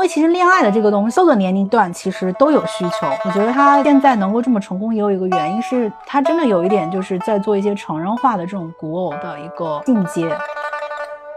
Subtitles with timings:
[0.00, 3.06] 为其实恋爱的这个东西，各个年龄段其实都有需求。
[3.24, 10.36] 我觉得他现在能够这么成功，也有一个原因是他真的有一点就是在做一些成人化的这种古偶的一个进阶。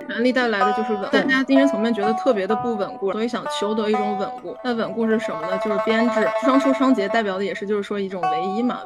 [0.08, 4.56] 权力带来的就是稳，大家精神层面觉得特别的不稳固，所以想求得一种稳固。
[4.64, 5.58] 那稳固是什么呢？
[5.64, 6.28] 就是编制。
[6.44, 8.80] 双出双节代表的也是就是说一种唯一嘛。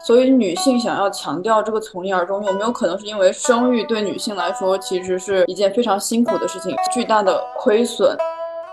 [0.00, 8.16] 所以女性想要强调这个从一而终，有没有可能是因为生育对女性来说其实是一件非常辛苦的事情，巨大的亏损？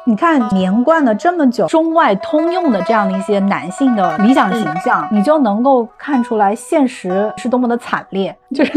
[0.07, 8.37] 你看连贯了这么久，中外通用的这样的一些男性的理想形象，你就能够看出来现实是多么的惨烈。
[8.53, 8.71] 就是，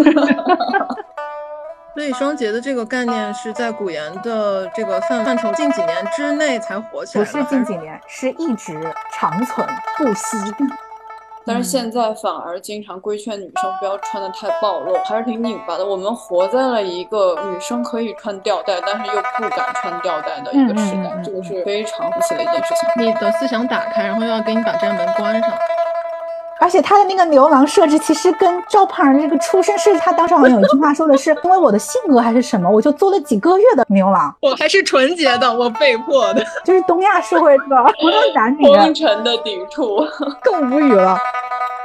[1.95, 8.80] 所以双节的这个概念是在古言的这个范范畴近几年之内才火起来，不是近几年，是一直
[9.12, 9.66] 长存
[9.98, 10.38] 不息。
[11.48, 15.86] 但是现在反而经常规劝女生不要穿的太暴露，还是挺拧巴的。
[15.86, 23.06] 我们活在了一个女生可以穿吊带，但是又不敢穿吊带的一个时代，这个是非常神奇的一件事情。
[23.06, 25.50] 你的思想打开，然后又要给你把这门关上。
[26.61, 34.34] 而且他的那个牛郎设置，其实跟赵胖儿这个出身是，他当时好像有一句话说的是，因为我的性格还是什么，我就做了几个月的牛郎。
[34.41, 37.64] 我还是纯洁的， 我被迫的，就是东亚社会的
[38.01, 40.05] 不论男女，风尘的抵触，
[40.42, 41.17] 更无语了。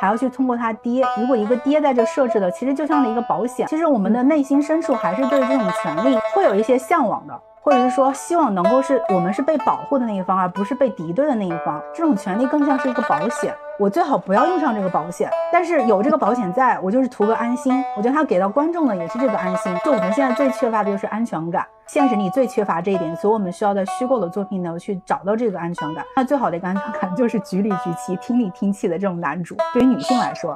[0.01, 3.65] 还要去通过他爹，如果一个爹在这设置的，其实就像了一个保险。
[3.67, 7.33] 其实我们的内心深处还是对这种权利会有一些向往的。
[7.63, 11.81] 或者是说，希望能够是我们是被保护的那一方，而不是被敌对的那一方。
[11.93, 17.81] 这种权利更像是一个保险，我最好不要用上这个保险，但是有这个保险在，我就是图个安心。
[17.95, 19.73] 我觉得他给到观众的也是这个安心。
[19.85, 26.03] 就我们现在最缺乏的就是安全感，现实里最缺乏这一点，所以我们需要在虚构的作品呢去找到这个安全感。
[26.17, 29.55] 那最好的一个安全感就是局里局气、听里听气的这种男主。
[29.71, 30.53] 对于女性来说。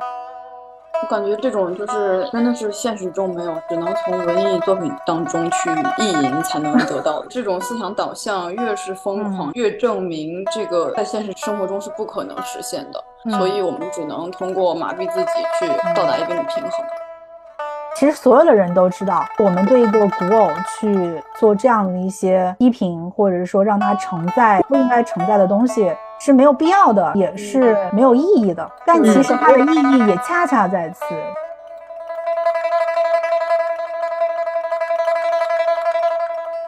[1.04, 7.28] 我感觉这种就是真的是现实中没有，只能从文艺作品当中去意淫才能得到的。
[7.30, 13.04] 这种思想导向越是疯狂，越证明这个在现实生活中是不可能实现的。
[13.38, 15.28] 所以我们只能通过麻痹自己
[15.60, 16.72] 去到达一定的平衡。
[17.96, 25.92] 其实所有的人都知道，我们对一个古偶去做这样的一些批评，或者是说让它承载不应该承载的东西。
[26.20, 28.70] 是没有必要的，也是没有意义的。
[28.86, 31.06] 但其实它的意义也恰恰在此。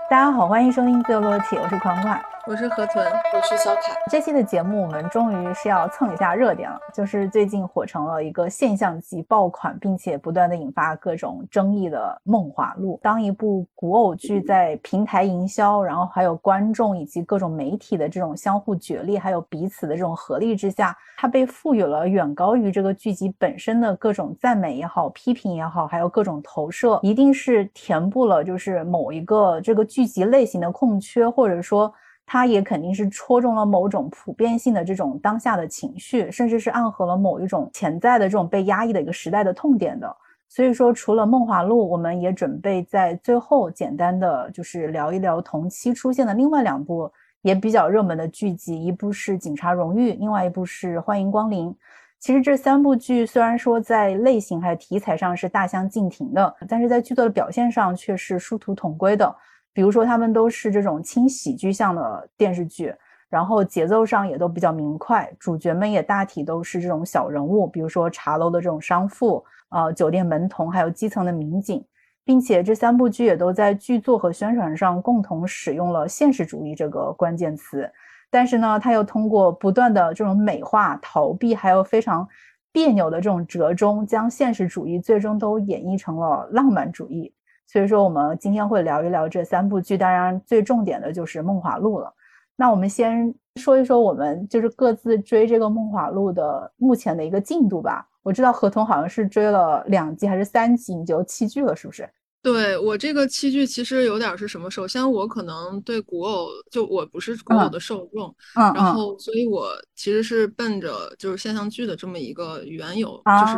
[0.10, 2.20] 大家好，欢迎收听自由落体，我是款款。
[2.50, 3.96] 我是河豚，我是小凯。
[4.10, 12.98] 这期的节目，我们终于是要蹭一下热点了，就是最近火成了一个现象级爆款，并且不断的引发各种争议的《梦华录》。
[13.04, 31.94] 当一部古偶剧在平台营销，然后还有观众以及各种媒体的这种相互角力，还有彼此的这种合力之下，它被赋予了远高于这个剧集本身的各种赞美也好、批评也好，还有各种投射，一定是填补了就是某一个这个剧集类型的空缺，或者说。
[32.32, 40.16] 它也肯定是戳中了某种普遍性的这种当下的情绪，甚至是暗合了某一种潜在的这种被压抑的一个时代的痛点的。
[40.48, 51.72] 所以说，除了《梦华录》，我们也准备在最后简单的就是聊一聊同期出现的另外两部也比较热门的剧集，一部是《警察荣誉》，另外一部是《欢迎光临》。
[52.20, 59.36] 其实这三部剧虽然说在类型还有题材上是大相径庭的，但是在剧作的表现上却是殊途同归的。
[59.80, 62.94] 比如说，他们都是这种轻喜剧向的电视剧，
[63.30, 71.82] 然后节奏上也都比较明快，主角们也大体都是这种小人物，比如说茶楼的这种商妇，呃，酒店门童，还有基层的民警，
[72.26, 77.90] 并且这三部剧也都在剧作和宣传上共同使用了现实主义这个关键词，
[78.30, 82.28] 但是呢，他又通过不断的这种美化、逃避，还有非常
[82.74, 87.34] 别扭的这种折中，将现实主义最终都演绎成了浪漫主义。
[87.72, 92.12] 所以说，我们今天会聊一聊这三部剧，当然最重点的就是《梦华录》了。
[92.56, 98.08] 那我们先说一说我们就是各自追这个《梦华录》的目前的一个进度吧。
[98.24, 102.10] 我知道合同好像是追了两集还是三集，你就弃剧了，是不是？
[102.42, 104.72] 对我这个器具其实有点是什么？
[104.72, 113.54] 首先我可能对古偶就我不是古偶的受众，嗯，然后所以我其实是奔着就是现象剧的这么一个缘由，就是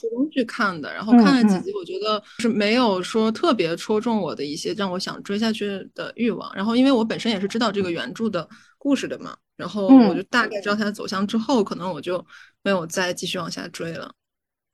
[0.00, 0.94] 初中去看的。
[0.94, 6.54] 然后看了几集，我觉得是没有说特别戳中我的一些让我想追下去的欲望。
[6.54, 8.48] 然后因为我本身也是知道这个原著的
[8.78, 12.24] 故事的嘛，然后我就大概知道它的走向之后，可能我就
[12.62, 14.12] 没有再继续往下追了。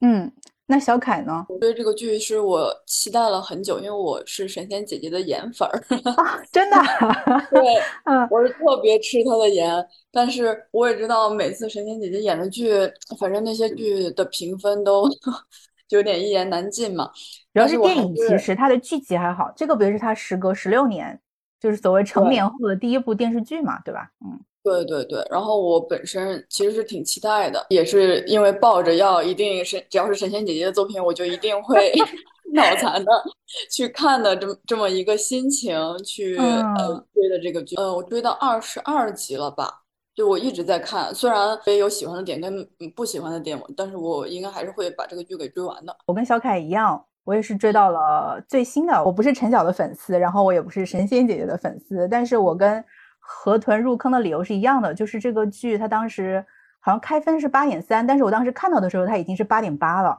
[0.03, 0.31] 嗯。
[0.69, 1.47] 那小凯呢？
[1.49, 5.79] 我对这个剧是我期待了很久，因为我是神仙姐姐的颜粉儿
[6.11, 6.77] 啊，真的。
[7.51, 7.61] 对，
[8.05, 9.73] 嗯，我是特别吃她的颜，
[10.11, 12.73] 但是我也知道每次神仙姐姐演的剧，
[13.19, 15.09] 反正那些剧的评分都
[15.91, 17.11] 有点一言难尽嘛。
[17.55, 21.21] 主要是电影，其实它的剧集还好，这个别是它时隔十六年
[21.61, 24.11] 就是所谓成年后的第一部电视剧嘛，对吧？
[24.25, 25.25] 嗯，对对对。
[25.31, 31.93] 然后我本身其实是挺期待的，也是因为抱着要一定是只要是神仙姐姐的作品，我就一定会
[32.53, 33.13] 脑残的
[33.71, 37.77] 去看的这么这么一个心情去呃追的这个剧。
[37.77, 39.83] 呃，我追到二十二集了吧？
[40.15, 45.95] 就我一直在看，虽然也有喜欢的点跟不喜欢的点，但是我应该还是会把这个剧给追完的。
[46.07, 49.05] 我跟小凯一样，我也是追到了最新的。
[49.05, 52.83] 我不是陈晓的粉丝，然后我也不是神仙姐姐的粉丝，但是我跟
[53.29, 56.45] 河豚入坑的理由是一样的，就是这个剧它当时
[56.79, 60.17] 好像开分是八点三，但是我当时看到的时候它已经是八点八了，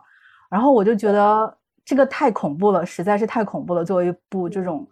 [0.50, 3.86] 然后我就觉得这个太恐怖了，实在是太恐怖了。
[3.86, 4.86] 作为一部这种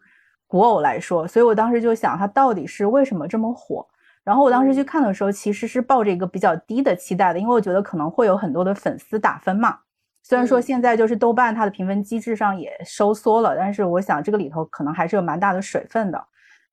[0.48, 3.86] 古偶来说，所以我当时就想，它到底是为什么这么火？
[4.24, 9.78] 然后我当时去看的时候，其实是抱着一个比较低的期待的，因为我觉得可能会有很多的粉丝打分嘛。
[10.24, 16.26] 虽然说现在就是豆瓣它的评分机制上也收缩了，但是我想这个里头可能还是有蛮大的水分的。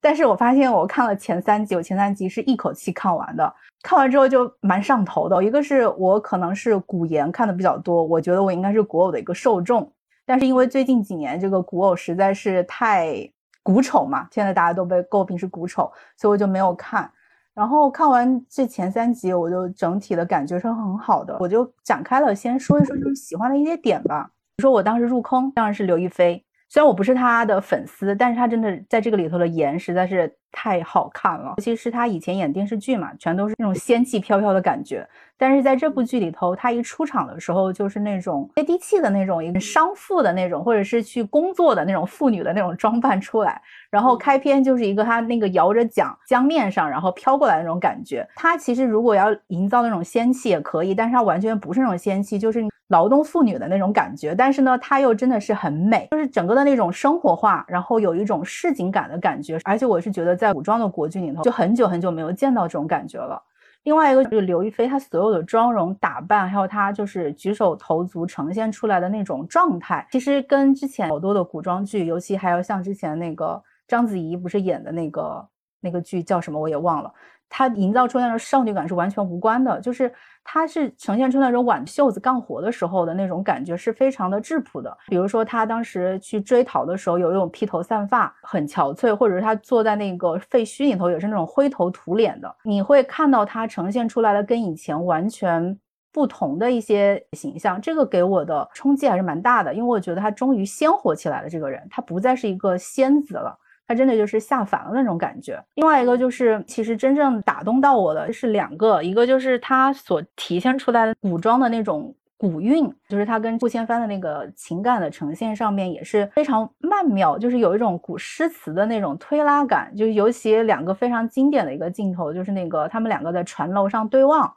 [0.02, 5.42] 但是我发现我看了前三集，我前三集是一口气看完的，看完之后就蛮上头的。
[5.42, 9.90] 一个是我可能是古言看的比较多，我觉得我应该是古偶的一个受众，
[10.26, 13.16] 但是因为最近几年这个古偶实在是太
[13.62, 17.08] 古丑嘛，现在大家都被诟病是古丑，所以我就没有看。
[17.54, 24.28] 然后看完这前三集，我就整体的感觉是很好的，我就展开了先说一说就是喜欢的一些点吧。
[24.56, 35.04] 比如说我当时入坑当然是刘亦菲，虽然我不是他的粉丝，但是他真的在这个里头的颜实在是太好看了，尤其是她以前演电视剧嘛，全都是那种仙气飘飘的感觉。
[35.38, 43.60] 但是在这部剧里头，他一出场的时候就是那种接地气的那种，一个商妇的那种，或者是去工作的那种妇女的那种装扮出来。
[43.90, 48.24] 然后开篇就是一个他那个摇着桨江面上，然后飘过来那种感觉。
[48.36, 54.36] 他其实如果要营造那种仙气也可以，但是他完全不是那种仙气，就是劳动妇女的那种感觉。
[54.36, 59.58] 但是呢，她又真的是很美，就是整个的那种生活化，然后有一种市井感的感觉。
[59.64, 63.40] 而且我是觉得在古装的国剧里头，就很久很久没有见到这种感觉了。
[63.84, 75.48] 另外一个就是刘亦菲，她所有的妆容打扮，还有她就是举手投足呈现出来的那种状态，其实跟之前好多的古装剧，尤其还有像之前那个章子怡不是演的那个
[75.80, 77.12] 那个剧叫什么我也忘了。
[77.54, 80.10] 它营造出那种少女感是完全无关的，就是
[80.42, 84.96] 它是呈现出那种挽袖子干活的时候的那种感觉是非常的质朴的。
[85.08, 92.56] 比如说他当时去追逃的时候，有一种披头散发，很憔悴，或者是他坐在那个废墟里头，也是那种灰头土脸的。
[92.64, 95.78] 你会看到他呈现出来的跟以前完全
[96.10, 101.50] 不同的一些形象，这个给我的冲击还是蛮大的，因为我觉得他终于鲜活起来了。
[101.50, 103.58] 这个人，他不再是一个仙子了。
[103.86, 105.62] 他真的就是下凡了那种感觉。
[105.74, 119.94] 另外一个就是，其实真正打动到我的是两个，一个就是他所体现出来的古装的那种古韵，就是他跟顾千帆的那个情感的呈现上面也是非常曼妙，就是有一种古诗词的那种推拉感。
[119.96, 124.52] 就尤其两个非常经典的一个镜头，就是那个他们两个在船楼上对望。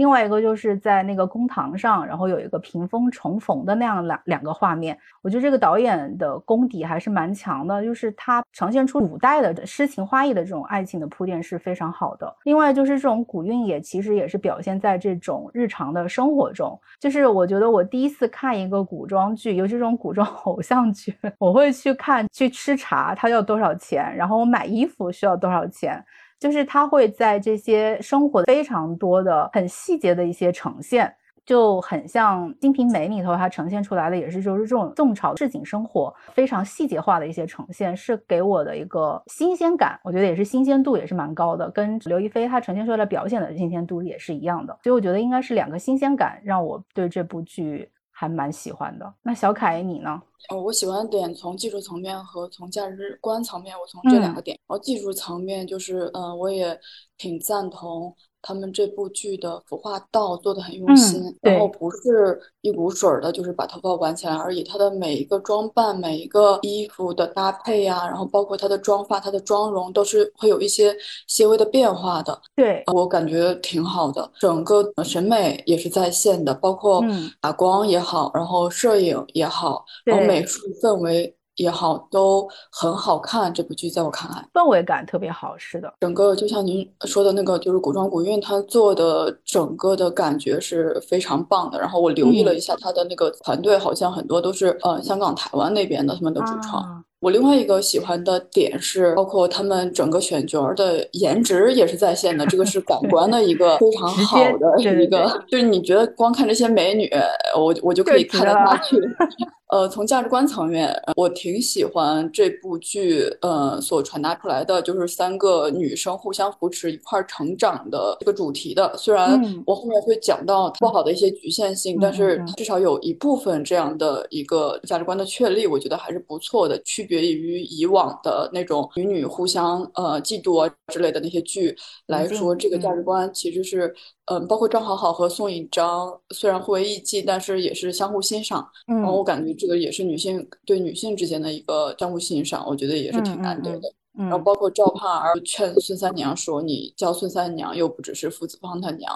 [0.00, 12.34] 另外一个就是在那个公堂上，然后有一个屏风重逢的那样两两个画面，我觉得这个导演的功底还是蛮强的，就是他呈现出古代的诗情画意的这种爱情的铺垫是非常好的。
[12.44, 26.02] 另外就是这种古韵也其实也是表现在这种日常的生活中，就是我觉得我第一次看一个古装剧，尤其这种古装 偶像剧，我会去看去吃茶，它要多少钱，然后我买衣服需要多少钱。
[26.40, 40.00] 就是他会在这些生活非常多的很细节的一些呈现，就很像《金瓶梅》里头，它呈现出来的也是就是这种宋朝市井生活非常细节化的一些呈现，是给我的一个新鲜感。
[40.02, 44.78] 我觉得也是新鲜度也是蛮高的，跟刘亦菲她呈现出来的表现的新鲜度也是一样的。
[44.82, 47.90] 所以我觉得应该是两个新鲜感让我对这部剧。
[48.20, 49.14] 还蛮喜欢的。
[49.22, 50.20] 那小凯你呢？
[50.50, 54.58] 哦，我喜欢的点从技术层面和从价值观层面，我从这两个点。
[54.68, 56.78] 然后技术层面就是，嗯，我也
[57.16, 58.14] 挺赞同。
[58.42, 64.62] 他们这部剧的服化道做的很用心，然后不是一股水儿的，就是把头发挽起来而已。
[64.62, 72.40] 他的每一个装扮、每一个衣服的搭配呀，然后包括他的妆发、他的妆容，都是会有一些些微的变化的。
[72.56, 77.04] 对我感觉挺好的，整个审美也是在线的，包括
[77.40, 81.34] 打光也好，然后摄影也好，然后美术氛围。
[81.60, 83.52] 也好，都很好看。
[83.52, 85.54] 这部剧在我看来，氛围感特别好。
[85.58, 91.78] 是的，整个就像您说的那个，就是古装古韵，它做的整个的感觉是非常棒的。
[91.78, 97.04] 然后我留意了一下他的那个团队，好像很多都是呃香港、台湾那边的他们的主创。
[97.20, 107.10] 我另外一个喜欢的点是，包括他们整个选角的颜值也是在线的，这个是感 官的一个非常好的一个， 就是你觉得光看这些美女，
[107.54, 108.96] 我我就可以看得下去。
[109.70, 118.92] 呃，从价值观层面，我挺喜欢这部剧，呃，所传达出来的就是三个女生互相扶持、一块成长的这个主题的。
[118.98, 126.80] 虽然我后面会讲到不好的一些局限性，但是至少有一部分这样的一个价值观的确立，我觉得还是不错的。
[126.82, 133.94] 区别于以往的那种女女互相呃嫉妒啊之类的那些剧来说，这个价值观其实是。
[134.30, 138.64] 嗯，包括张好好和宋引章，虽然互为艺妓，但是也是相互欣赏。
[138.86, 143.92] 嗯，然后我感觉这个也是女性对女性之间的一个相互欣赏，我觉得也是挺难得的。
[144.12, 149.12] 然后包括赵盼儿劝孙三娘说：“你叫孙三娘，又不只是父子帮他娘。”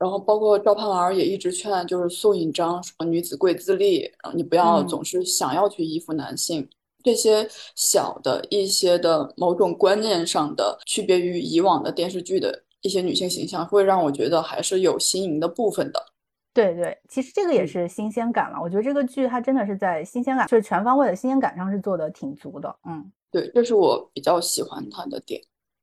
[0.00, 6.66] 然后包括赵盼儿也一直劝，就是宋引章说：“女子贵自立，然后你不要总是想要去依附男性。”
[7.04, 12.62] 这些小的一些的某种观念上的区别于以往的电视剧的。
[12.84, 16.06] 一些女性形象会让我觉得还是有新颖的部分的，
[16.52, 18.60] 对对，其实这个也是新鲜感了。
[18.60, 22.76] 我觉得这个剧它真的是在新鲜感，就是全方位的新鲜感上是做的挺足的。
[22.84, 25.40] 嗯，对，这是我比较喜欢它的点。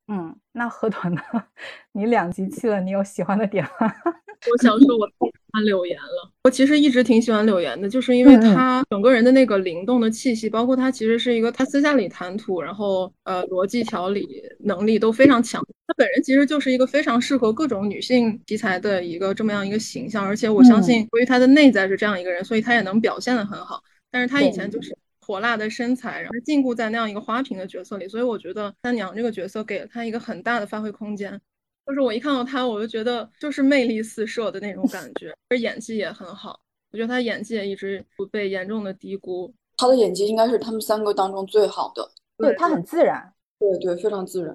[0.07, 1.21] 嗯，那河豚呢？
[1.93, 3.93] 你两集去了，你有喜欢的点吗？
[4.51, 6.31] 我想说，我太喜欢柳岩了。
[6.43, 14.27] 我其实一直挺喜欢柳岩的，就是因为她整个人的那个灵动的气息，包括她其实是一个，她私下里谈吐，然后呃逻辑条理
[14.59, 15.63] 能力都非常强。
[15.85, 23.83] 她本人其实就是一个非常适合各种女性题材的一个这么样一个形象，而且我相信，由于她的内在是这样一个人，所以她也能表现的很好。
[24.09, 24.97] 但是她以前就是
[25.31, 31.39] 火辣的身材，然后禁锢在那样一个花瓶的角色里，所以我觉得三娘这个角色给了她一个很大的发挥空间。
[31.85, 36.59] 就是我一看到她，我就觉得就是魅力四射的那种感觉，而演技也很好。
[36.91, 39.53] 我觉得她演技也一直不被严重的低估。
[39.77, 44.53] 她的演技应该是他们三个当中最好的，对她很自然，对对，非常自然。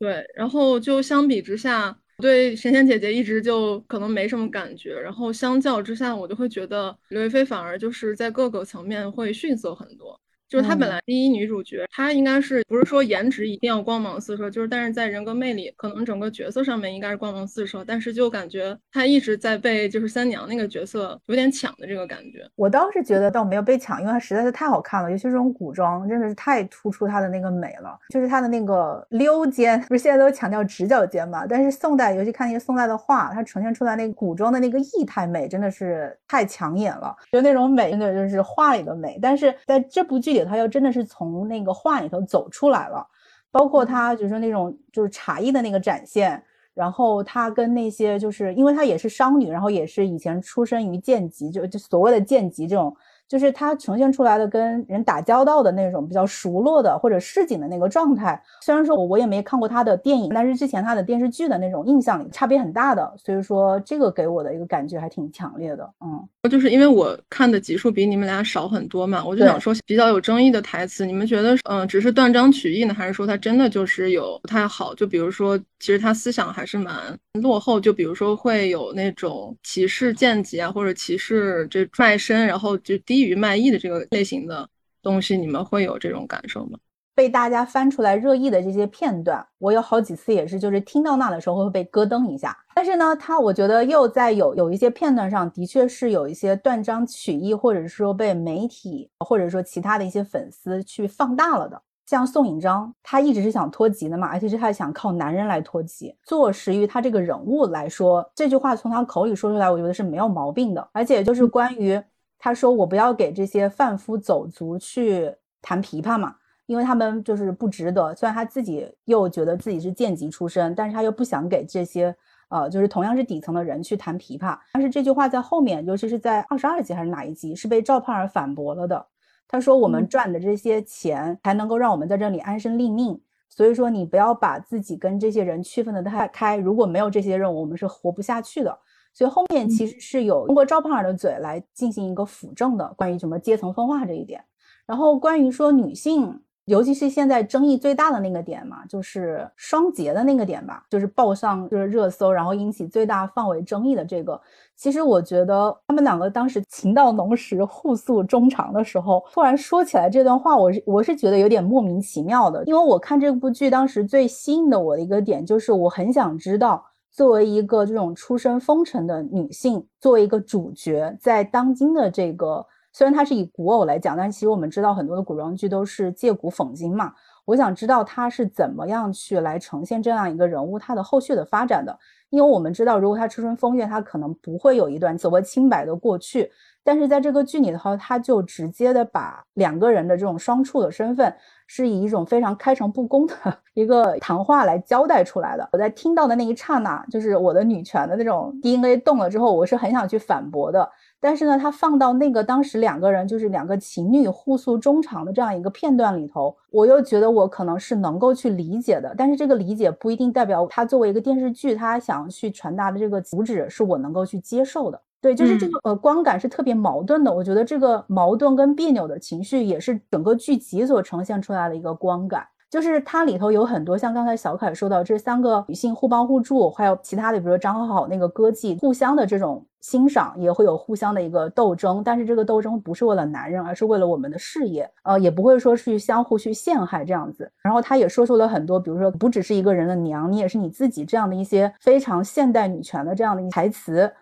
[0.00, 10.20] 对，然后就相比之下，对神仙姐姐一直就可能没什么感觉，然后相较之下，我就会觉得刘亦菲反而就是在各个层面会逊色很多。
[10.48, 22.48] 就是她本来第一女主角，她应该是不是说颜值一定要光芒四射，就是但是在人格魅力，可能整个角色上面应该是光芒四射，但是就感觉她一直在被就是三娘那个角色有点抢的这个感觉。
[22.56, 27.98] 我倒是觉得倒没有被抢，因为她实在是太好看了，尤其是这种古装，真的是太突出她的那个美了。
[28.08, 31.46] 就是她的那个溜肩，不是现在都强调直角肩嘛？
[31.46, 37.14] 但是宋代，尤其看那些宋代的画，它呈现出来那个古装的那个意态美，真的是太抢眼了。
[37.30, 39.18] 就那种美，真的就是画里的美。
[39.20, 40.44] 但是在这部剧里。
[40.48, 43.06] 他又真的是从那个画里头走出来了，
[43.50, 46.42] 包括他就是那种就是茶艺的那个展现，
[46.74, 52.96] 然后她跟那些就是因为她也是商女，然后也是以前出身于贱籍，就就所谓的贱籍这种。
[53.28, 65.88] 就是他呈现出来的跟人打交道的那种比较熟络的或者市井的那个状态，虽然说我我也没看过他的电影，但是之前他的电视剧的那种印象里差别很大的，所以说这个给我的一个感觉还挺强烈的。
[66.00, 74.94] 嗯，就是因为我看的集数比你们俩少很多嘛，我就想说比较有争议的台词，你们觉得嗯只是断章取义呢，还是说他真的就是有不太好？
[74.94, 76.96] 就比如说其实他思想还是蛮
[77.42, 83.17] 落后，就比如说会有那种歧视贱籍啊，或者歧视这卖身，然后就低。
[83.18, 84.68] 低于卖艺的这个类型的
[85.02, 86.78] 东西，你们会有这种感受吗？
[87.16, 92.56] 被大家翻出来热议的这些片段，我有好几次也是，就是听到那的时候会被咯噔一下。
[92.76, 101.82] 但是呢，他我觉得又在有有一些片段上的确是有一些断章取义，或者是说被媒体或者说其他的一些粉丝去放大了的。
[102.06, 106.14] 像宋引章，他一直是想脱籍的嘛，而且是他想靠男人来脱籍。
[106.22, 110.88] 坐实于他这个人物来说，这句话从他口里说出来，我觉得是没有毛病的。
[110.92, 112.00] 而且就是关于。
[112.38, 118.14] 他说：“我不要给这些贩夫走卒去弹琵琶嘛，因为他们就是不值得。
[118.14, 122.14] 虽然他自己又觉得自己是贱籍出身，但是他又不想给这些
[122.48, 124.56] 呃，就是同样是底层的人去弹琵琶。
[124.72, 129.06] 但是这句话在后面，尤其是在二十二集还是哪一集，是被赵盼儿反驳了的。
[129.48, 136.56] 他说：我们赚的这些钱才能够让我们在这里安身立命，所以说你不要把自己跟这些人区分的太开。
[136.56, 138.78] 如果没有这些任务，我们是活不下去的。”
[139.18, 144.40] 所以后面其实是有通过赵盼儿的嘴来进行一个辅证的，关于什么阶层分化这一点。
[144.86, 154.40] 然后关于说女性，尤其是现在争议最大的那个点嘛，就是双节的那个点吧，就是报上就是热搜，然后引起最大范围争议的这个。
[154.76, 166.84] 其实我觉得他们两个当时情到浓时互诉衷肠的时候，突然说起来这段话，我是我是觉得有点莫名其妙的，因为我看这部剧当时最吸引的我的一个点就是我很想知道。
[167.18, 177.12] 作为一个这种出身风尘的女性，作为一个主角，在当今的这个，虽然它是以古偶来讲，但其实我们知道很多的古装剧都是借古讽今嘛。
[177.44, 181.98] 我想知道她是怎么样去来呈现这样一个人物，她的后续的发展的。
[182.30, 186.48] 因为我们知道，如果她出身风月，她可能不会有一段所谓清白的过去。
[186.84, 191.34] 但是在这个剧里头，他就直接的把两个人的这种双处的身份，
[191.66, 193.34] 是以一种非常开诚布公的
[193.74, 195.68] 一个谈话来交代出来的。
[195.72, 200.88] 我在听到的那一刹那，就是我的女权的那种 DNA 动了之后，我是很想去反驳的。
[201.20, 209.12] 但是呢，他放到那个当时两个人就是两个情侣互诉衷肠的这样一个片段里头，我又觉得我可能是能够去理解的。
[209.18, 214.98] 但是这个理解不一定代表他作为一个电视剧，他想要去传达的这个主旨是我能够去接受的。
[215.20, 217.32] 对，就是这个呃光感是特别矛盾的。
[217.32, 222.46] 我觉得这个矛盾跟别扭的情绪，也是整个剧集所呈现出来的一个光感。
[222.70, 232.02] 就是它里头有很多像刚才小凯说到，这三个女性互帮互助，还有其他的，比如说张好好那个歌妓，互相的这种欣赏，也会有互相的一个斗争。
[232.04, 234.88] 但是这个斗争不是为了男人，而是为了我们的事业。
[235.02, 237.50] 呃，也不会说去相互去陷害这样子。
[237.62, 244.12] 然后他也说出了很多，比如说不只是一个人的娘，你也是你自己这样的一些非常现代女权的这样的一台词。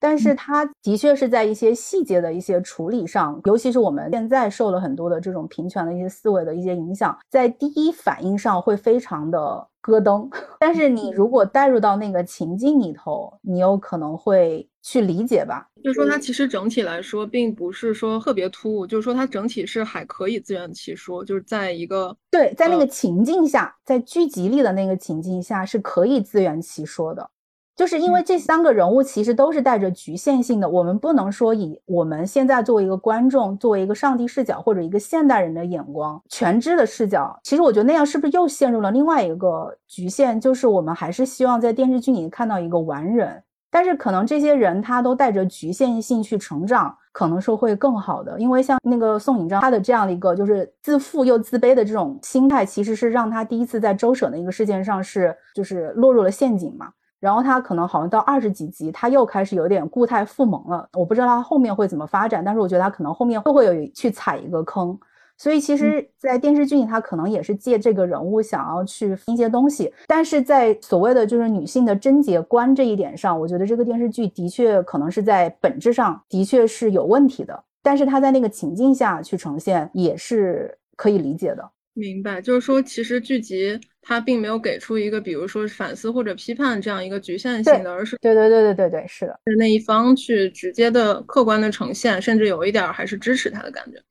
[0.00, 10.28] 但是它的确是在一些细节的一些处理上，尤其是我们现在受了很多的这种平权的一些思维的一些影响，在第一反应上会非常的咯噔。
[10.60, 15.66] 但是你如果带入到那个情境里头，你有可能会去理解吧？
[15.82, 27.30] 就是说，它其实整体来说并不是说特别突兀，就是说它整体是还可以自圆其说，就是在一个对，在那个情境下，在剧集里的那个情境下是可以自圆其说的。
[27.78, 40.40] 就是因为这三个人物其实都是带着局限性的，我们不能说以我们现在作为一个观众，作为一个上帝视角或者一个现代人的眼光全知的视角，其实我觉得那样是不是又陷入了另外一个局限？
[40.40, 48.36] 就是我们还是希望在电视剧里看到一个完人，但是可能这些人他都带着局限性去成长，可能是会更好的。
[48.40, 56.88] 因为像那个宋颖章，他的这样的一个就是自负又自卑的这种心态，其实是让他第一次在周舍的一个事件上是就是落入了陷阱嘛。
[57.20, 60.88] 然后他可能好像到二十几集，他又开始有点固态复萌了。
[60.92, 64.98] 我不知道他后面会怎么发展，但是我觉得他可能后面会会有去踩一个坑。
[65.40, 69.92] 所以其实，在电视剧里，他可能也是借这个人物想要去一些东西。
[70.08, 77.64] 但是在所谓的就是女性的贞洁观这一点上，我觉得这个电视剧的确可能是在本质上的确是有问题的。
[77.84, 81.70] 但是他在那个情境下去呈现，也是可以理解的。
[81.94, 94.02] 明白，就是说，其实剧集它并没有给出一个，比如说反思或者批判这样一个局限性的，而是对对对对对对，是的，是那一方去直接的客观的呈现，甚至有一点还是支持他的感觉。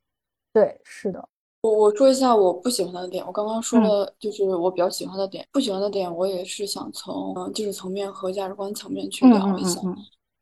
[0.54, 1.28] 对，是的。
[1.64, 9.82] 我我说一下我不喜欢的点，我刚刚说了，就是我比较喜欢的点，不喜欢的点我也是想从技术层面和价值观层面去聊一下。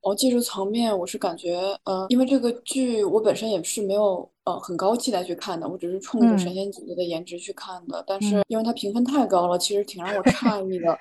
[0.06, 4.30] 哦，技术层面我是感觉，呃，因为这个剧我本身也是没有。
[4.46, 8.04] 呃，很高期待去看的，我只是冲着神仙姐姐的颜值去看的。
[8.06, 10.96] 但是因为它评分太高了，其实挺让我 诧异的，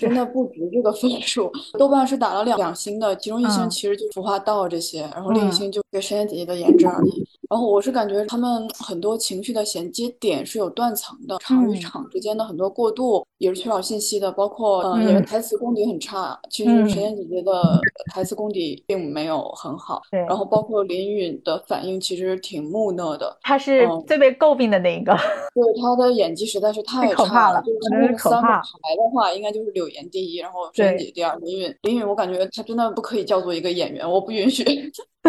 [0.00, 1.48] 真的不值这个分数。
[1.78, 7.24] 豆瓣是打了两两星的，其中一星其实就服化道这些，然后另一星就给神仙姐姐的颜值而已。
[7.48, 16.38] 然后我是感觉他们很多情绪的衔接点是有断层的，场与场之间的很多过渡也是缺少信息的，包括嗯，演员台词功底很差。
[16.50, 17.80] 其实神仙姐姐的
[18.12, 20.02] 台词功底并没有很好。
[20.10, 22.88] 然后包括林允的反应其实挺木。
[22.98, 25.12] 讷的，他是最被诟病的那一个。
[25.54, 31.76] 对他的演技实在是太差了，就是从三个排的话，应该就是柳岩第一，然后甄姐第二，林允。
[31.82, 34.64] 林允，我感觉他真的不可以叫做一个演员，我不允许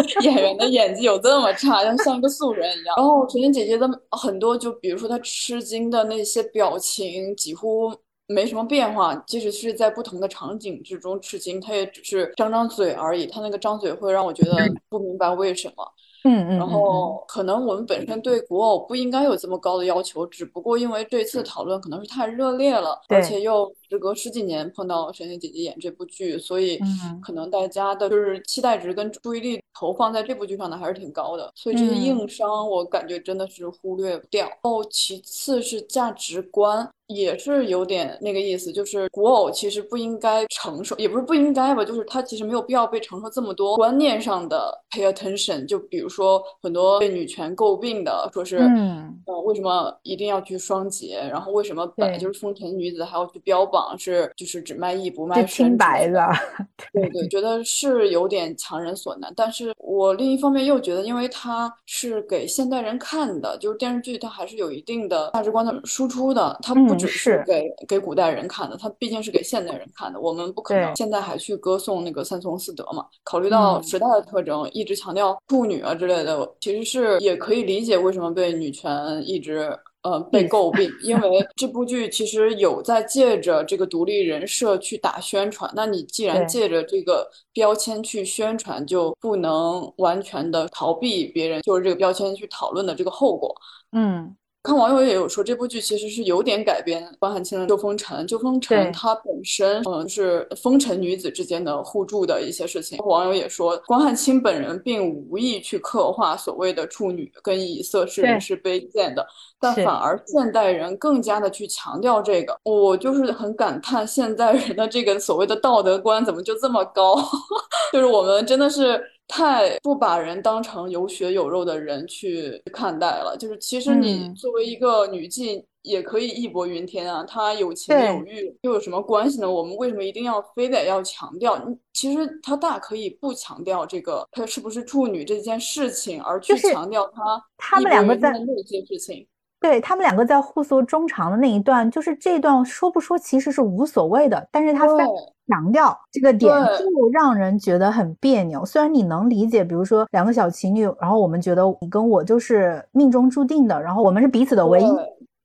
[0.23, 2.95] 演员的演技有这么差，像像一个素人一样。
[2.97, 7.93] 然后陈妍姐姐的很多，就比如说她吃惊的那些表情，几乎
[8.27, 13.25] 没什么变化，即使是在不同的场景之中吃惊，她也只是张张嘴而已。
[13.27, 14.55] 她那个张嘴会让我觉得
[14.89, 15.83] 不明白为什么。
[16.25, 26.79] 嗯嗯，然后可能我们本身对古偶不应该有这么高的要求，只不过因为这次讨论可能是太热烈了，而且又时隔十几年碰到神仙姐姐演这部剧，所以
[27.21, 34.47] 可能大家的就是期待值跟注意力投放在这部剧上的还是挺高的，所以这些硬伤我感觉真的是忽略不掉。
[34.47, 36.89] 然后其次是价值观。
[37.09, 45.65] 也是有点那个意思，就是古偶其实不应该承受，也不是不应该吧，就是它其实没有必要被承受这么多观念上的 pay attention。
[45.65, 51.17] 就比如说很多被女权诟病的，说是，嗯，呃，为什么一定要去双节？
[51.31, 55.47] 然后为什么本来就是风尘女子还要去标榜是就是只卖艺不卖身？
[55.47, 56.29] 清白的，
[56.93, 59.33] 对对，觉得是有点强人所难。
[59.35, 66.99] 但是我另一方面又觉得，因为它是给现代人看的，就是电视剧它还是有一定的价值观的输出的，它不。
[66.99, 70.19] 只是给给古代人看的，它毕竟是给现代人看的。
[70.19, 73.05] 我们不可能现在还去歌颂那个三从四德嘛？
[73.23, 78.91] 考虑到时代的特征，一直强调处女啊之类的，其实是也可以理解为什么被女权
[79.25, 85.71] 一直呃被诟病，因为这部剧其实有在借着这个独立人设去打宣传。
[85.75, 93.55] 那你既然借着这个标签去宣传，就不能完全的逃避别人就是这个标签去讨论的这个后果。
[93.91, 94.35] 嗯。
[94.69, 98.23] 看网友也有说，这部剧其实是有点改编关汉卿的《旧风尘》。
[98.27, 102.99] 旧风尘它本身，嗯，是风尘女子之间的互助的一些事情。
[102.99, 109.25] 网友也说，关汉卿本人并无意去刻画所谓的处女跟以色侍人是卑贱的，
[109.59, 112.55] 但反而现代人更加的去强调这个。
[112.63, 117.15] 我就是很感叹，现代人的这个所谓的道德观怎么就这么高？
[117.91, 119.03] 就是我们真的是。
[119.29, 129.49] 太不把人当成有血有肉的人去看待了，就是其实你作为一个女妓也可以义薄云天啊，她有情有欲又有什么关系呢？
[129.49, 131.63] 我们为什么一定要非得要强调？
[131.93, 137.21] 其实她大可以不强调这个她是不是处女这件事情，而去强调她
[137.55, 139.25] 他们两个在那些事情。
[139.59, 145.03] 对他们两个在互诉衷肠的那一段，就是这段说不说其实是无所谓的，但是他非
[145.47, 148.63] 强调这个点，就让人觉得很别扭。
[148.63, 154.85] 虽然你能理解，比如说两个小情侣，然后我们觉得你跟我就是命中注定的，然后我们是彼此的唯一。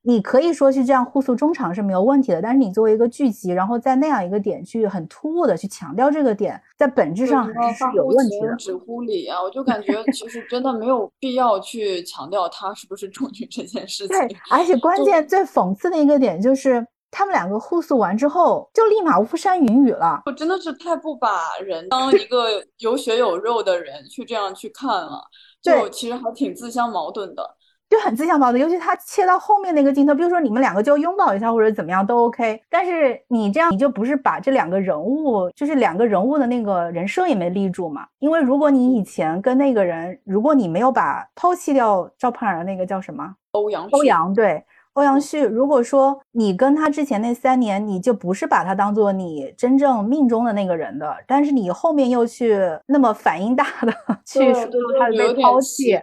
[0.07, 8.55] 你可以说去这样互诉衷肠是没有问题的，但是你作为一个剧集，然后在那样一个点去很突兀的去强调这个点，在本质上还是有问题的。
[8.57, 14.15] 只乎理啊，我就感觉其实真的没有必要去强调他是不是处女这件事情。
[14.19, 20.21] 对，而且关键最讽刺的一个点就是，他们两个互诉完之后，就立马巫山云雨了。
[20.27, 25.23] 我真的是太不把人当一个有血有肉的人去这样去看了，
[25.63, 27.57] 就其实还挺自相矛盾的。
[27.95, 38.05] 就很自相矛盾，尤其他切到后面那个镜头，比如说你们两个就拥抱一下或者怎么样都 OK，但是你这样你就不是把这两个人物，就是两个人物的那个人设也没立住嘛？
[38.19, 44.65] 因为如果你以前跟那个人，如果你没有把抛弃掉赵盼儿的那个叫什么欧阳欧阳对。
[44.95, 53.93] 欧阳旭，如果说你跟他之前那三年，你就不是把他当做你真正命中的那个人的，但是你后面又去那么反应大的
[54.25, 54.67] 去说
[55.01, 56.01] 他被抛弃，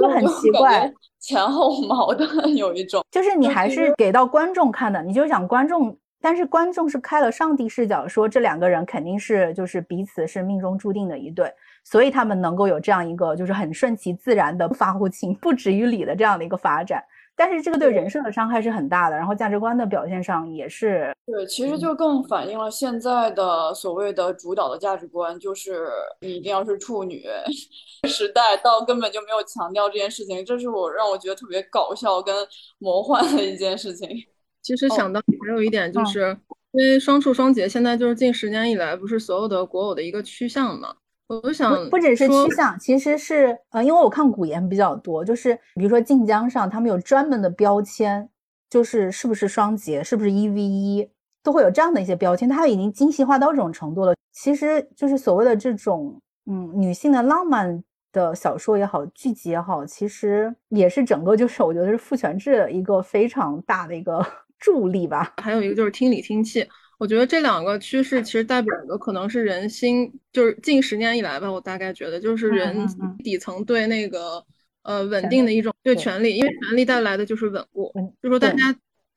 [0.00, 11.52] 就很奇怪， 前后矛盾有一种，就是你还是给到观众看的，你就想观众，但是观众是开了上帝视角，说这两个人肯定是就是彼此是命中注定的一对，
[11.84, 17.04] 所以他们能够有这样一个就是很顺其自然的发乎情不止于理的这样的一个发展。
[17.36, 21.12] 但是这个对人设的伤害是很大的，然后价值观的表现上也是。
[21.26, 25.88] 对，其实就更反映了现在的所谓的主导的价值观，就是
[26.20, 27.24] 你一定要是处女
[28.06, 32.34] 时代，到根本就没有强调这件事情，这是我让我觉得特别搞笑跟
[32.78, 34.08] 魔幻的一件事情。
[34.62, 36.36] 其实想到还有一点就是，
[36.72, 40.94] 因为双处双结现在就是近十年以来不是所有的国偶的一个趋向嘛。
[41.26, 48.28] 我想不只是趋向，其实是呃，因为我看古言比较多，就是比如说晋江上他们有专门的标签，
[48.68, 51.08] 就是是不是双节，是不是一 v 一，
[51.42, 54.14] 都会有这样的一些标签，它已经精细化到这种程度了。
[54.32, 57.82] 其实就是所谓的这种嗯女性的浪漫
[58.12, 64.24] 的小说也好，剧集也好，其实也是整个就是 我觉得是父权制的一个非常大的一个
[64.58, 65.32] 助力吧。
[65.38, 66.68] 还有一个就是听理听气。
[66.98, 72.86] 我觉得这两个趋势其实代表的可能是人心，就是近十年以来吧，我大概觉得就是人
[73.22, 74.44] 底层对那个
[74.82, 78.72] 呃稳定的一种对权力，因为权力带来的就是稳固，就说大家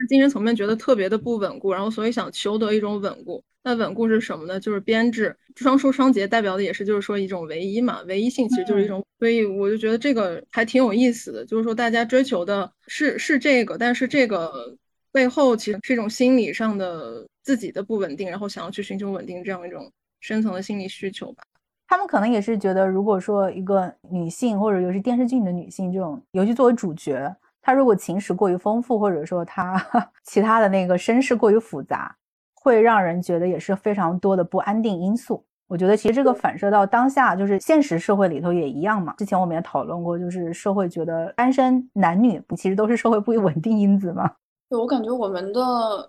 [0.10, 3.44] 精神层面觉得特别的不稳固，然后所以想求得一种稳固。
[3.64, 4.60] 那稳固是什么呢？
[4.60, 5.36] 就是编制。
[5.56, 14.76] 双数双节代表的也是就是说一种唯一嘛，唯一性其实就是一种，所以我就觉得这个还挺有意思的，就是说大家追求的是是这个，但是这个。
[15.10, 21.42] 背后其实是一种心理上的自己的不稳定，然后想要去寻求稳定这样一种深层的心理需求吧。
[21.88, 29.82] 他们可能也是觉得，如果说一个女性或者尤其电视剧里的女性这种，尤其作为主角，她如果情史过于丰富，或者说她
[30.26, 32.14] 其他的那个身世过于复杂，
[32.54, 35.42] 会让人觉得也是非常多的不安定因素。
[35.70, 39.14] 我觉得其实这个反射到当下，就是现实社会里头也一样嘛。
[39.18, 44.30] 之前我们也讨论过，就是社会觉得单身男女其实都是社会不稳定因子嘛。
[44.70, 45.62] 对我感觉我们的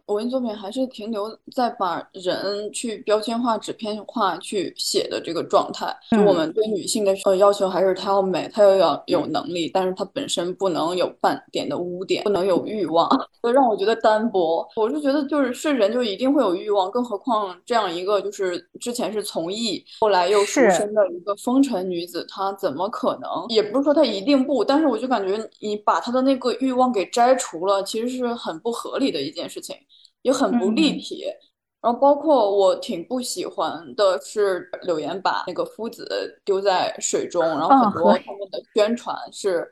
[0.06, 5.96] 文艺作品还是停留在把人去标签化、纸片化去写的这个状态。
[6.10, 13.08] 就我们对女性的呃要求还是她要美，她又要有能力，但是她本身不能有半点的污点，不能有欲望，
[13.40, 14.68] 所以让我觉得单薄。
[14.74, 23.30] 我是觉得就是是人就一定会有欲望，更何况这样一个就是之前是从艺，后来又赎身的一个风尘女子，她怎么可能？
[23.50, 28.47] 也不是说她一定不，但是我就感觉你把她的那个欲望给摘除了，其实是很。
[28.48, 29.76] 很不合理的一件事情，
[30.22, 31.24] 也很不立体。
[31.80, 39.70] 然后包括我挺不喜欢的是柳岩把那个夫子丢在水中，然后很多他们的宣传是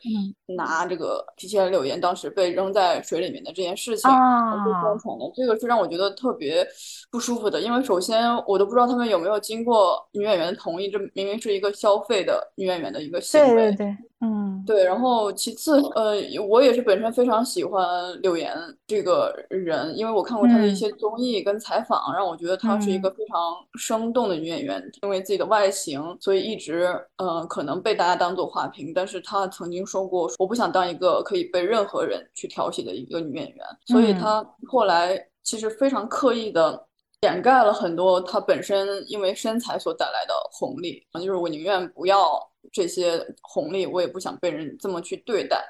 [0.57, 6.65] 拿这个提起来柳岩当时被扔在水里面的这件事情来做宣传的，这个是让我觉得特别
[7.11, 13.49] 不舒服的，因为首先我都不知道他们有没有经过女演员的同意，这明明是一个消费的女演员的一个行为。
[13.49, 13.97] 对对对。
[14.21, 16.15] 嗯，对，然后其次，呃，
[16.49, 17.85] 我也是本身非常喜欢
[18.23, 23.39] 柳岩这个人，因为我看过她的一些综艺跟采访，让我觉得她是一个非常
[23.79, 24.83] 生动的女演员。
[25.03, 28.91] 因为自己的外形，所以一直，呃，可能被大家当做花瓶。
[28.95, 33.67] 但是她曾经说过，我不想当一个可以被任何人去调戏的一个女演员。
[33.87, 36.87] 所以她后来其实非常刻意的
[37.21, 42.41] 掩盖了很多她本身因为身材所带来的红利，就是我宁愿不要。
[42.73, 45.65] 这些红利，我也不想被人这么去对待。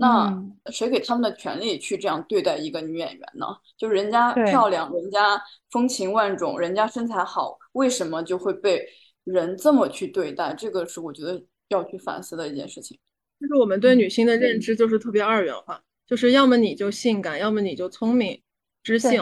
[0.00, 0.32] 那
[0.70, 3.46] 谁给他们的权利去这样对待一个女演员呢？
[3.76, 8.86] 就是人家漂亮，人家风情万种，人家身材好，为什么就会被
[9.24, 10.54] 人这么去对待？
[10.54, 12.96] 这个是我觉得要去反思的一件事情。
[13.40, 18.40] 就是我们对女性的认知就是特别二元化，就是要么你就性感，要么你就聪明、
[18.84, 19.20] 知性。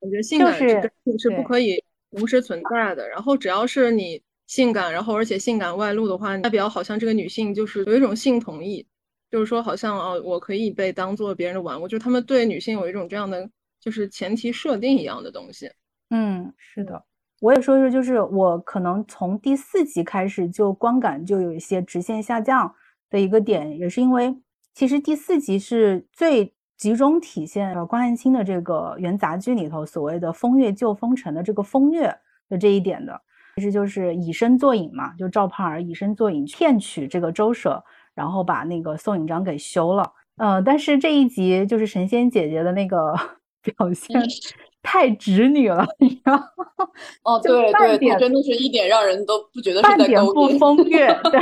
[0.00, 3.08] 我觉得性感是是不可以同时存在的。
[3.08, 4.20] 然后只要是你。
[4.48, 8.84] 性感，然后而且性感外露的话，代表好像这个女性就是有一种性同意，
[9.30, 15.70] 就是说好像哦，我可以被当做别人的玩物，就是他们对女性有一种这样的就是前提设定一样的东西。
[16.08, 17.04] 嗯，是的，
[17.40, 22.74] 我也说说，就是我可能从第四集开始就观感就有一些直线下降
[23.10, 24.34] 的一个点，也是因为
[24.74, 32.16] 其实第四集是最集中体现呃关汉卿的这个元杂剧里头所谓的风月救风尘的这个风月
[32.48, 33.20] 的这一点的。
[33.58, 37.82] 其实就是以身作引嘛，就赵盼儿以身作引骗取这个周舍，
[38.14, 40.12] 然后把那个宋引章给休了。
[40.36, 43.12] 呃，但是这一集就是神仙姐姐的那个
[43.60, 44.22] 表现
[44.80, 46.86] 太直女了， 你知道吗？
[47.24, 51.08] 哦，对对，真的是一点让人都不觉得半点不风月。
[51.24, 51.40] 对，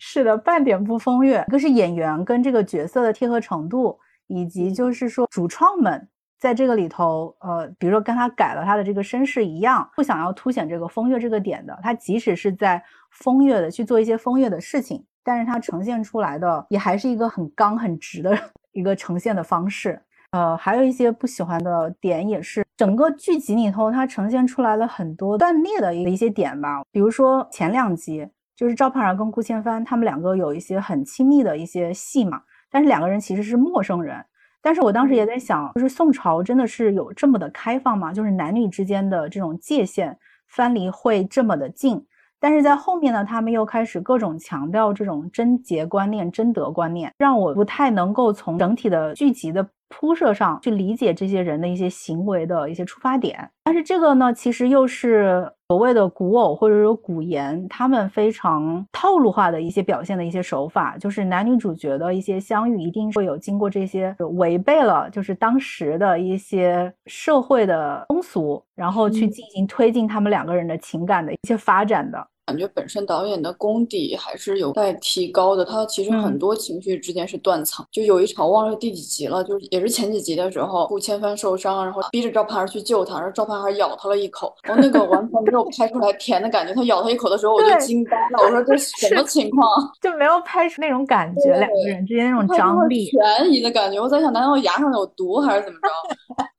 [0.00, 1.44] 是的，半点不风月。
[1.46, 6.08] 一个是演员跟这个角色的贴合程度，以及就是说主创们。
[6.44, 18.38] 在这个里头，呃，比如说跟他改了他的这个身世一样，不想要凸显这个风月这个点的，他即使是在风月的去做一些风月的事情，但是他呈现出来的也还是一个很刚很直的
[18.72, 19.98] 一个呈现的方式。
[20.32, 26.82] 呃，还有一些不喜欢的点也是整个剧集里头，它呈现出来了很多断裂的一些点吧。
[26.92, 34.22] 比如说前两集，就是赵盼儿跟顾千帆他们两个有一些很亲密的一些戏嘛，但是两个人其实是陌生人。
[34.64, 38.14] 但是我当时也在想，就是宋朝真的是有这么的开放吗？
[38.14, 42.02] 就是男女之间的这种界限藩篱会这么的近？
[42.40, 49.68] 但是在后面呢，他们又开始各种强调这种贞洁观念、贞德观念，让我不太能够从整体的剧集的。
[49.88, 72.26] 铺设上去理解这些人的一些行为的一些出发点，但是这个呢，其实又是所谓的古偶或者说古言，他们非常套路化的一些表现的一些手法，就是男女主角的一些相遇，一定会有经过这些违背了就是当时的一些社会的风俗，然后去进行推进他们两个人的情感的一些发展的。
[72.46, 75.64] 感觉本身导演的功底还是有待提高的。
[75.64, 86.74] 他其实很多情绪之间是断层，就有一场忘了第几集了，就是也是前几集的时候，顾千帆受伤，然后逼着赵盼儿去救他，然后赵盼儿咬他了一口，然后那个完全没有拍出来甜的感觉。
[86.74, 89.66] 他咬他一口的时候，我就惊呆了，我说这 什么情况？
[90.02, 93.98] 就没有拍出那种感觉，两个人之间那种张力、悬疑的感觉。
[93.98, 95.88] 我在想，难道牙上有毒还是怎么着？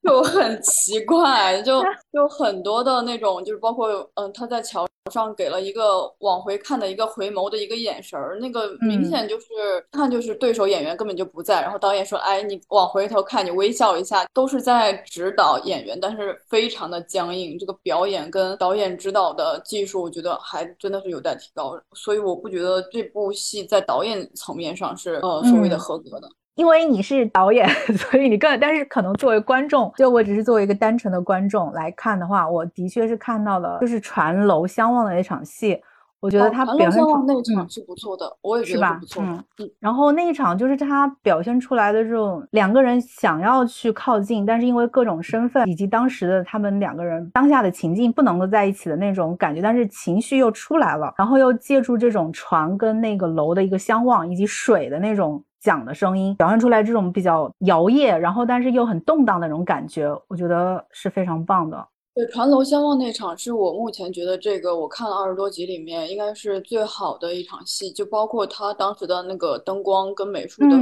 [0.06, 1.82] 就很奇怪，就
[2.14, 9.46] 就很多的那种，就是包括嗯，他在桥上给了一个往回看的一个回眸的一个眼神儿，那个明显就是
[9.92, 17.58] 看就是对手演员根本就不在，然后导演说，哎，你往回头看，你微笑一下，都是在指导演员，但是非常的僵硬。
[17.58, 26.28] 这个表演跟导演指导的技术，我觉得还真的是有待提高，所以我不觉得这部戏在导演层面上是呃所谓的合格的。
[26.56, 35.78] 因为你是导演， 所以你更，但是可能作为观众，就我只是作为一个单纯的观众来看的话，我的确是看到了，就是船楼相望的那场戏，
[36.22, 39.44] 我觉得他表现出那场是不错的，我也觉得是不错的。
[39.60, 55.44] 嗯，然后那一场就是他表现出来的这种两个人想要去靠近，但是因为各种身份以及当时的他们两个人当下的情境不能够在一起的那种感觉，但是情绪又出来了，然后又借助这种船跟那个楼的一个相望，以及水的那种。
[55.66, 61.88] 响的声音表现出来这种比较摇曳，然后但是又很动荡的那种感觉，我觉得是非常棒的。
[62.16, 70.78] 对，传楼相望那场是我目前觉得这个我看了二十多集里面应该是最好的一场戏，就包括他当时的那个灯光跟美术的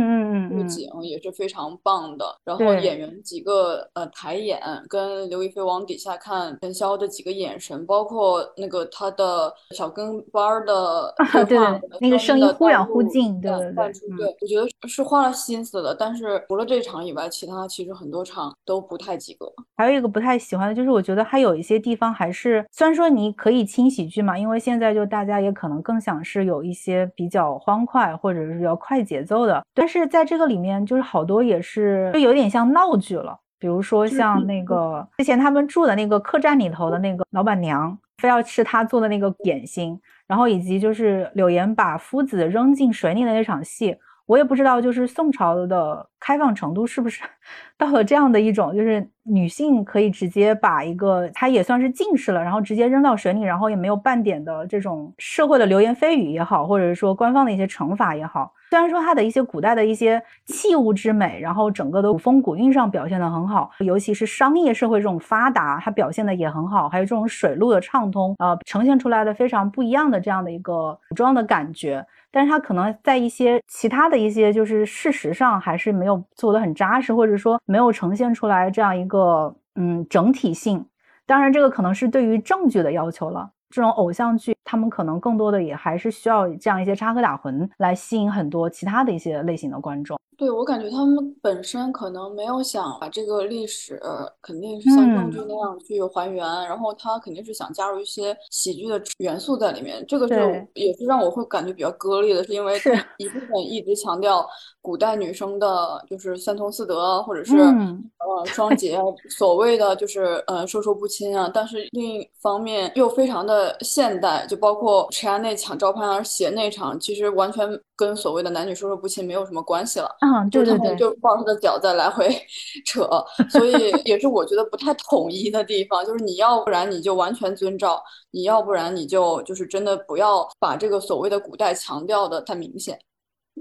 [0.52, 2.26] 布景也是非常棒的。
[2.44, 11.12] 然后演员几个呃抬眼，跟刘亦菲往底下看陈潇的几个眼神，包括那个他的小跟班的
[11.48, 15.96] 对话，那个声音忽远忽近，对对对，对，我觉得是花了心思的。
[15.96, 19.52] 但是除了这场以外，其他其实很多场都不太及格。
[19.76, 21.23] 还有一个不太喜欢的就是，我觉得。
[21.24, 43.98] 它有一些地方还是，虽然说你可以轻喜剧嘛，因为现在就大家也可能更想是有一些比较欢快或者是比较快节奏的，但是在这个里面就是好多也是就有点像闹剧了，比如说像那个之前他们住的那个客栈里头的那个老板娘，非要吃他做的那个点心，然后以及就是柳岩把夫子扔进水里的那场戏。
[44.26, 47.22] 我也不知道，就是宋朝的开放程度是不是
[47.78, 58.54] 到了这样的一种，就是女性可以直接把一个，她也算是进士了，然后直接扔到水里，然后也没有半点的这种社会的流言蜚语也好，或者是说官方的一些惩罚也好。
[58.70, 72.04] 虽然说它的一些古代的一些器物之美，然后整个的古风古韵上表现的很好，尤其是商业社会这种发达，它表现的也很好，还有这种水路的畅通，呃，呈现出来的非常不一样的这样的一个古装的感觉。
[72.34, 80.84] 但是他可能在一些其他的一些就是事实上还是没有做得很扎实，或者说没有呈现出来这样一个嗯整体性。
[81.28, 83.52] 当然，这个可能是对于证据的要求了。
[83.70, 90.20] 这种偶像剧，他们可能更多的也还是需要这样一些插科打诨来吸引很多其他的一些类型的观众。
[90.38, 94.02] 对我感觉他们本身可能没有想把这个历史
[94.42, 100.04] 肯定是像正剧那样去还原，然后他肯定是想加入一些喜剧的元素在里面。
[100.08, 102.80] 这个是也是让我会感觉比较割裂的，是因为
[103.18, 104.48] 一部分一直强调
[104.82, 111.50] 古代女生的就是三从四德，或者是呃双节， 所谓的就是呃授受不亲啊。
[111.54, 120.10] 但是另一方面又非常的现代，就包括陈安内抢赵盼儿鞋那场，其实完全跟所谓的男女授受不亲没有什么关系了。
[120.26, 122.30] 嗯，对对对，就抱他的脚在来回
[122.88, 123.10] 扯，
[123.50, 126.06] 所以也是我觉得不太统一的地方。
[126.06, 132.98] 就是你要不然你就完全遵照，你要不然你就就是真的不要把这个所谓的古代强调的太明显。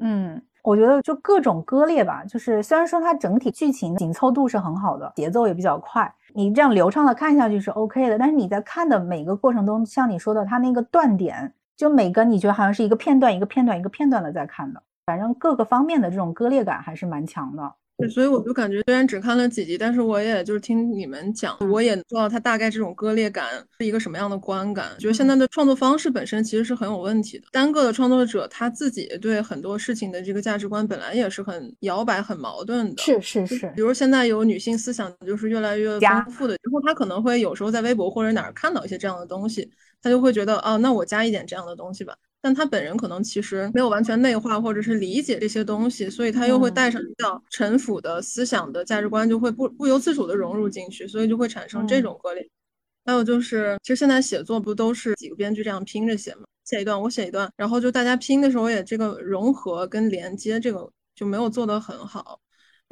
[0.00, 2.22] 嗯，我觉得就各种割裂吧。
[2.24, 8.16] 就是虽然说它整体剧情紧凑度是很好的，节奏也比较快，你这样流畅的看下去是 OK 的。
[8.16, 14.80] 但是你在看的每个过程中，像你说的，它那个断点，就每个你觉得好像是一个片段一个片段一个片段的在看的。
[15.04, 23.46] 反正各个方面的这种割裂感还是蛮强的，对，所以我就感觉虽然只看了几集，但是我也就是听你们讲，我也知道他大概这种割裂感
[23.78, 24.86] 是一个什么样的观感。
[24.98, 33.02] 觉得现在的创作方式本身其实是很有问题的，单个的创作者他自己对很多事情的这个价值观本来也是很摇摆、很矛盾的。
[33.02, 39.68] 是是是，比如现在有女性思想就是越来越丰富的，然后他可能会有时候在微博或者哪儿看到一些这样的东西，
[40.00, 42.16] 他就会觉得哦，那我加一点这样的东西吧。
[42.42, 52.46] 但他本人可能其实没有完全内化或者是理解这些东西，所以他又会带上比较陈腐的思想的价值观，就会不不由自主的融入进去，所以就会产生这种割裂。
[53.04, 56.42] 还有就是，其实现在写作不都是几个编剧这样拼着写吗？
[56.64, 62.38] 写一段我写一段，然后就大家拼的时候也这个融合跟连接这个就没有做得很好。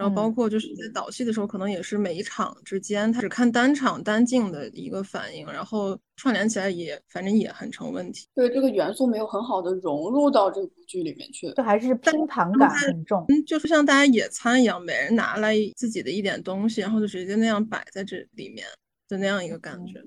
[0.01, 8.27] 然后包括就是在导戏的时候，可能也是每一场之间，他只看单场单镜的一个反应，然后串联起来也反正也很成问题。
[8.35, 13.27] 对这个元素没有很好的融入到这部剧里面去，就还是拼盘感很重。
[13.29, 18.67] 嗯，就是像大家野餐一样，每人拿来自己的一点东西，然后就直接那样摆在这里面
[19.07, 20.03] 的那样一个感觉。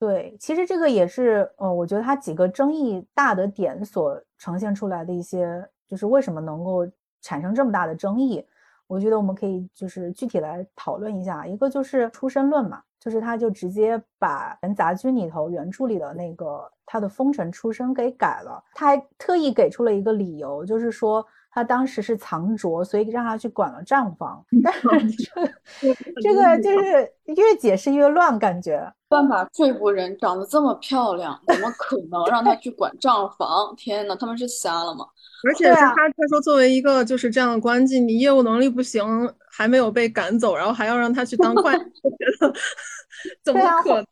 [0.00, 6.84] 对，其实这个也是，呃，我觉得它几个争议大的点所呈现出来的一些，就是为什么能够
[7.22, 8.44] 产生这么大的争议。
[8.88, 21.24] 我觉得我们可以就是具体来讨论一下，一个就是出身论嘛，就是他就直接把《元杂居》里头原著里的那个他的封臣出身给改了，他还特意给出了一个理由，就是说
[21.58, 24.44] 他当时是藏拙，所以让他去管了账房。
[24.62, 33.74] 但是这 这个就是越解释越乱，感觉办法说服人，长得这么漂亮，怎么可能让他去管账房？
[33.76, 35.04] 天呐，他们是瞎了吗？
[35.46, 39.04] 而且他他说作为一个就是这样的官妓，你业务能力不行，
[39.50, 42.52] 还没有被赶走，然后还要让他去当会计，我觉得
[43.42, 44.06] 怎么可能？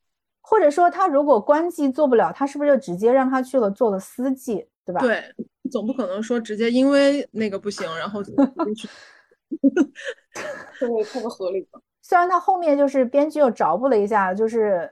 [0.48, 5.00] 或者说他如果官妓做不了，他是不是就直接让他去了做了司机，对吧？
[5.00, 5.20] 对，
[5.70, 8.32] 总不可能说直接因为那个不行，然后就
[8.74, 8.88] 去，
[10.78, 11.80] 这个太不合理了。
[12.02, 14.90] 虽然他后面就是编剧又找补了一下，就是。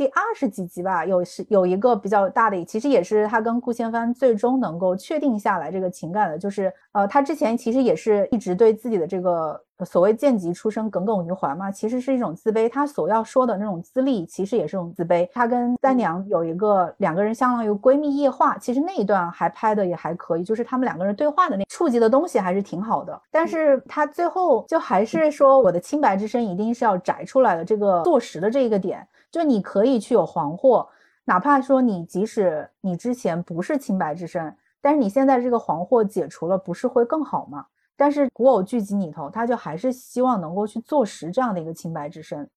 [0.00, 12.66] 第二十几集吧，有是有一个比较大的，其实也是他跟顾千帆最终能够确定下来这个情感的，就是呃，他之前其实也是一直对自己的这个所谓贱籍出身，耿耿于怀嘛，其实是一种自卑。
[12.66, 15.28] 他所要说的那种资历，其实也是一种自卑。
[15.34, 23.20] 他跟三娘有一个两个人相当于闺蜜夜话，其实那一段还拍的也还可以，就是他们两个人对话的那触及的东西还是挺好的。
[23.30, 27.62] 但是他最后就还是说，我的清白之身一定是要摘出来的。
[27.62, 30.88] 这个坐实的这一个点，就你可以去有黄祸，
[31.24, 37.66] 哪怕说你即使你之前不是清白之身，但是你现在这个黄祸解除了，不是会更好吗？
[37.96, 42.48] 但是古偶剧集里头，他就还是希望能够去坐实这样的一个清白之身。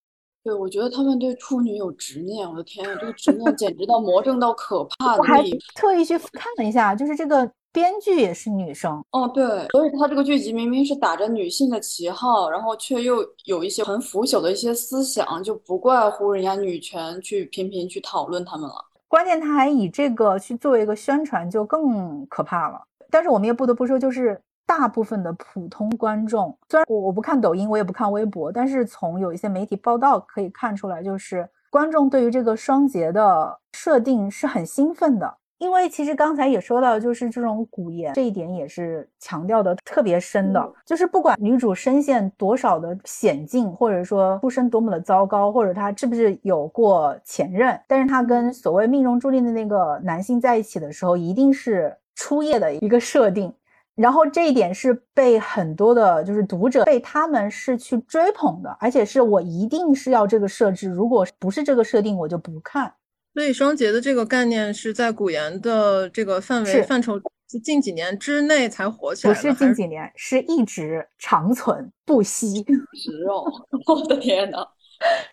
[0.41, 5.57] 对，我觉得他们对处女有执念，我的天啊，这个执念简直到魔怔到可怕的地步。
[5.75, 9.03] 特意去看了一下，就是这个编剧也是女生。
[9.11, 18.75] 哦，对，所以他这个剧集明明是打着女性的旗号，然后却又有一些很腐朽的一些思想，就不怪乎人家女权去频频去讨论他们了。
[19.07, 22.81] 关键他还以这个去作为一个宣传，就更可怕了。
[23.09, 24.39] 但是我们也不得不说，就是。
[24.65, 35.35] 大部分的普通观众，虽然我我不看抖音，我也不看微博，但是从有一些媒体报道可以看出来，就是观众对于这个双节的设定是很兴奋的。
[35.63, 53.53] 因为其实刚才也说到，就是这种古言这一点也是强调的特别深的，就是不管女主身陷多少的险境，或者说出身多么的糟糕，或者她是不是有过前任，但是她跟所谓命中注定的那个男性在一起的时候，一定是初夜的一个设定。
[53.95, 62.91] 然后这一点是被很多的，就是读者被他们是去追捧的，而且是我一定是要这个设置，如果不是这个设定，我就不看。
[63.33, 67.19] 所以双节的这个概念是在古言的这个范围范畴，
[67.63, 69.33] 近几年之内才火起来。
[69.33, 72.63] 不是近几年，是一直长存不息。
[72.93, 73.43] 食哦，
[73.87, 74.65] 我的天哪！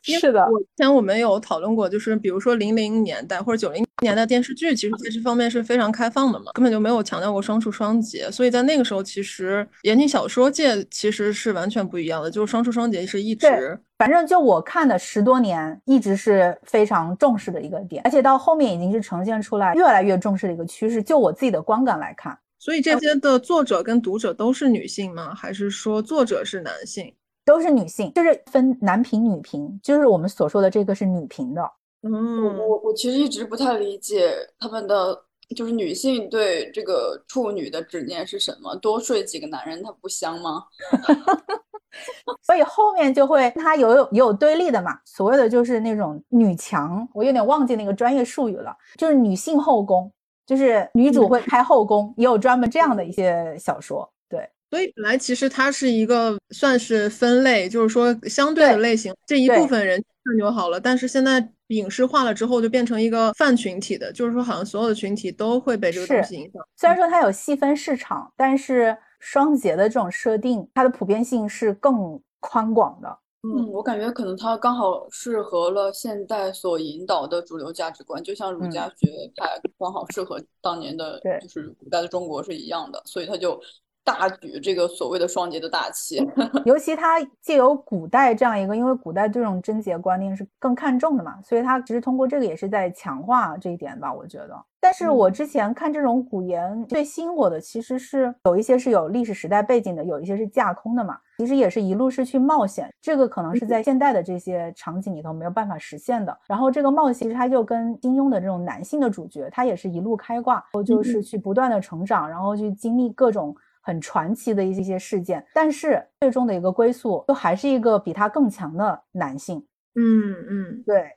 [0.02, 21.02] 是的，我之前我们有讨论过，就是比如说零零年代或者九零年代电视剧，其实在这方面是非常开放的嘛，根本就没有强调过双处双节，所以在那个时候，其实言情小说界其实是完全不一样的，就是双处双节是一直，反正就我看的十多年，一直是非常重视的一个点，而且到后面已经是呈现出来越来越重视的一个趋势。
[21.02, 25.34] 就我自己的观感来看，所以这些的作者跟读者都是女性吗？
[25.34, 27.12] 还是说作者是男性？
[27.44, 31.62] 都是女性，就是分男频、女频，就是我们所说的这个是女频的。
[32.02, 35.22] 嗯，我我我其实一直不太理解他们的，
[35.54, 38.74] 就是女性对这个处女的执念是什么？
[38.76, 40.64] 多睡几个男人，她不香吗？
[42.40, 50.10] 所以后面就会，它有有也有对立的嘛，所谓的就是那种女强，我有点忘记那个专业术语了，就是女性后宫，
[50.46, 54.10] 就是女主会开后宫，也有专门这样的一些小说。
[54.28, 60.80] 对所以本来其实它是一个算是分类，就是说相对的类型，这一部分人看就好了。
[60.80, 66.62] 但是现在影视化了之后，就变成一个泛群体的，就是说好像所有的群体都会被这个东西影响。
[66.76, 73.18] 虽然说它有细分市场，但是双节的这种设定，它的普遍性是更宽广的。
[73.42, 83.60] 嗯，我感觉可能它刚好适合了现代所引导的主流价值观，就像儒家学派刚好适合当年的，就是古代的中国是一样的，所以它就。
[84.02, 86.26] 大举这个所谓的双节的大旗，
[86.64, 94.64] 尤其他借由古代这样一个，因为古代这种贞洁观念是更看重的嘛，所以他其实通过这个也是在强化这一点吧，我觉得。
[94.82, 101.18] 但是我之前看这种古言最吸引我的，其实是有一些是有历史时代背景的，有一些是架空的嘛。
[101.36, 106.36] 其实也是一路是去冒险，这个可能是在现代的这些场景里头没有办法实现的。
[106.46, 113.54] 然后这个冒险其实它就跟金庸的这种男性的主角，他也是一路开挂，然后就是去不断的成长，然后去经历各种。
[113.90, 119.58] 很传奇的一些事件，但是最终的一个归宿，就还是一个比他更强的男性。
[119.96, 121.10] 嗯嗯，对，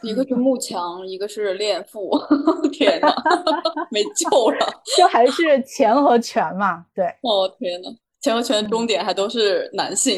[0.00, 2.08] 一个是慕强，一个是恋父，
[2.70, 3.12] 天哪，
[3.90, 4.58] 没救了，
[4.96, 6.86] 就还是钱和权嘛。
[6.94, 10.16] 对，哦天哪，钱和权的终点还都是男性。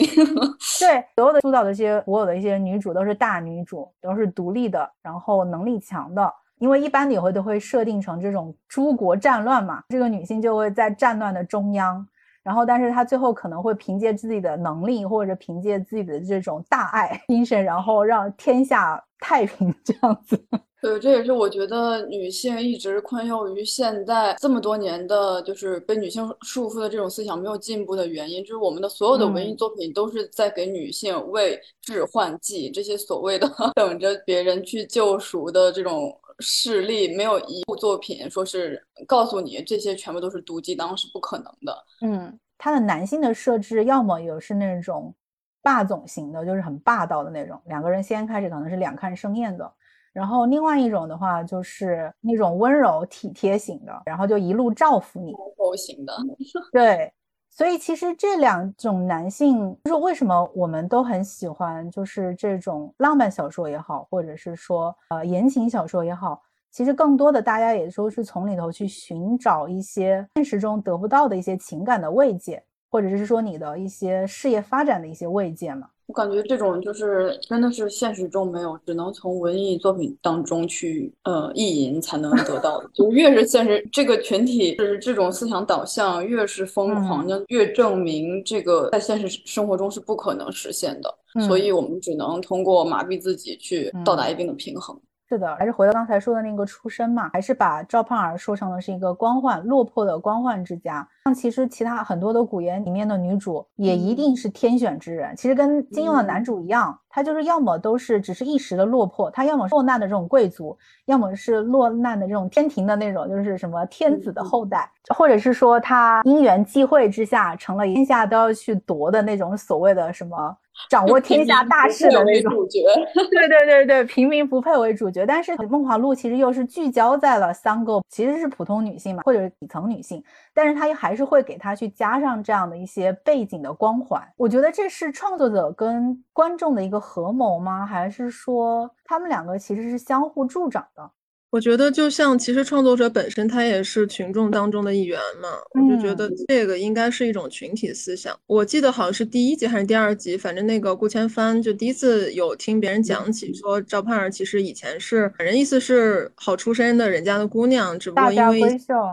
[0.78, 6.30] 对， 所有的塑造的这些所有的一些女主都是大女主，都是独立的，然后能力强的。
[6.62, 12.06] 因为一般你会都会设定成这种诸国战乱嘛，这个女性就会在战乱的中央，
[12.44, 20.40] 然后但是她最后可能会凭借自己的能力或者凭借自己的这种大爱精神，然后让天下太平 这样子。
[20.80, 36.16] 对，这也是我觉得女性一直困囿于现代这么多年的，就是被女性束缚的这种思想没有进步的原因，就是我们的所有的文艺作品都是在给女性为致幻剂，这些所谓的 等着别人去救赎的这种。
[36.42, 41.84] 势力没有一部作品说是告诉你这些全部都是毒鸡汤是不可能的。
[42.02, 45.14] 嗯，他的男性的设置要么有是那种
[45.62, 49.72] 霸总型的，就是很霸道的那种，两个人先开始可能是两看生厌的。
[50.12, 55.32] 然后另外一种的话就是那种温柔体贴型的，然后就一路照拂你。
[55.32, 56.14] 温柔型的。
[56.70, 57.10] 对，
[57.54, 66.40] 所以其实这两种男性，就是为什么我们都很喜欢，就是这种浪漫小说也好，或者是说呃言情小说也好，
[66.70, 75.90] 其实更多的大家也都是从里头去寻找一些现实中得不到的一些情感的慰藉，或者是说你的一些事业发展的一些慰藉嘛。
[76.06, 82.90] 我感觉这种就是真的是现实中没有，只能从文艺作品当中去呃意淫才能得到的。
[82.92, 91.14] 就越是现实这个群体是这种思想导向越是疯狂，就越证明这个在现实生活中是不可能实现的。
[91.46, 94.94] 所以我们只能通过麻痹自己去到达一定的平衡。
[95.32, 101.08] 是的，还是回到刚才说的那个出身嘛，还是把赵盼儿说成了是一个官宦落魄的官宦之家。
[101.24, 105.34] 像其实其他很多的古言里面的女主也一定是天选之人。
[105.34, 110.76] 其实跟金庸的男主一样，他就是要么都是只是一时的落魄，他要么落难的这种贵族，
[111.06, 120.54] 要么是落难的这种天庭的那种，就是什么天子的后代，或者是说他因缘际会之下成了天下都要去夺的那种所谓的什么。
[120.88, 122.80] 掌握天下大事的那种主角，
[123.30, 125.24] 对对对对，平民不配为主角。
[125.26, 130.22] 但是《梦华录》其实又是聚焦在了三个其实是普通女性嘛，或者是底层女性，
[130.54, 134.22] 但是它还是会给她去加上这样的一些背景的光环。
[134.36, 137.86] 我觉得这是创作者跟观众的一个合谋吗？
[137.86, 141.10] 还是说他们两个其实是相互助长的？
[141.52, 148.34] 我觉得就像其实创作者本身他也是群众当中的一员嘛，我就觉得这个应该是一种群体思想。
[148.46, 158.60] 我记得好像是第一集还是第二集，反正那个顾千帆就第一次有听别人讲起说赵盼儿其实以前是，反正意思是好出身的人家的姑娘，只不过因为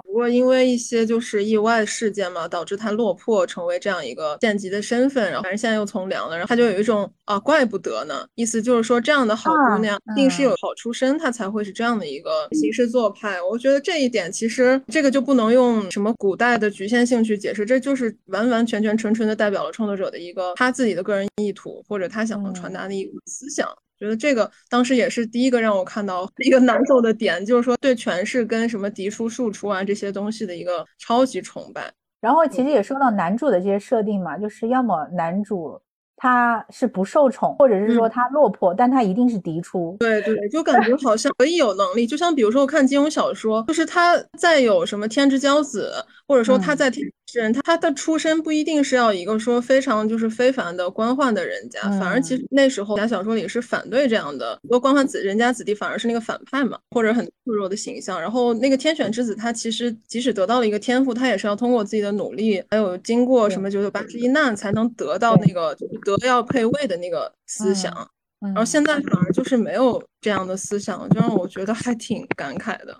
[0.05, 12.28] 不过因为一些就是意外事件嘛，导致她落魄成为这样一个县级的身份，然后反正现在又从良了，然后她就有一种啊怪不得呢，意思就是说这样的好姑娘一定是有好出身，她才会是这样的一个。
[12.51, 23.67] 行事做派，我觉得这一点其实这个就不能用什么古代的局限性去解释，这就是完完全全纯纯的代表了创作者的一个他自己的个人意图或者他想要传达的一个思想。
[23.99, 31.91] 觉得这个当时也是第一个让我看到一个难受的点，就是说对权势跟什么嫡出庶出啊这些东西的一个超级崇拜。
[32.21, 35.79] 然后其实也说到男主的这些设定嘛，就是要么男主。
[36.21, 39.95] 他是不受宠，或者是说他落魄，但他一定是嫡出。
[39.99, 45.91] 对对，就感觉好像可以有能力，就像比如说我看金庸小说，就是他再有什么天之骄子，
[46.27, 47.09] 或者说他在天。
[47.33, 58.19] 人他的出身不一定是要一个说非常就是非凡的官宦的人家，反而其实那时候侠小说里是反对这样的，很多官宦子人家子弟反而是那个反派嘛，或者很脆弱的形象。
[58.19, 65.75] 然后那个天选之子他其实即使得到了一个天赋，他也是要通过自己的努力，还有经过什么九九八十一难才能得到那个
[66.05, 67.93] 德要配位的那个思想。
[68.41, 72.97] 然后现在反而就是没有这样的思想，就让我觉得还挺感慨的。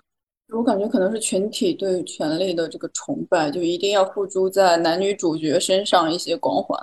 [0.52, 6.78] 我感觉可能是群体对权力的这个崇拜，就一定要付诸在男女主角身上一些光环。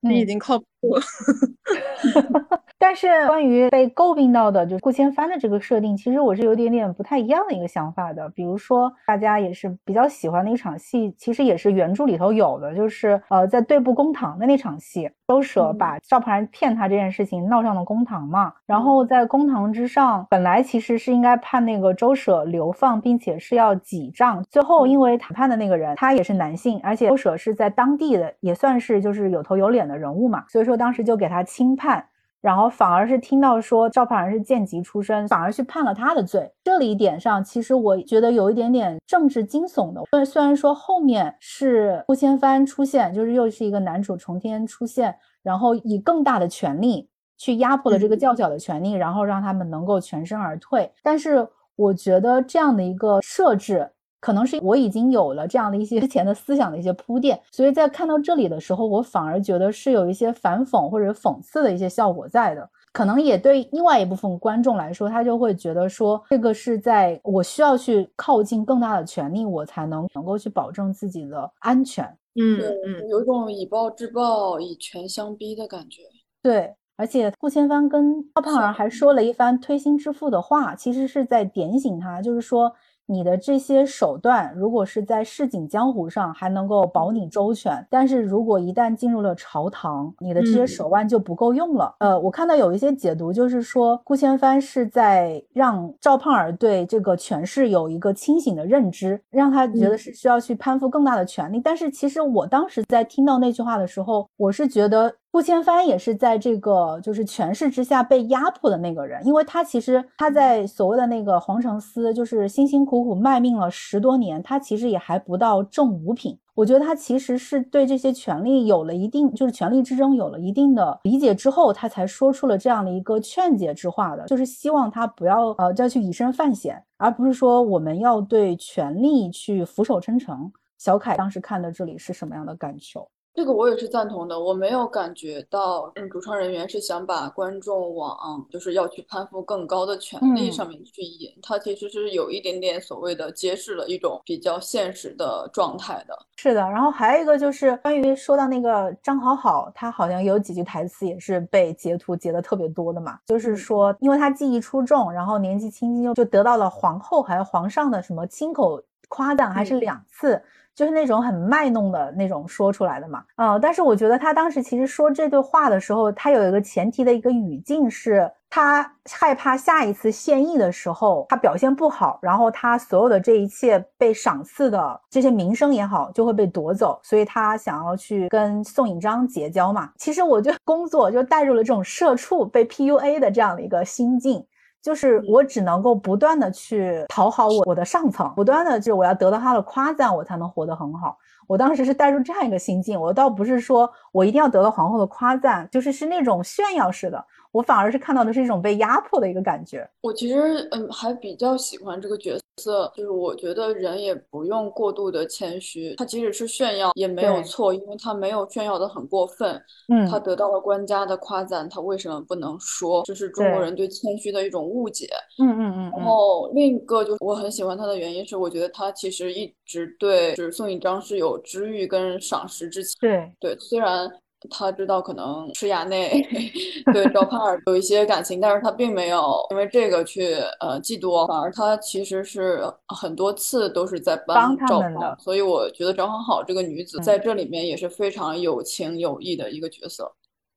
[0.00, 0.64] 你已经靠谱
[0.96, 1.02] 了。
[2.82, 8.28] 但是关于被诟病到的，就是顾千帆的这个设定，其实我是有点点不太一样的一个想法的。
[8.30, 18.52] 比如说，大家也是比较喜欢的一场戏，其实也是原著里头有的，就是呃，在对簿公堂的那场戏，周舍把赵盼儿骗他这件事情闹上了公堂嘛。
[18.66, 24.42] 然后在公堂之上，本来其实是应该判那个周舍流放，并且是要几杖。
[24.50, 32.04] 最后因为谈判的那个人他也是男性，而且周舍是在当地的也算是就是有头有脸的人物嘛，所以说当时就给他轻判。
[32.42, 36.52] 然后反而是听到说赵盼儿是贱籍出身，反而去判了他的罪。
[36.64, 40.02] 这里一点上，其实我觉得有一点点政治惊悚的。
[40.10, 50.92] 虽虽然说后面是顾千帆出现，就是又是一个男主重天出现，然后以更大的权力去压迫了这个较小的权力，然后让他们能够全身而退。
[51.02, 53.88] 但是我觉得这样的一个设置。
[54.22, 62.70] 可能是我已经有了这样的一些之前的思想的一些铺垫，所以在看到这里的时候，我反而觉得是有一些反讽或者讽刺的一些效果在的。
[62.92, 72.04] 可能也对另外一部分观众来说，他就会觉得说，这个是在我需要去靠近更大的权利，我才能能够去保证自己的安全。
[72.36, 76.02] 嗯嗯，有种以暴制暴、以权相逼的感觉。
[76.40, 82.72] 对，而且顾千帆跟赵胖儿还说了一番推心置腹的话，其实是在点醒他，就是说。
[83.06, 91.94] 你的这些手段，如果是在市井江湖上还能够保你周全，但是如果一旦进入了朝堂，你的这些手腕就不够用了。
[91.98, 101.60] 呃，我看到有一些解读，就是说顾千帆是在让赵盼儿对这个权势有一个清醒的认知，让他觉得是需要去攀附更大的权力。
[101.60, 105.12] 但是其实我当时在听到那句话的时候，我是觉得。
[105.32, 116.38] 顾千帆也是在这个就是权势之下被压迫的那个人，因为他其实他在所谓的那个皇城司，就是辛辛苦苦卖命了十多年，他其实也还不到正五品。
[116.54, 130.36] 我觉得他其实是对这些权力有了一定，就是权力之争有了一定的理解之后，他才说出了这样的一个劝解之话的，就是希望他不要呃再去以身犯险，而不是说我们要对权力去俯首称臣。
[130.76, 133.08] 小凯当时看的这里是什么样的感受？
[133.34, 146.14] 这个我也是赞同的，我没有感觉到，嗯，主创人员是想把观众往就是要去攀附更高的权利上面去引，他其实是有一点点所谓的揭示了一种比较现实的状态的。
[146.36, 160.42] 是的，然后还有一个就是关于说到那个张好好，他好像有几句台词也是被截图截的特别多的嘛，就是说因为他技艺出众，然后年纪轻轻就就得到了皇后还有皇上的什么亲口夸赞，还是两次。
[160.74, 179.90] 就是那种很卖弄的那种说出来的嘛，呃，但是我觉得他当时其实说这段话的时候，他有一个前提的一个语境是，他害怕下一次献艺的时候他表现不好，然后他所有的这一切被赏赐的这些名声也好就会被夺走，所以他想要去跟宋引章结交嘛。
[179.98, 184.44] 其实我就工作就带入了这种社畜被 PUA 的这样的一个心境。
[184.82, 191.16] 就是我只能够不断的去讨好我我的上层，不断的就我要得到他的夸赞，我才能活得很好。
[191.46, 197.24] 我当时是带入这样一个心境，我倒不是说我一定要得到皇后的夸赞，就是是那种炫耀式的。
[197.52, 199.88] 我反而是看到的是一种被压迫的一个感觉。
[200.00, 209.60] 我其实嗯还比较喜欢这个角色，就是我觉得人也不用过度的谦虚，他即使是炫耀也没有错，因为他没有炫耀的很过分。
[209.88, 213.02] 嗯，他得到了官家的夸赞，他为什么不能说？
[213.04, 215.08] 这是中国人对谦虚的一种误解。
[215.38, 215.92] 嗯嗯嗯。
[215.96, 222.96] 然后另一个就是我很喜欢他的原因是，我觉得他其实一直对就是宋引章是有知遇跟赏识之情。
[223.00, 224.10] 对对，虽然。
[224.50, 226.20] 他知道可能施亚内
[226.92, 240.10] 对赵盼儿有一些感情，但是他并没有因为这个去呃嫉妒，反而他其实是很多次都是在帮赵盼儿，所以我觉得张好好这个女子在这里面也是非常有情有义的一个角色。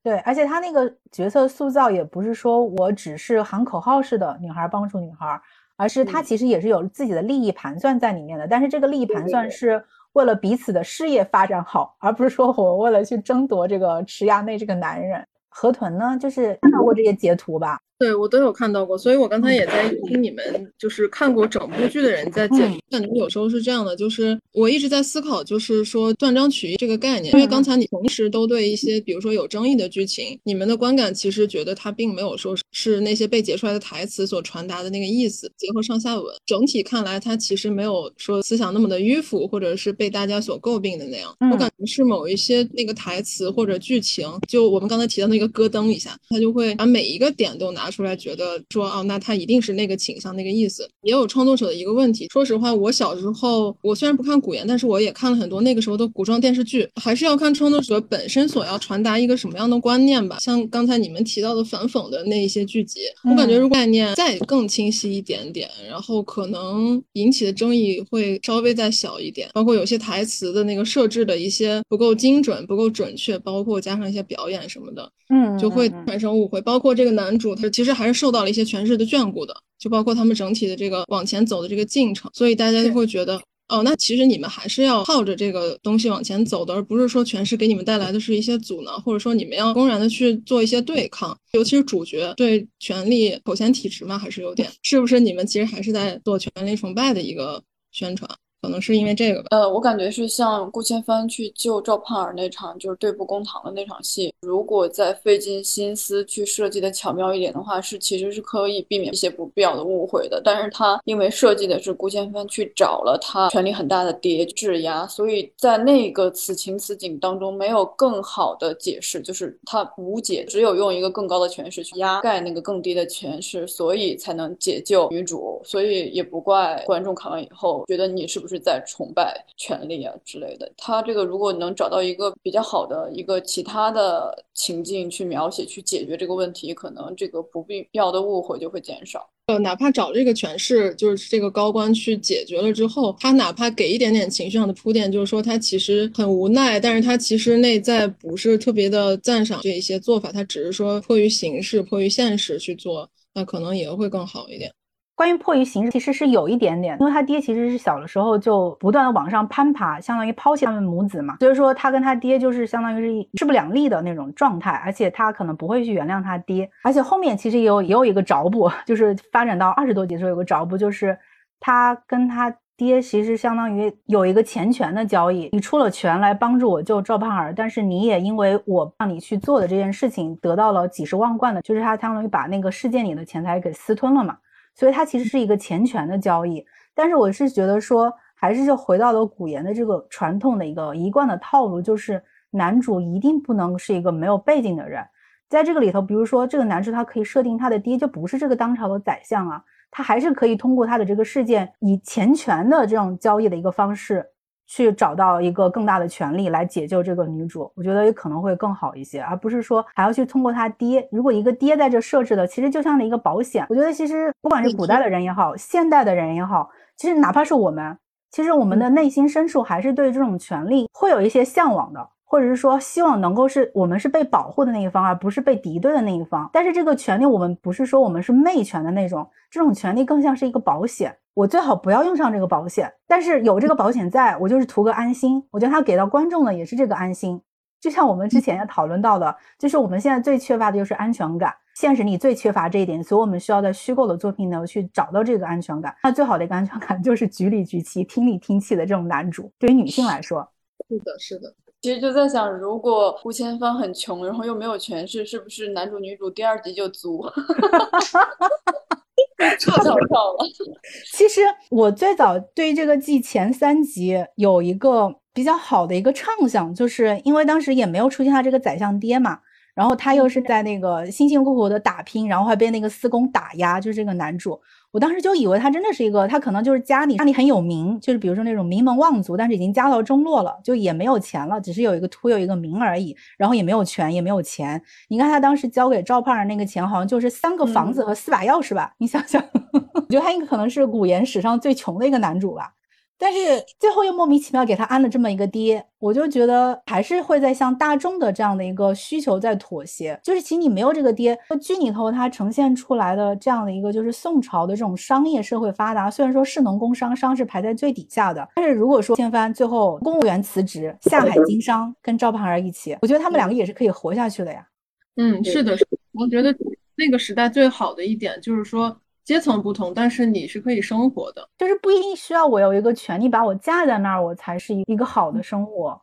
[0.03, 5.39] 对，而且她那个角色塑造也不是说我只是喊口号式的女孩帮助女孩，
[5.77, 9.83] 而是她其实也是有自己的利益盘算在里面的，但是这个利益盘算是。
[10.15, 15.25] 为了彼此的事业发展好，而不是说我为了去争夺这个池亚内这个男人。
[15.49, 17.79] 河豚呢，就是看到过这些截图吧？
[17.97, 20.43] 对我都有看到过，所以我刚才也在听你们
[20.77, 22.77] 就是看过整部剧的人在解读。
[22.89, 27.33] 感觉有时候是这样的，就是我一直在思考，就是说断章取义这个概念。
[27.33, 35.49] 因为刚才你同时都对一些，比如说有争议的剧情，你们的观感其实觉得它并没有说是那些被截出来的台词所传达的那个意思。
[35.57, 41.33] 结合上下文，整体看来，它其实没有说思想那么的迂腐，或者是被大家所诟病的那样。
[41.51, 47.84] 我感觉是某一些那个台词或者剧情，就我们刚才提到那个咯噔一下，它就会把每一个点都拿。
[47.85, 50.89] 拿出来觉得说哦，那他一定是那个倾向那个意思。
[51.03, 52.27] 也有创作者的一个问题。
[52.31, 56.89] 说实话，我小时候我虽然不看古言，但是我也看了很多那个时候的古装电视剧。
[56.99, 60.39] 还是要看创作者本身所要传达一个什么样的观念吧。
[60.39, 69.47] 像刚才你们提到的反讽的那一些剧集，我感觉如果概念再更清晰一点点，然后可能引起的争议会稍微再小一点。
[69.53, 76.59] 包括有些台词的那个设置的一些不够精准、不够准确，包括加上一些表演什么的，嗯，就会产生误会。
[76.61, 77.69] 包括这个男主他。
[77.75, 83.35] 其实还是受到了一些权势的眷顾的，就包括他们整体的这个往前走的这个进程，所以大家就会觉得，
[83.67, 97.61] 哦，那其实你们还是要靠着这个东西往前走的，而不是说权势给你们带来的是一些阻挠，或者说你们要公然的去做一些对抗，尤其是主角对权力口嫌体直嘛，还是有点，是不是你们其实还是在做权力崇拜的一个
[97.91, 98.29] 宣传？
[98.65, 99.47] 可能是因为这个吧。
[99.51, 110.41] 呃，我感觉是像顾千帆去救赵盼儿那场，就是对簿公堂的那场戏，如果再费尽心思去设计的巧妙一点的话，是其实是可以避免一些不必要的误会的。
[110.43, 125.61] 但是他因为设计的是顾千帆去找了他权力很大的爹质押，所以在那个此情此景当中没有更好的解释，就是他无解，只有用一个更高的权势去压盖那个更低的权势，所以才能解救女主。
[125.63, 128.54] 所以也不怪观众看完以后觉得你是不是。
[128.55, 139.29] 是在崇拜权力啊之类的，他这个如果能找到一个比较好的一个其他的情境去描写、去解决这个问题，可能这个不必要的误会就会减少。
[139.47, 154.71] 呃，哪怕找这个权势，就是这个高官去解决了之后，他哪怕给一点点情绪上的铺垫，就是说他其实很无奈，但是他其实内在不是特别的赞赏这一些做法，他只是说迫于形势、迫于现实去做，那可能也会更好一点。
[155.15, 171.17] 关于迫于形势，其实是有一点点，因为他爹其实是小的时候就不断的往上攀爬，相当于抛弃他们母子嘛，所以说他跟他爹就是相当于是势不两立的那种状态，而且他可能不会去原谅他爹，而且后面其实也有也有一个着补， 就是发展到二十多集的时候有个着补，就是
[171.61, 184.35] 他跟他爹其实相当于有一个钱权的交易，你出了权来帮助我救赵盼儿，但是你也因为我让你去做的这件事情得到了几十万贯的，就是他相当于把那个世界里的钱财给私吞了嘛，
[184.75, 186.63] 所以它其实是一个钱权的交易。
[186.93, 192.21] 但是我是觉得说，还是就回到了古言的这个传统的一个一贯的套路，就是
[192.51, 195.03] 男主一定不能是一个没有背景的人。
[195.47, 204.25] 在这个里头，比如说这个男主他可以设定他的爹就不是这个当朝的宰相啊，他还是可以通过他的这个事件，以钱权的这种交易的一个方式，
[204.65, 207.71] 去找到一个更大的权利来解救这个女主。
[207.75, 211.07] 我觉得也可能会更好一些，而不是说还要去通过他爹。
[211.11, 213.65] 如果一个爹在这设置的，其实就像一个保险。
[213.69, 217.97] 我觉得其实不管是古代的人也好，现代的人也好，其实哪怕是我们，
[218.31, 222.09] 其实我们的内心深处还是对这种权利会有一些向往的。
[222.27, 226.49] 或者是说，希望能够是我们是被保护的那一方，而不是被敌对的那一方。
[226.51, 231.15] 但是这个权利，我们不是说我们是媚权的那种，这种权利更像是一个保险。
[231.35, 235.45] 我最好不要用上这个保险，但是有这个保险在，我就是图个安心。
[235.51, 237.41] 我觉得他给到观众的也是这个安心。
[237.81, 245.93] 就像我们之前也讨论到的，就是我们现在最缺乏的就是安全感，现实里最缺乏这一点，所以我们需要在虚构的作品呢去找到这个安全感。
[246.01, 249.51] 那最好的一个安全感就是局里局气、听里听气的这种男主。
[249.59, 250.49] 对于女性来说，
[250.89, 251.53] 是的，是的。
[251.81, 257.25] 其实就在想，如果吴千帆很穷，然后又没有权势，是不是男主女主第二集就足？
[259.37, 260.45] 太搞笑了。
[261.13, 269.39] 其实我最早对这个季前三集有一个比较好的一个畅想，就是因为当时也没有出现他这个宰相爹嘛。
[269.73, 274.57] 然后他又是在那个辛辛苦苦的打拼，然后还被那个四公打压，就是这个男主。
[274.95, 284.81] 我当时就以为他真的是一个，他可能就是家里家里很有名，就是比如说那种名门望族，但是已经家道中落了，就也没有钱了，只是有一个图有一个名而已，然后也没有权也没有钱。
[285.09, 288.93] 你看他当时交给赵盼儿那个钱，好像就是三个房子和四把钥匙吧？
[288.99, 289.43] 你想想，
[289.73, 292.71] 我觉得他应该可能是古言史上最穷的一个男主吧。
[293.17, 293.39] 但是
[293.79, 300.19] 最后又莫名其妙给他安了这么一个爹，我就觉得还是会在向大众的这样的一个需求在妥协。
[300.21, 314.67] 就是其实你没有这个爹，剧里头它呈现出来的这样的一个就是宋朝的这种商业社会发达，虽然说是农工商，商是排在最底下的，但是如果说千帆最后公务员辞职下海经商，跟赵盼儿一起，我觉得他们两个也是可以活下去的呀。
[315.15, 315.77] 嗯，是的，
[316.11, 316.53] 我觉得
[316.95, 318.95] 那个时代最好的一点就是说。
[319.25, 325.99] 阶层不同，但是你是可以生活的，就是不一定需要我有一个权利把我架在那儿，我才是一一个好的生活。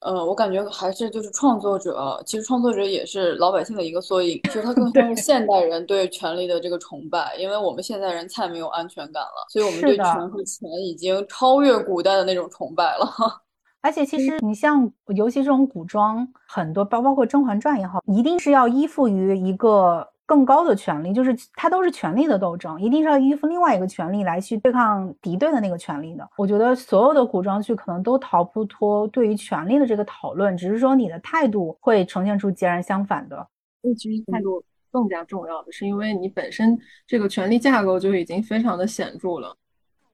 [0.00, 13.06] 呃，我感觉还是就是创作者，其实创作者也是老百姓的一个缩影，其实他更像是现代人对权力的这个崇拜，因为我们现代人太没有安全感了，所以我们对权和钱已经超越古代的那种崇拜了。
[13.82, 20.08] 而且其实你像，尤其这种古装，很多包包括《甄嬛传》也好，一定是要依附于一个。
[20.32, 26.26] 更高的权利，就是它都是权力的斗争，一定是要依附另外一个权利来去对抗敌对的那个权利的。
[26.38, 33.46] 我觉得所有的古装剧可能都逃不脱对于权力的这个讨论，只是说你的态度会呈现出截然相反的。
[33.82, 39.54] 那其实态度更加重要的是，因为你本身这个权力架构就已经非常的显著了。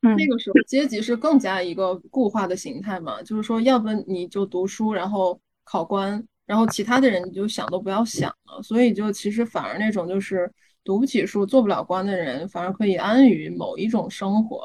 [0.03, 6.27] 嗯，那个时候阶级是更加一个固化的形态嘛，就是说，要不你就读书，然后考官。
[6.49, 10.51] 然后其他的人你就想都不要想了，所以就其实反而那种就是
[10.83, 14.63] 读不起书、做不了官的人，反而可以安于某一种生活。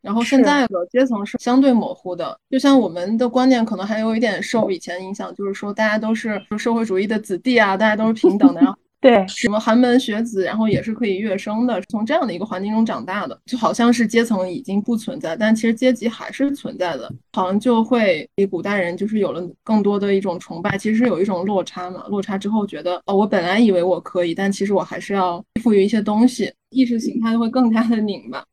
[0.00, 8.60] 然后现在的阶层是相对模糊的，就像我们的观念可能还有一点受以前影响，就是说大家都是社会主义的子弟啊，大家都是平等的。
[8.60, 28.44] 然后对，什么寒门学子，然后也是可以跃升的，从这样的一个环境中长大的，就好像是阶层已经不存在，但其实阶级还是存在的，好像就会比古代人就是有了更多的一种崇拜，其实有一种落差嘛，落差之后觉得哦，我本来以为我可以，但其实我还是要依附于一些东西，意识形态会更加的拧巴。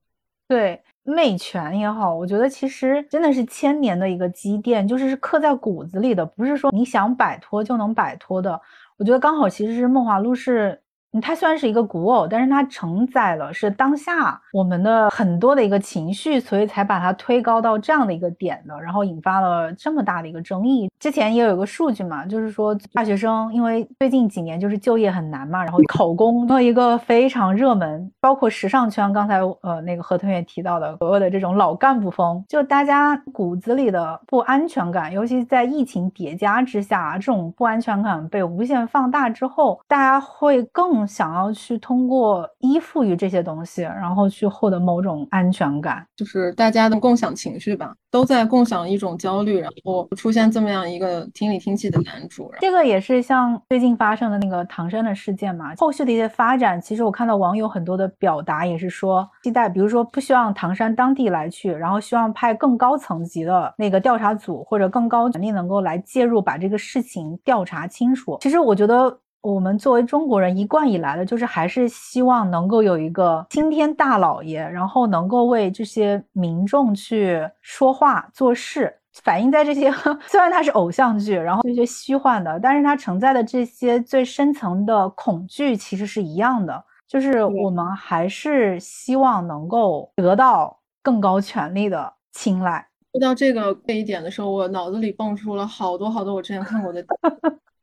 [0.48, 8.62] 对，媚权也好，我觉得其实真的是千年的一个积淀，就是是刻在骨子里的，不是说你想摆脱就能摆脱的。
[8.98, 10.83] 我觉得刚好，其实是《梦华录》是。
[11.22, 20.90] 它虽然是一个古偶，但是它承载了是当下我们的很多的一个情绪，所以才把它推高到这样的一个点的，然后引发了这么大的一个争议。
[21.00, 41.03] 之前也有一个数据嘛，就是说大学生因为最近几年就是就业很难嘛，然后考公成了一个非常热门，包括时尚圈，刚才呃那个何同学提到的所谓的这种老干部风，就大家骨子里的不安全感，尤其在疫情叠加之下，这种不安全感被无限放大之后，大家会更。
[41.04, 52.50] 更想要去通过依附于这些东西，然后去获得某种安全感，就是大家的共享情绪吧，都在共享一种焦虑，然后出现这么样一个听里听气的男主。
[52.62, 68.38] 这个也是像最近发生的那个唐山的事件嘛，后续的一些发展，其实我看到网友很多的表达也是说期待，比如说不希望唐山当地来去，然后希望派更高层级的那个调查组或者更高权力能够来介入，把这个事情调查清楚。
[68.40, 69.20] 其实我觉得。
[69.44, 79.92] 我们作为中国人，一贯以来的就是还是希望能够有一个青天大老爷，然后能够为这些民众去说话做事，反映在这些
[80.28, 92.88] 虽然它是偶像剧，然后这些虚幻的，但是它承载的这些最深层的恐惧其实是一样的，就是我们还是希望能够得到更高权力的青睐。
[93.14, 97.02] 说到这个这一点的时候，我脑子里蹦出了好多好多我之前看过的。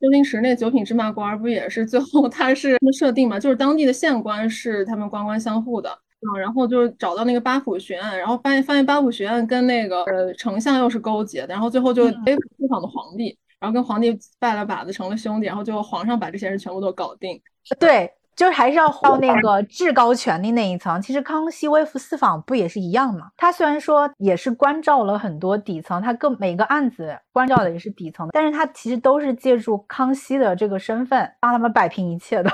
[0.01, 3.39] 周星驰那九品芝麻官不也是最后他是设定嘛？
[3.39, 5.91] 就是当地的县官是他们官官相护的，
[6.23, 17.41] 嗯，然后就是找到那个八府巡案，然后发现发现八府巡案跟那个呃丞相又是勾结的，然后最后就逮捕四方的皇帝，然后跟皇帝拜了把子成了兄弟，然后最后皇上把这些人全部都搞定。
[17.79, 18.11] 对。
[18.41, 21.03] 就是还是要到那个至高权力那一层。
[21.03, 23.29] 其实康熙微服私访不也是一样吗？
[23.37, 32.51] 他虽然说也是关照了很多底层，他各每个案子关照的也是底层，但是他其实都是借助康熙的这个身份帮他们摆平一切的。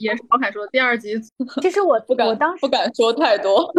[0.00, 1.14] 也是王凯说的第二集。
[1.62, 3.72] 其实我不敢，我当时不敢说太多。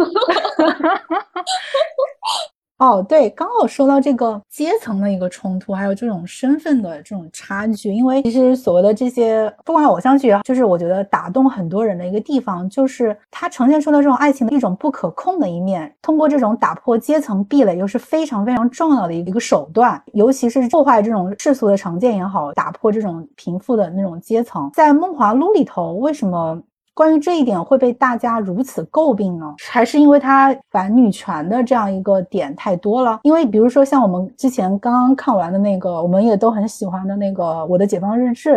[2.82, 26.60] 哦，对，刚好说到这个阶层的一个冲突，还有这种身份的这种差距，因为其实所谓的这些不管偶像剧，就是我觉得打动很多人的一个地方，就是它呈现出的这种爱情的一种不可控的一面，通过这种打破阶层壁垒，又是非常非常重要的一个手段，尤其是破坏这种世俗的成见也好，打破这种贫富的那种阶层，在《梦华录》里头，为什么？
[26.94, 29.54] 关于这一点会被大家如此诟病呢？
[29.70, 33.20] 还是因为他反女权的这样一个点太多了？
[33.22, 38.56] 因为比如说像我们之前刚刚看完的那个，我们也都很喜欢的那个《我的解放日志》，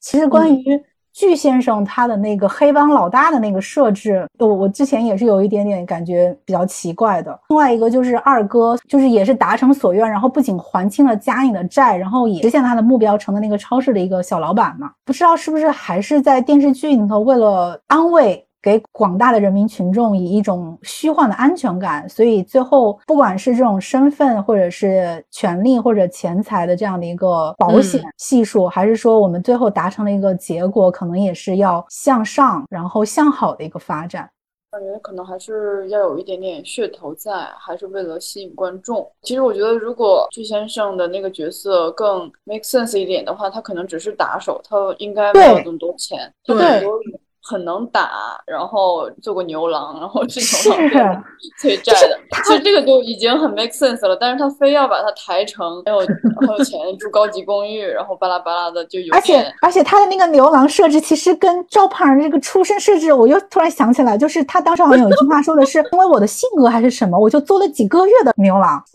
[0.00, 0.84] 其实关于。
[1.14, 7.38] 巨先生他的那个黑帮老大的那个设置，我我之前也是有一点点感觉比较奇怪的。
[7.48, 14.90] 另外一个就是二哥，就是也是达成所愿，然后不仅还清了家里的债，然后也实现他的目标，成了那个超市的一个小老板嘛。
[15.04, 18.43] 不知道是不是还是在电视剧里头为了安慰。
[18.64, 34.26] 给广大的人民群众以一种虚幻的安全感，所以最后不管是这种身份，或者是权力或者钱财的这样的一个保险系数，还是说我们最后达成了一个结果，可能也是要向上，然后向好的一个发展。
[34.70, 39.06] 感觉可能还是要有一点点噱头在，还是为了吸引观众。
[39.20, 46.98] 其实我觉得，如果巨先生的那个角色更 make sense 一点的话，他可能只是打手，他应该没有那么多钱，他很多。
[47.46, 48.10] 很能打，
[48.46, 50.40] 然后做过牛郎，然后是
[50.70, 51.22] 牛郎
[51.60, 52.18] 催债的。
[52.44, 59.14] 其实这个就已经很 make sense 了，但是他非要把他抬成很有很有钱，住高级公寓，然后巴拉巴拉的就有。
[59.14, 68.82] 而且而且他的那个牛郎设置，其实跟赵胖儿这个出身设置，我又突然想起来，就是他当时好像有一句话说的是，因为我的性格还是什么，我就做了几个月的牛郎。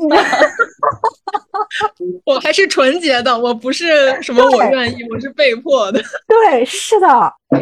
[2.26, 6.02] 我还是纯洁的，我不是什么我愿意，我是被迫的。
[6.28, 7.08] 对，是的。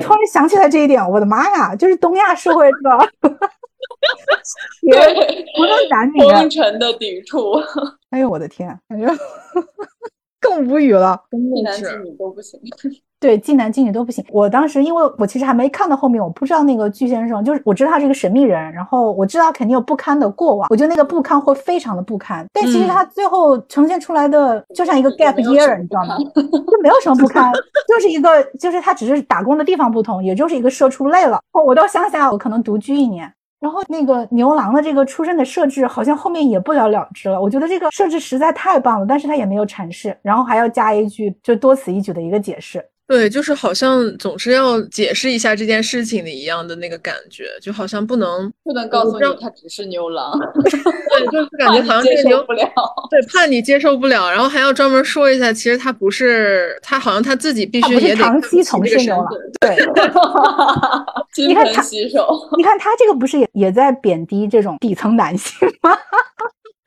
[0.01, 3.29] 突然想起来这一点，我的妈呀，就是东亚社会的，
[4.89, 7.53] 对，不论男女，忠诚的抵触。
[8.09, 9.07] 哎呦，我的天，感觉
[10.47, 12.59] 更无语了，一男一女都不行。
[13.19, 14.23] 对，妓男妓女都不行。
[14.29, 20.67] 我当时因为我其实还没看到后面，我不知道那个巨先生，就是我知道他是一个神秘人，然后我知道肯定有不堪的过往。
[20.69, 26.15] 我觉得那个不堪会非常的不堪，但其实他最后呈现出来的就像一个 gap year，你知道吗？
[26.35, 27.51] 就没有什么不堪，
[27.89, 31.39] 就是一个就是他只是打工的地方不同，也就是一个社畜累了。
[31.65, 33.33] 我到乡下，我可能独居一年。
[33.59, 37.41] 然后那个牛郎的这个出身的设置，好像后面也不了了之了。
[37.41, 42.83] 我觉得这个设置实在太棒了，但是他也没有阐释，然后还要加一句就多此一举的一个解释。
[43.07, 52.69] 对，就是好像总是要解释一下这件事情的一样的那个感觉，就好像不能不能告诉你他只是牛郎， 对，就是 感觉好像接受不了，
[53.09, 59.27] 对，怕你接受不了，然后还要专门说一下，其实他不是，他好像他自己必须也得长期从事牛郎，
[59.61, 59.77] 对，
[61.47, 61.81] 你看他，
[62.57, 65.97] 你看他这个不是也也在贬低这种底层男性吗？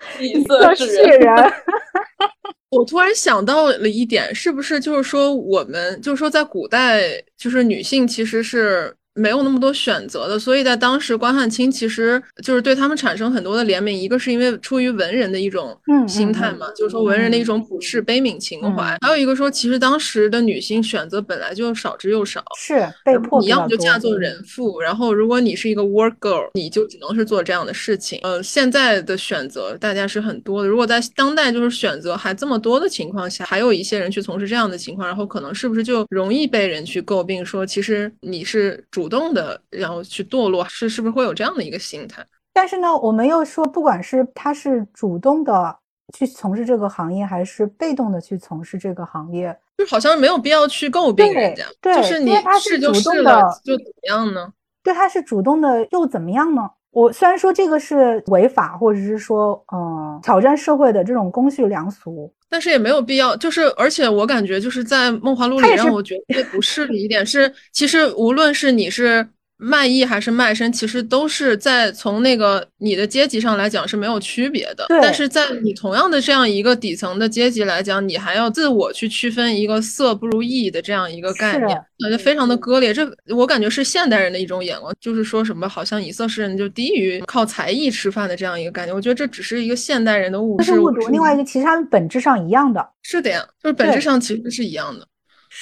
[0.19, 1.35] 底色是人。
[2.71, 16.51] 我突然想到了一点，是不是就是说我们就是说在古代，就是女性其实是没有那么多选择的，所以在当时关汉卿其实就是对他们产生很多的怜悯，一个是因为出于文人的一种心态。
[16.61, 28.19] 嘛，就是说文人的一种普世悲悯情怀，还有一个说其实当时的女性选择本来就少之又少，是被迫你要么就嫁做人妇，然后如果你是一个 work girl，你就只能是做这样的事情。
[28.23, 42.25] 呃，现在的选择大家是很多的，如果在当代就是选择还这么多的情况下，还有一些人去从事这样的情况，然后可能是不是就容易被人去诟病说，其实你是主动的，然后去堕落，是是不是会有这样的一个心态？
[42.53, 45.77] 但是呢，我们又说，不管是他是主动的
[46.17, 51.65] 去从事这个行业，还是被动的去从事这个行业，就好像没有必要去诟病人家。
[51.81, 54.53] 对，就是你是主动的，就怎么样呢？
[54.83, 56.71] 对，他是主动的，又怎么样呢？
[56.91, 63.35] 我虽然说这个是违法，或者是说，嗯，挑战社会的这种公序良俗，但是也没有必要。
[63.37, 69.27] 就是，而且我感觉就是在《梦华录》里让我觉得最不适的一点是，其实无论是你是。
[69.61, 74.87] 卖艺还是卖身，其实都是在从那个你的阶级上来讲是没有区别的。
[74.89, 82.95] 但是在你同样的这样一个底层的阶级来讲，你还要自我去区分一个色不如艺的这样一个概念，感觉非常的割裂。
[82.95, 88.97] 这我感觉是现代人的一种眼光，就是说什么好像以色侍人就低于靠才艺吃饭的这样一个概念。
[88.97, 91.07] 我觉得这只是一个现代人的误是误读。
[91.09, 92.87] 另外一个，其实他们本质上一样的。
[93.03, 95.07] 是的呀，就是本质上其实是一样的。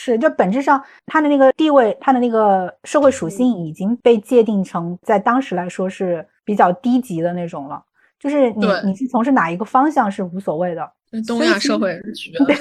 [0.00, 7.82] 是，就本质上，他的那个地位，他的那个社会属性已经被界定成在当时来说是比较低级的那种了。
[8.16, 10.88] 就是你你是从事哪一个方向是无所谓的。
[11.26, 12.56] 东亚社会是区别。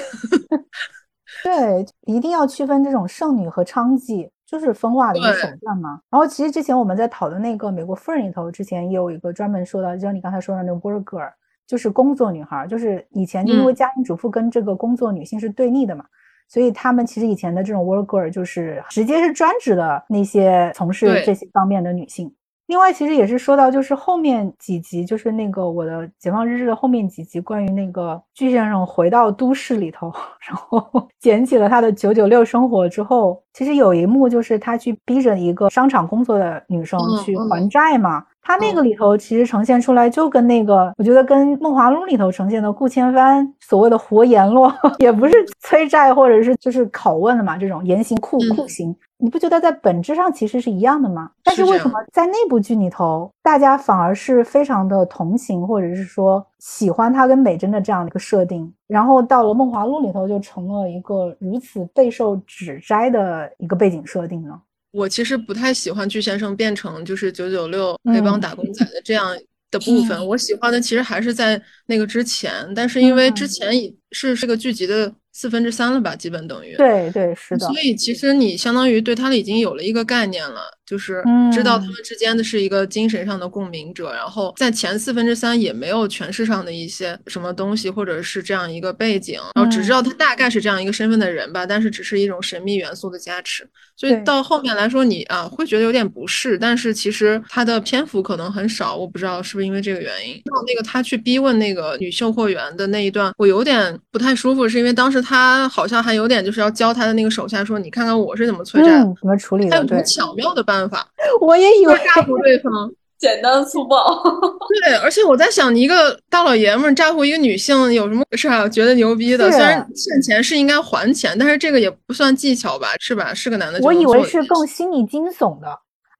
[1.44, 6.00] 对，一定要区分这种剩女和娼妓，就是分化的一个手段嘛。
[6.10, 11.30] 然后其实之前我们在讨论那个《美国夫人》里头，之前也有一个专门说到，就像你刚才说的那个 worker，
[11.68, 16.04] 就是工作女孩，就是以前因为家庭主妇跟这个工作女性是对立的嘛。
[16.48, 22.32] 所以他们其实以前的这种 worker 就是直接是专职的那些从事这些方面的女性。
[22.68, 30.12] 另外，其实也是说到，就是后面几集，就是那个我的解放日志的后面几集，关于那个巨先生回到都市里头，
[30.46, 30.86] 然后
[31.18, 38.22] 捡起了他的九九六生活之后，其实有一幕就是他去逼着一个商场工作的女生去还债嘛。
[38.48, 51.30] 他那个里头其实呈现出来就跟那个，我觉得跟《梦华录》里头呈现的顾千帆所谓的活阎罗， 也不是催债或者是就是拷问了嘛，这种严刑酷酷刑，你不觉得在本质上其实是一样的吗？
[51.44, 64.58] 但是为什么在那部剧里头，大家反而是非常的同情或者是说喜欢他跟美珍的这样的一个设定，然后到了《梦华录》里头就成了一个如此备受指摘的一个背景设定呢？
[64.90, 69.36] 我其实不太喜欢巨先生变成就是九九六黑帮打工仔的这样
[69.70, 73.72] 的部分，我喜欢的其实还是在那个之前，但是因为之前
[74.12, 75.14] 是这个剧集的。
[75.30, 76.74] 四分之三了吧，基本等于。
[76.76, 77.64] 对对是的。
[77.68, 81.22] 所以其实你相当于对他已经有了一个概念了，就是
[81.52, 84.12] 知道他们之间的是一个精神上的共鸣者。
[84.12, 93.68] 然后在前四分之三也没有诠释上的一些什么东西，或者是这样一个背景，然后只知道他大概是这样一个身份的人吧，但是只是一种神秘元素的加持。
[93.96, 100.36] 所以到后面来说，你啊会觉得有点不适，但是其实他的篇幅可能很少，我不知道是不是因为这个原因。
[100.44, 105.18] 到那个他去逼问那个女售货员的那一段，我有点不太舒服，是因为当时。
[105.20, 111.08] 他好像还有点就是要教他的那个手下说：“你看看我是怎么催债，怎么处理的，还有什么巧妙的办法。
[111.40, 112.70] ”我也以为诈唬对方
[113.18, 114.22] 简单粗暴。
[114.84, 118.68] 对，而且我在想，你一个大老爷们儿诈唬一个女性有什么是啊？
[118.68, 119.50] 觉得牛逼的？
[119.50, 122.88] 虽然欠钱是应该还钱，但是这个也不算技巧吧？
[123.00, 123.32] 是吧？
[123.32, 123.80] 是个男的。
[123.80, 125.66] 我以为是更心理惊悚的，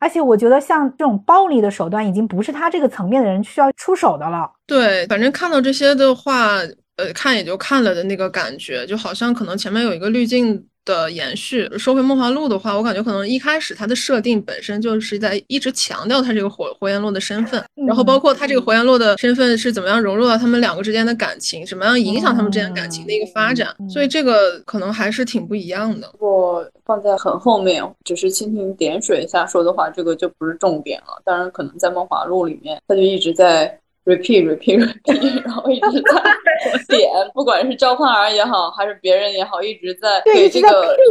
[0.01, 4.51] 而且我觉得像这种暴力的手段，已经不是他这个层面的人需要出手的了。
[4.67, 6.61] 对，反正看到这些的话。
[6.99, 10.61] 呃，看也就看了的那个感觉，就好像可能前面有一个滤镜。
[10.89, 26.11] 的延续，说回《梦华录》的话，我感觉可能一开始它的设定本身就是在一直强调他这个火火焰落的身份，然后包括他这个火焰落的身份是怎么样融入到他们两个之间的感情，怎么样影响他们之间感情的一个发展，所以这个可能还是挺不一样的。
[26.15, 31.21] 如果放在很后面，只是蜻蜓点水一下说的话，这个就不是重点了。
[31.23, 33.79] 当然，可能在《梦华录》里面，他就一直在。
[34.09, 36.23] Repeat repeat repeat， 然后一直在
[36.89, 40.71] 点，不管是赵盼儿也好，还是别人也好，一直在给这个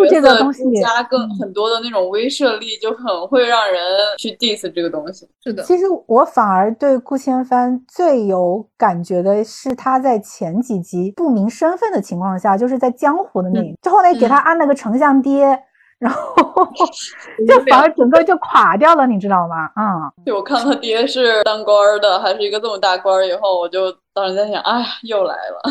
[0.10, 0.20] 角
[0.52, 3.82] 色加更很多的那种威慑力，就很会让人
[4.18, 5.28] 去 diss 这个东西。
[5.44, 15.58] 是的，其实我反而对顾千帆最有感觉的是他在前几集不明身份的情况下，就是在江湖的那，就后来给他安了个丞相爹。
[16.00, 16.66] 然后
[17.48, 19.70] 就反而整个就垮掉了，你知道吗？
[19.76, 25.62] 嗯，就我看他爹是当官的，还是一个这么大官以后，我就当时在想，哎，又来了，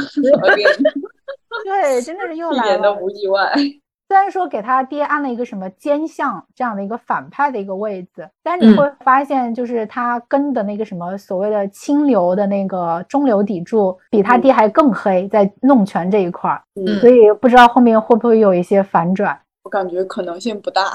[1.64, 3.53] 对，真的是又来了，一点都不意外。
[4.09, 16.62] 虽然说给他爹安了一个什么奸相这样的一个反派的一个位置，但是你会发现，就是他跟的那个什么所谓的清流的那个中流砥柱，比他爹还更黑，在弄权这一块儿。
[16.77, 19.37] 嗯，所以不知道后面会不会有一些反转。
[19.67, 20.95] 我感觉可能性不大。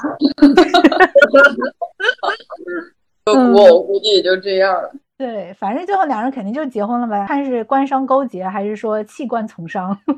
[3.26, 4.90] 我我估计也就这样了。
[5.18, 9.94] 对，反正最后两人肯定就结婚了呗，看是官商勾结还是说弃官从商。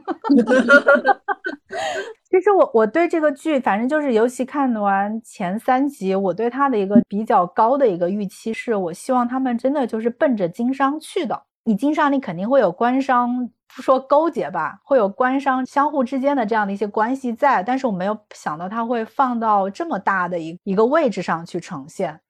[2.31, 11.43] 其实我我对这个剧，反正就是尤其看完前三集，我对他的一个比较高的一个预期是，我希望他们真的就是奔着经商去的。
[11.65, 22.21] 你经商，你肯定会有官商，不不说勾结吧，会有官商相互之间的这样的一些关系在，但是我没有想到他会放到这么大的一一个位置上去呈现。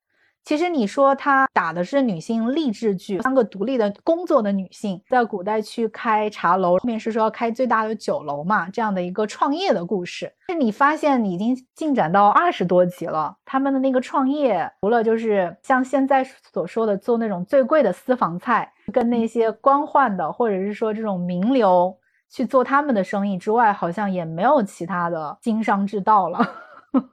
[0.45, 10.31] 其实你说他打的是女性励志剧，三个独立的工作的女性在古代去开茶楼，后面是说要开最大的酒楼嘛，这样的一个创业的故事。
[10.49, 16.23] 是你发现已经进展到二十多集了，他们的那个创业，除了就是像现在
[16.53, 21.97] 所说的做那种最贵的私房菜，跟那些官宦的或者是说这种名流
[22.31, 26.39] 去做他们的生意之外，好像也没有其他的经商之道了。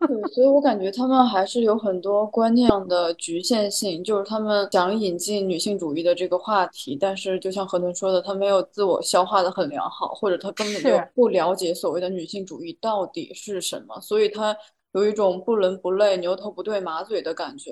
[0.08, 14.56] 对，所以我感觉他们还是有很多观念上的局限性，就是他们想引进女性主义的这个话题，但是就像何顿说的，他没有自我消化的很良好，或者他根本就不了解所谓的女性主义到底是什么，所以他
[14.94, 17.72] 有一种不伦不类、牛头不对马嘴的感觉。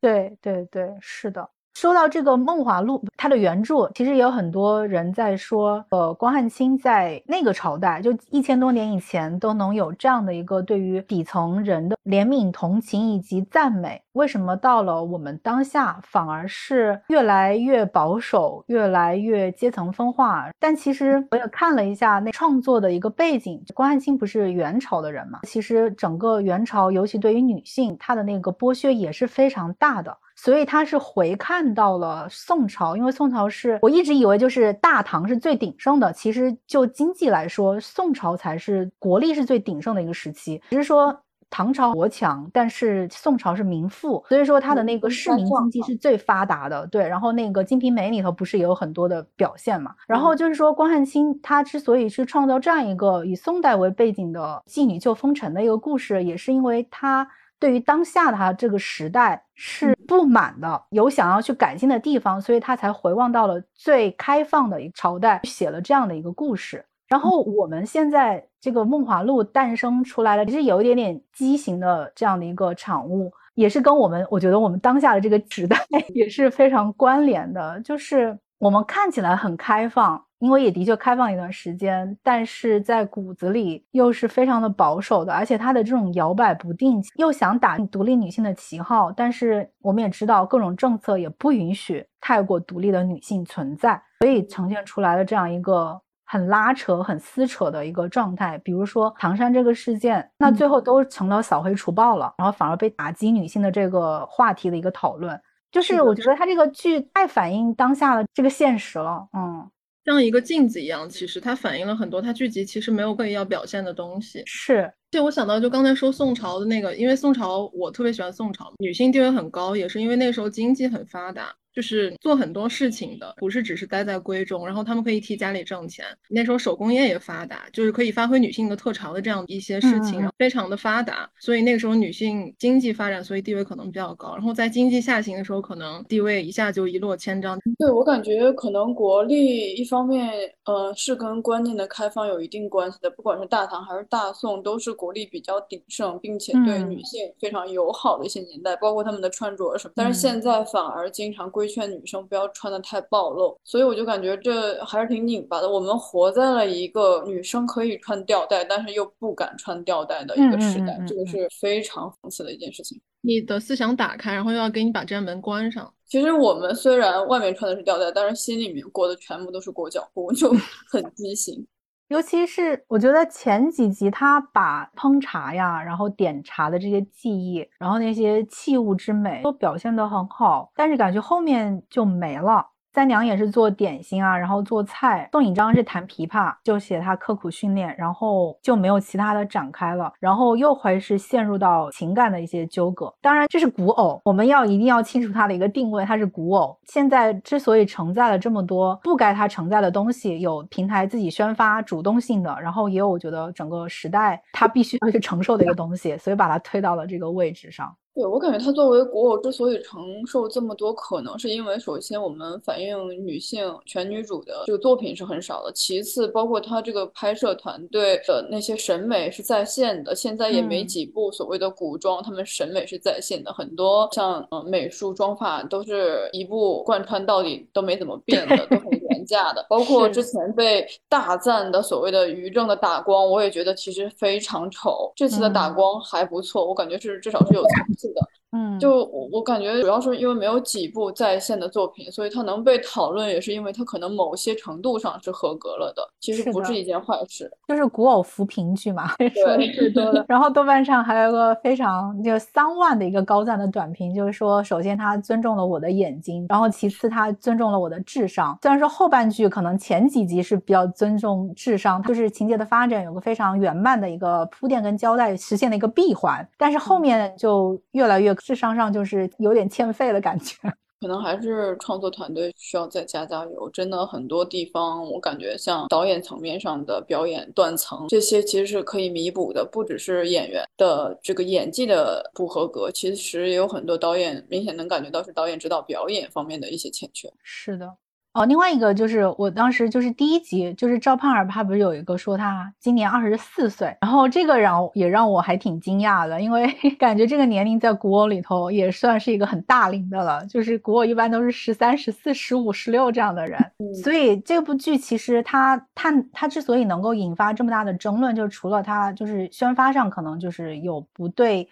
[0.00, 1.48] 对对对，是的。
[1.78, 14.00] 说到这个《梦华录》，它的原著其实也有很多人在说，呃，关汉卿在那个朝代，就一千多年以前，都能有这样的一个对于底层人的怜悯、同情以及赞美。
[14.12, 20.48] 为什么到了我们当下，反而是越来越保守，越来越阶层分化？
[20.58, 25.40] 但其实我也看了一下那创作的一个背景，关汉卿不是元朝的人嘛？
[25.42, 30.16] 其实整个元朝，尤其对于女性，她的那个剥削也是非常大的。
[30.36, 40.60] 所以他是回看到了宋朝，因为宋朝是我一直以为就是大唐是最鼎盛的，其实就经济来说，宋朝才是国力是最鼎盛的一个时期。
[40.68, 41.18] 只是说
[41.48, 46.86] 唐朝国强，但是宋朝是民富，所以说他的那个市民经济是最发达的。
[46.88, 49.94] 对，然后那个《金瓶梅》里头不是也有很多的表现嘛？
[50.06, 57.26] 然后就是说关汉卿他之所以是创造这样一个以宋代为背景的妓女救风尘的一个故事，也是因为他。
[57.58, 66.84] 对于当下的他这个时代是不满的，有想要去改进的地方，所以他才回望到了最开放的一个朝代，写了这样的一个故事。
[67.08, 75.78] 然后我们现在这个《梦华录》诞生出来了，其实有一点点畸形的这样的一个产物，也是跟我们我觉得我们当下的这个时代
[76.12, 80.22] 也是非常关联的，就是我们看起来很开放。
[80.38, 98.58] 因为也的确开放一段时间，但是在骨子里又是非常的保守的，而且他的这种摇摆不定，又想打独立女性的旗号，但是我们也知道各种政策也不允许太过独立的女性存在，所以呈现出来的这样一个很拉扯、很撕扯的一个状态。
[98.58, 105.40] 比如说唐山这个事件，那最后都成了扫黑除暴了，然后反而被打击女性的这个话题的一个讨论，
[105.76, 109.70] 就是我觉得他这个剧太反映当下的这个现实了，嗯。
[110.06, 114.42] 像一个镜子一样，其实它反映了很多它剧集其实没有刻意要表现的东西。
[114.46, 121.54] 是，就我想到，就刚才说宋朝的那个，因为宋朝我特别喜欢宋朝，女性地位很高，也是因为那时候经济很发达。
[121.76, 126.06] 就是做很多事情的，不是只是待在闺中，然后他们可以替家里挣钱。
[126.30, 131.30] 那时候手工业也发达，就是可以发挥女性的特长的这样一些事情，非常的发达。
[131.38, 134.34] 所以那个时候女性经济发展，所以地位可能比较高。
[134.34, 137.58] 然后在经济下行的时候，可能地位一下就一落千丈。
[137.78, 140.32] 对我感觉，可能国力一方面，
[140.64, 143.10] 呃，是跟观念的开放有一定关系的。
[143.10, 149.92] 不管是大唐还是大宋，都是国力比较鼎盛，并且对女性非常友好的一些年代，包括他们的穿着什么。
[149.94, 151.66] 但是现在反而经常规。
[151.76, 155.68] 劝女生不要穿的太暴露，所以我就感觉这还是挺拧巴的。
[155.68, 162.98] 我们活在了一个女生可以穿吊带，但是又不敢穿吊带的一个时代，这个是非常讽刺的一件事情。
[163.20, 165.92] 你的思想打开，然后又要给你把这扇门关上。
[166.06, 170.50] 其实我们虽然外面穿的是吊带，但是心里面裹的全部都是裹脚布，就
[170.88, 171.66] 很畸形。
[172.08, 182.64] 尤其是我觉得前几集他把烹茶呀，然后点茶的这些技艺，然后那些器物之美都表现得很好，但是感觉后面就没了。
[182.96, 185.28] 三娘也是做点心啊，然后做菜。
[185.30, 190.10] 宋引章是弹琵琶，就写他刻苦训练，然后就没有其他的展开了。
[190.18, 193.12] 然后又会是陷入到情感的一些纠葛。
[193.20, 196.74] 当然，这是古偶，我们要一定要清楚它的一个定位，它是古偶。
[196.84, 207.94] 现在之所以承载了这么多不该它承载的东西，有平台自己宣发主动性的，然后也有我觉得整个时代它必须要去承受的一个东西，所以把它推到了这个位置上。
[208.16, 238.05] 对我感觉她作为国偶之所以承受这么多，可能是因为首先我们反映女性全女主的这个作品是很少的，其次包括她这个拍摄团队的那些审美是在线的，现在也没几部所谓的古装，他们审美是在线的，很多像呃美术妆发都是一部贯穿到底都没怎么变的，都很廉价的，包括之前被大赞的所谓的于正的打光，我也觉得其实非常丑，这次的打光还不错，我感觉是至少是有层次。
[238.14, 246.02] 的，嗯，就我我感觉主要是因为没有几部在线的作品，所以它能被讨论，也是因为它可能某些程度上是合格了的。
[246.18, 250.24] 其实不是一件坏事，就是古偶扶贫剧嘛， 说的最多的。
[250.28, 258.58] 然后豆瓣上还有个非常就三万的一个高赞的短评，就是说，首先他尊重了我的眼睛，然后其次他尊重了我的智商。
[258.62, 267.78] 虽然说后半句可能前几集是比较尊重智商，就是情节的发展有个非常圆满的一个铺垫跟交代，实现了一个闭环，但是后面就。
[267.92, 270.56] 越来越智商上就是有点欠费的感觉，
[271.02, 273.68] 可能还是创作团队需要再加加油。
[273.70, 279.64] 真的很多地方，我感觉像导演层面上的表演断层，这些其实是可以弥补的。
[279.64, 287.28] 不只是演员的这个演技的不合格，其实也有很多导演明显能感觉到是导演指导表演方面的一些欠缺。
[287.42, 287.92] 是的。
[288.36, 303.58] 哦，另外一个就是我当时就是第一集，就是赵盼儿，他不是有一个说他今年二十四岁，然后这个让也让我还挺惊讶的，因为 感觉这个年龄在古偶里头也算是一个很大龄的了，就是古偶一般都是十三、十四、十五、十六这样的人，
[304.04, 311.66] 所以这部剧其实它探它之所以能够引发这么大的争论，就除了它就是宣发上可能就是有不对。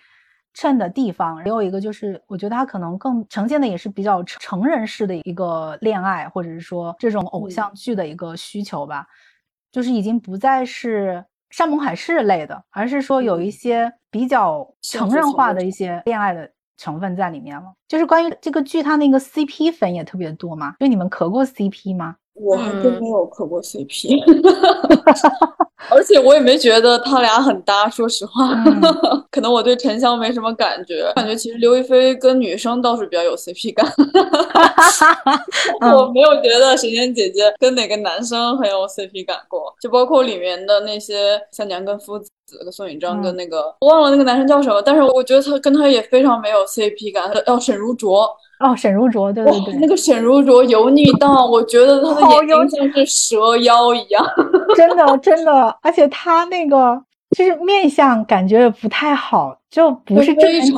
[0.54, 9.06] 衬的地方，还有一个就是，我觉得他可能更呈现的也是比较成人式的一个恋爱，或者是说这种偶像剧的一个需求吧，
[9.70, 17.72] 就是已经不再是山盟海誓类的，而是说有一些比较成人化的一些恋爱的成分在里面了。
[17.88, 22.16] 就是关于这个剧，它那个 CP 粉也特别多嘛，就你们磕过 CP 吗？
[22.34, 24.20] 我还真没有磕过 CP。
[25.90, 28.54] 而且我也没觉得他俩很搭，说实话，
[29.30, 33.86] 可能我对沉香没什么感觉，感觉其实刘亦菲跟女生倒是比较有 CP 感，
[35.94, 42.30] 我没有觉得神仙姐姐跟哪个男生很有 CP 感过，就包括里面的那些三娘跟夫子，
[42.62, 48.26] 跟宋引章跟那个我忘了那个男生叫什么，但是我觉得他跟他也非常没有 CP 感，叫沈如琢。
[48.64, 54.24] 哦，沈如琢，对对对，那个沈如琢油腻到，我觉得他的眼睛像是蛇妖一样，
[54.74, 57.00] 真的真的，而且他那个
[57.36, 60.72] 就是面相感觉也不太好，就不是正面子。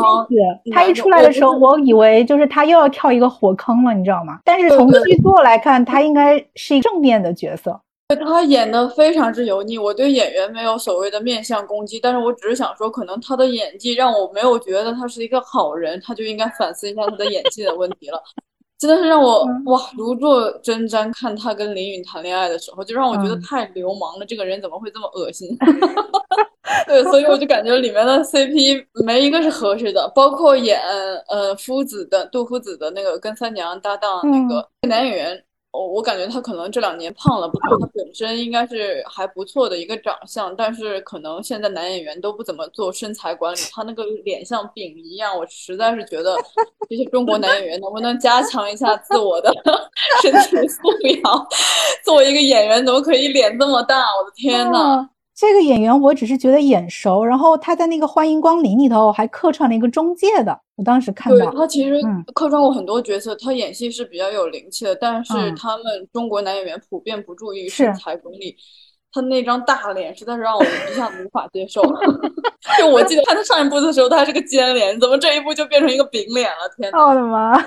[0.73, 4.39] 他一出来的时候，我以为就是他又要跳一个火坑了，你知道吗？
[4.45, 7.81] 但是从剧作来看，他应该是一正面的角色。
[8.15, 18.23] 他演的非常之油腻，我对演员没有所谓的面相攻击，但是我只是想说，可能他的演技让我没有觉得他是一个好人，他就应该反思一下他的演技的问题了。
[18.79, 25.49] 真的是让我哇如坐针毡，看他跟林允谈恋爱的时候，就让我觉得太流氓了，这个人怎么会这么恶心？
[26.87, 30.81] 对，所以我就感觉里面的 CP 没一个是合适的，包括演
[31.29, 35.43] 呃夫子的杜夫子的那个跟三娘搭档那个男演员。
[35.77, 46.35] 我我感觉他可能这两年胖了不过，他本身应该是还不错的一个长相，但是可能现在男演员都不怎么做身材管理，他那个脸像饼一样，我实在是觉得
[46.89, 49.53] 这些中国男演员能不能加强一下自我的
[50.23, 50.81] 身体素
[51.23, 51.47] 养？
[52.05, 53.99] 作为一个演员，怎么可以脸这么大？
[54.17, 55.09] 我的天呐！
[55.37, 62.01] 这个演员我只是觉得眼熟，然后他在那个《欢迎光临》里头还客串了一个中介的，我当时看到他其实
[62.35, 68.57] 客串过很多角色，他演戏是比较有灵气的，但是他们中国男演员普遍不注意身材管理。
[69.17, 71.83] 他那张大脸实在是让我一下子无法接受。
[72.79, 76.69] 就我记得看他上一部的时候，他还是个尖脸，怎么这一部就变成一个饼脸了？
[76.77, 77.07] 天呐！
[77.09, 77.59] 我的妈！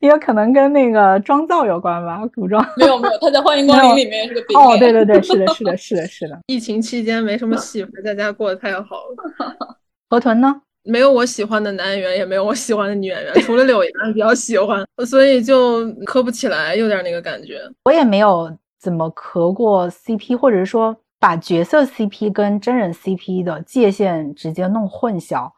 [0.00, 2.20] 也有可能跟那个妆造有关吧？
[2.34, 4.68] 古装没有没有，他在《欢迎光临》里面是个饼脸。
[4.68, 6.38] 哦，对对对，是的，是的，是的，是的。
[6.48, 9.76] 疫情期间没什么戏，在家过得太好了。
[10.10, 10.60] 河豚呢？
[10.84, 17.60] 没有我喜欢的男演员，也没有我喜欢的女演员，除了柳岩比较喜欢，所以就磕不起来，有点那个感觉。
[17.84, 18.48] 我也没有。
[18.86, 25.50] 怎么磕过 CP，或者是说把角色 CP 跟真人 CP 的界限直接弄混淆。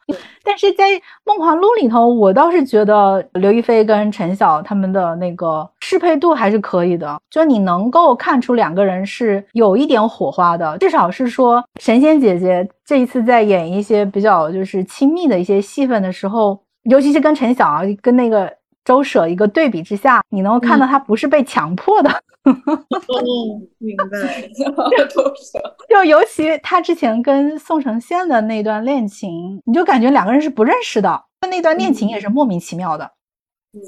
[0.43, 0.85] 但是在
[1.27, 18.51] 《梦华录》里头，我倒是觉得刘亦菲跟陈晓他们的那个适配度还是可以的，就你能够看出两个人是有一点火花的，至少是说神仙姐姐这一次在演一些比较就是亲密的一些戏份的时候，尤其是跟陈晓跟那个。
[18.85, 22.11] 周舍一个对比之下，你能够看到他不是被强迫的。
[22.49, 24.49] 哦， 明白。
[25.89, 33.11] 就尤其他之前跟宋承宪的那段恋情，你就感觉两个人是不认识的，那段恋情也是莫名其妙的。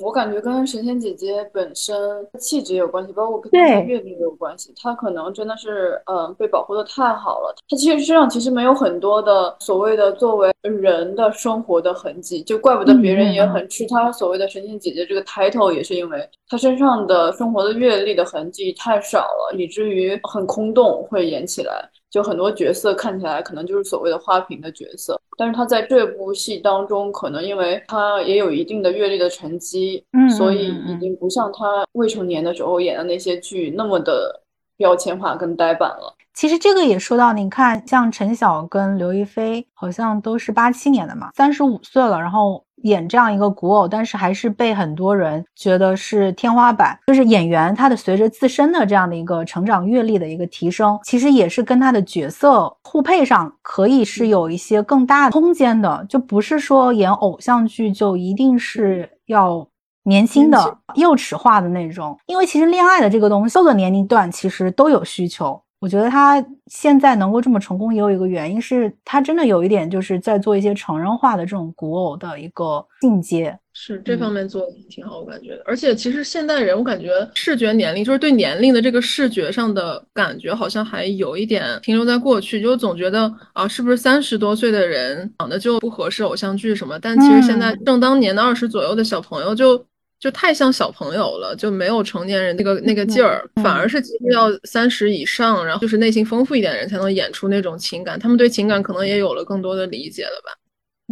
[0.02, 1.96] 我感觉跟神仙姐姐本身
[2.38, 4.72] 气质也有关系，包括跟她阅历也有关系。
[4.76, 7.54] 她可能真的是，嗯，被保护的太好了。
[7.68, 21.90] 她其实身上其实没有很多的所谓的作为人的生活的痕迹，就怪不得别人也很吃她所谓的神仙姐姐这个 title，也是因为她身上的生活的阅历的痕迹太少了，以至于很空洞，会演起来。
[22.10, 34.40] 就很多角色看起来可能就是所谓的花瓶的角色，但是他在这部戏当中，可能因为他也有一定的阅历的沉积，嗯，所以已经不像他未成年的时候演的那些剧那么的
[34.76, 36.14] 标签化跟呆板了。
[36.34, 42.64] 其实这个也说到，你看像陈晓跟刘亦菲，好像都是八七年的嘛，三十五岁了，然后。
[42.82, 46.98] 演这样一个古偶，但是还是被很多人觉得是天花板。
[47.06, 56.04] 就是演员他的随着自身的这样的一个成长阅历的一个提升，其实也是跟他的角色互配上可以是有一些更大的空间的。
[56.08, 59.66] 就不是说演偶像剧就一定是要
[60.04, 62.18] 年轻的、幼齿化的那种。
[62.26, 65.60] 因为其实恋爱的这个东西，各个年龄段其实都有需求。
[65.80, 75.58] 我觉得他现在能够这么成功，也有一个原因是他真的有一点就是在做一些成人化的这种古偶的一个进阶，是这方面做的挺好，我感觉。
[75.64, 86.98] 而且其实现代人，我感觉视觉年龄就是对年龄的这个视觉上的感觉，好像还有一点停留在过去，就总觉得啊，是不是三十多岁的人长得就不合适偶像剧什么？
[87.00, 89.82] 但其实现在正当年的二十左右的小朋友就。
[90.20, 100.52] 就太像小朋友了，就没有成年人那个那个劲儿，反而是其实要三十以上，然后就是内心丰富一点的人才能演出那种情感，他们对情感可能也有了更多的理解了吧。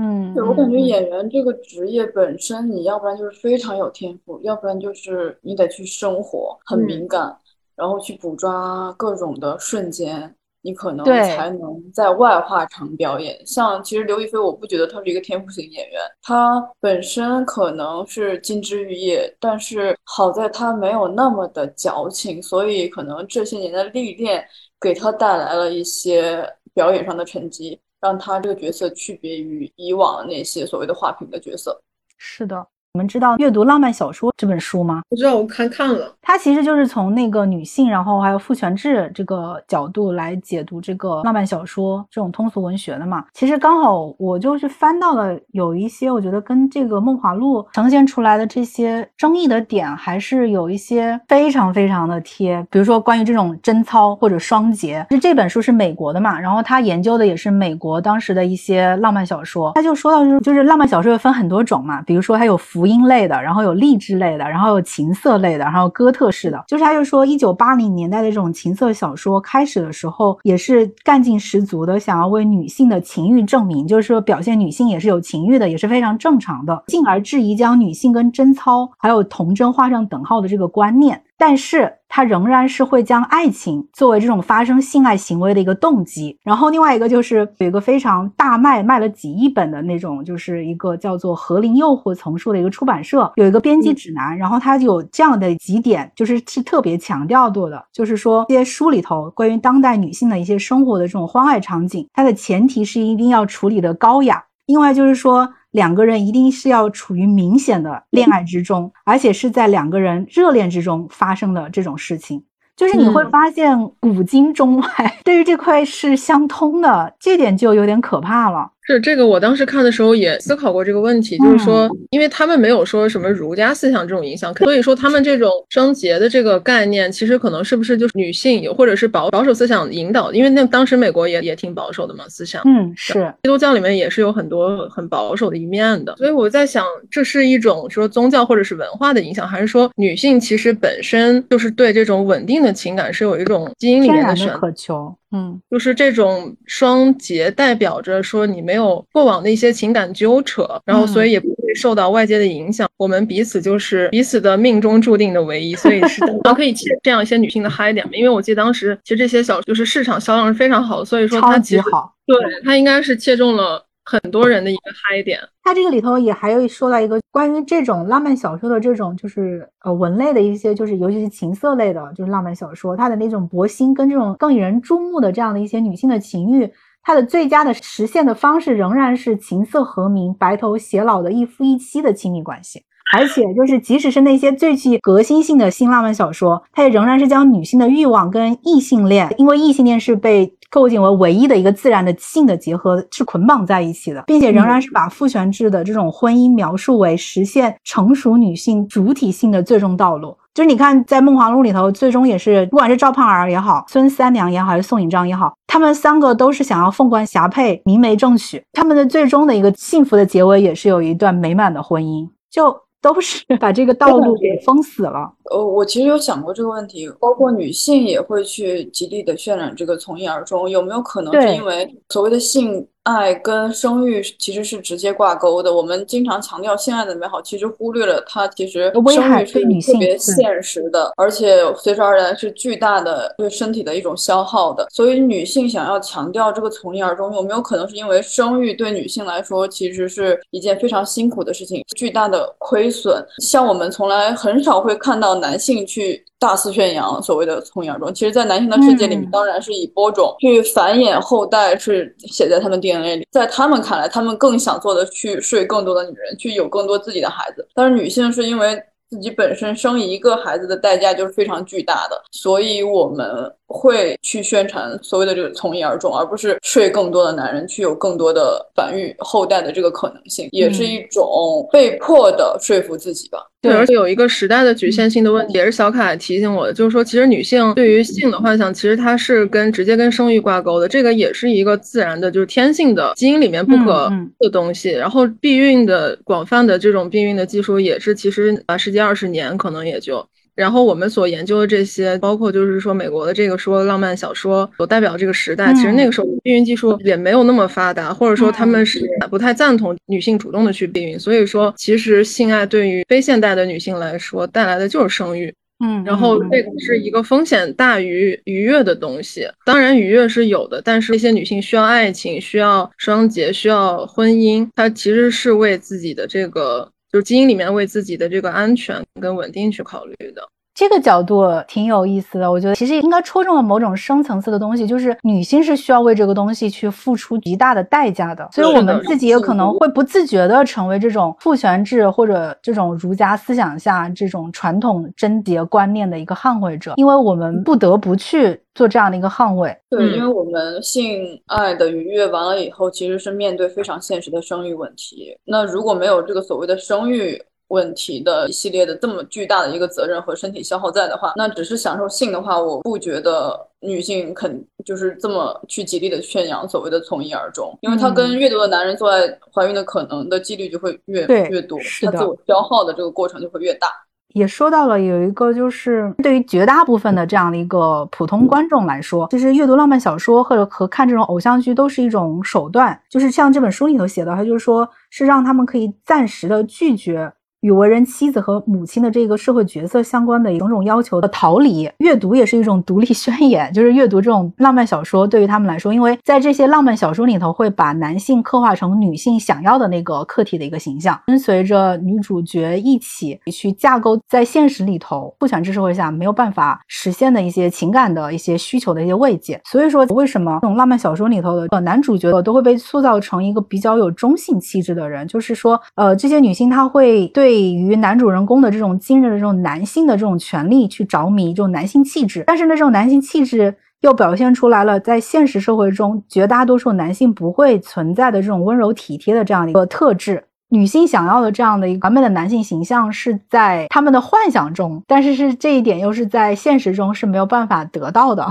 [0.01, 7.35] 嗯，对我感觉演员这个职业本身，你要不然就是非常有天赋，要不然就是你得去生活，很敏感，
[7.74, 10.35] 然后去捕捉各种的瞬间。
[10.62, 13.40] 你可能才能在外化成表演。
[13.47, 24.44] 像其实刘亦菲，我不觉得她是一个天赋型演员，她本身可能是金枝玉叶，但是好在她没有那么的矫情，所以可能这些年的历练
[24.80, 26.44] 给她带来了一些
[26.74, 31.80] 表演上的成绩，让她这个角色区别于以往那些所谓的花瓶的角色。
[32.16, 32.66] 是的。
[32.94, 35.02] 你们知道阅读浪漫小说这本书吗？
[35.10, 36.12] 不知道，我看看了。
[36.23, 43.24] 它其实就是从那个女性，然后还有父权制这个角度来解读这个浪漫小说这种通俗文学的嘛。
[43.35, 52.66] 其实刚好我就是翻到了有一些，我觉得跟这个《梦华录》呈现出来的这些争议的点，还是有一些非常非常的贴。
[52.70, 59.73] 比如说关于这种贞操或者双节，其实这本书是美国的嘛，然后他研究的也是美国当时的一些浪漫小说。
[59.74, 62.89] 他就说到就是就是浪漫小说分很多种嘛，比如说还有福。
[62.89, 81.21] 音类的，然后有励志类的，然后有情色类的，然后哥特式的，就是他就说，一九八零年代的这种情色小说开始的时候，也是干劲十足的，想要为女性的情欲证明，就是说表现女性也是有情欲的，也是非常正常的，进而质疑将女性跟贞操还有童贞画上等号的这个观念。
[81.39, 86.36] 但是他仍然是会将爱情作为这种发生性爱行为的一个动机。
[86.43, 104.44] 然后另外一个就是有一个非常大卖卖了几亿本的那种，就是一个叫做《和林诱惑》丛书的一个出版社有一个编辑指南，然后它有这样的几点，就是是特别强调过的，就是说这些书里头关于当代女性的一些生活的这种欢爱场景，它的前提是一定要处理的高雅。
[104.66, 105.48] 另外就是说。
[105.70, 112.43] 两个人一定是要处于明显的恋爱之中，而且是在两个人热恋之中发生的这种事情，
[112.77, 118.70] 就是你会发现古今中外 对于这块是相通的，这点就有点可怕了。
[118.94, 130.32] 是这个，我当时看的时候也思考过这个问题，就是说，因为他们没有说什么儒家思想这种影响，所以说他们这种贞洁的这个概念，其实可能是不是就是女性有或者是保保守思想引导？
[130.32, 145.15] 因为那当时美国也也挺保守的嘛，思想，嗯，是基督教里面也是有很多很保守的一面的，所以我在想，这是一种说宗教或者是文化的影响，还是说女性其实本身就是对这种稳定的情感是有一种基因里面的渴求？
[145.31, 152.89] 嗯，就是这种双节代表着说你没有过往的一些情感纠扯，然后所以也不会受到外界的影响。
[152.97, 158.13] 我们彼此就是彼此的命中注定的唯一，所以是咱 可以切这样一些女性的嗨点嘛。
[158.15, 163.85] 因为我记得当时其实这些小就是市场销量是非常好，所以说超级好，对它应该是切中了。
[164.10, 176.72] 很多人的一个嗨点，它这个里头也还有说到一个关于这种浪漫小说的这种，就是呃文类的一些，就是尤其是情色类的，就是浪漫小说，它的那种博心跟这种更引人注目的这样的一些女性的情欲，
[177.02, 182.85] 它的最佳的实现的方式仍然是情色和鸣、白头偕老的一夫一妻的亲密关系。
[183.12, 200.36] 而且，就是即使是那些最具革新性的新浪漫小说，它也仍然是将女性的欲望跟异性恋，因为异性恋是被构建为唯一的一个自然的性的结合，是捆绑在一起的，并且仍然是把父权制的这种婚姻描述为实现成熟女性主体性的最终道路。
[200.52, 212.28] 就是你看，在《梦华录》里头，最终也是不管是赵盼儿也好，孙三娘也好，还是宋引章也好，他们三个都是想要凤冠霞帔、明媒正娶，他们的最终的一个幸福的结尾，也是有一段美满的婚姻。
[212.51, 212.76] 就。
[213.01, 215.33] 都是把这个 道路给封死了。
[215.51, 222.87] 呃，我其实有想过这个问题，包括女性也会去极力的渲染这个从一而终，有没有可能是因为所谓的性？
[223.09, 225.72] 爱跟生育其实是直接挂钩的。
[225.72, 234.86] 我们经常强调性爱的美好，其实忽略了它其实生育是特别现实的，而且随之而来是巨大的对身体的一种消耗的。
[234.90, 243.24] 所以女性想要强调这个从一而终，有没有可能是因为生育对女性来说其实是一件非常辛苦的事情，巨大的亏损？
[243.43, 246.24] 像我们从来很少会看到男性去。
[246.39, 253.27] 大肆宣扬所谓的从一而终，其实，在男性的世界里面，当然是以播种去繁衍后代是写在他们 DNA 里。
[253.31, 257.66] 在他们看来，他们更想做的去睡更多的女人，去有更多自己的孩子。
[257.74, 263.28] 但是女性是因为自己本身生一个孩子的代价就是非常巨大的，所以我们
[263.66, 273.44] 会去宣传所谓的这个从一而终，而不是睡更多的男人，去有更多的繁育后代的这个可能性，也是一种被迫的说服自己吧。
[273.60, 284.90] 对，而且有一个时代的局限性的问题，也是小凯提醒我的，就是说，其实女性对于性的幻想，其实它是跟直接跟生育挂钩的，这个也是一个自然的，就是天性的基因里面不可的东西。
[284.90, 290.24] 然后避孕的广泛的这种避孕的技术，也是其实啊十几二十年可能也就。
[290.59, 301.16] 然后我们所研究的这些，包括就是说美国的这个说浪漫小说所代表这个时代，其实那个时候避孕技术也没有那么发达，或者说他们是不太赞同女性主动的去避孕。
[301.16, 305.55] 所以说，其实性爱对于非现代的女性来说带来的就是生育。
[305.78, 309.47] 嗯，然后这个是一个风险大于愉悦的东西。
[309.64, 316.90] 当然愉悦是有的，但是一些女性需要爱情，需要双节，需要婚姻，她其实是为自己的这个。
[317.10, 320.48] 就基因里面为自己的这个安全跟稳定去考虑的。
[320.79, 339.77] 这个角度挺有意思的，我觉得其实应该戳中了某种深层次的东西，就是女性是需要为这个东西去付出极大的代价的，所以我们自己也可能会不自觉的成为这种父权制或者这种儒家思想下这种传统贞洁观念的一个捍卫者，因为我们不得不去做这样的一个捍卫。
[339.91, 345.37] 对，因为我们性爱的愉悦完了以后，其实是面对非常现实的生育问题。
[345.45, 347.37] 那如果没有这个所谓的生育，
[347.69, 359.20] 问题的一系列的这么巨大的一个责任和身体消耗在的话，那只是享受性的话，我不觉得女性肯就是这么去极力的宣扬所谓的从一而终，因为她跟越多的男人做爱，
[359.55, 363.89] 怀孕的可能的几率就会越越多，她自我消耗的这个过程就会越大。
[364.35, 377.32] 也说到了有一个，就是对于绝大部分的这样的一个普通观众来说，其实阅读浪漫小说或者和看这种偶像剧都是一种手段，就是像这本书里头写的，他就是说是让他们可以暂时的拒绝。
[377.60, 383.72] 与为人妻子和母亲的这个社会角色相关的种种要求的逃离，阅读也是一种独立宣言。
[383.72, 399.60] 就是阅读这种浪漫小说，对于他们来说，因为在这些浪漫小说里头，会把男性刻画成女性想要的那个客体的一个形象，跟随着女主角一起去架构在现实里头父权制社会下没有办法实现的一些情感的一些需求的一些慰藉。
[399.64, 405.26] 所以说，为什么这种浪漫小说里头的男主角都会被塑造成一个比较有中性气质的人？
[405.26, 407.48] 就是说，呃，这些女性她会对。
[407.49, 420.45] 对于男主人公的这种惊人的这种男性的这种权利去着迷，这种男性气质，但是呢，这种男性气质又表现出来了，在现实社会中绝大多数男性不会存在的这种温柔体贴的这样一个特质。
[420.69, 428.47] 女性想要的这样的一个完美的男性形象是在他们的幻想中，但是是这一点又是在现实中是没有办法得到的。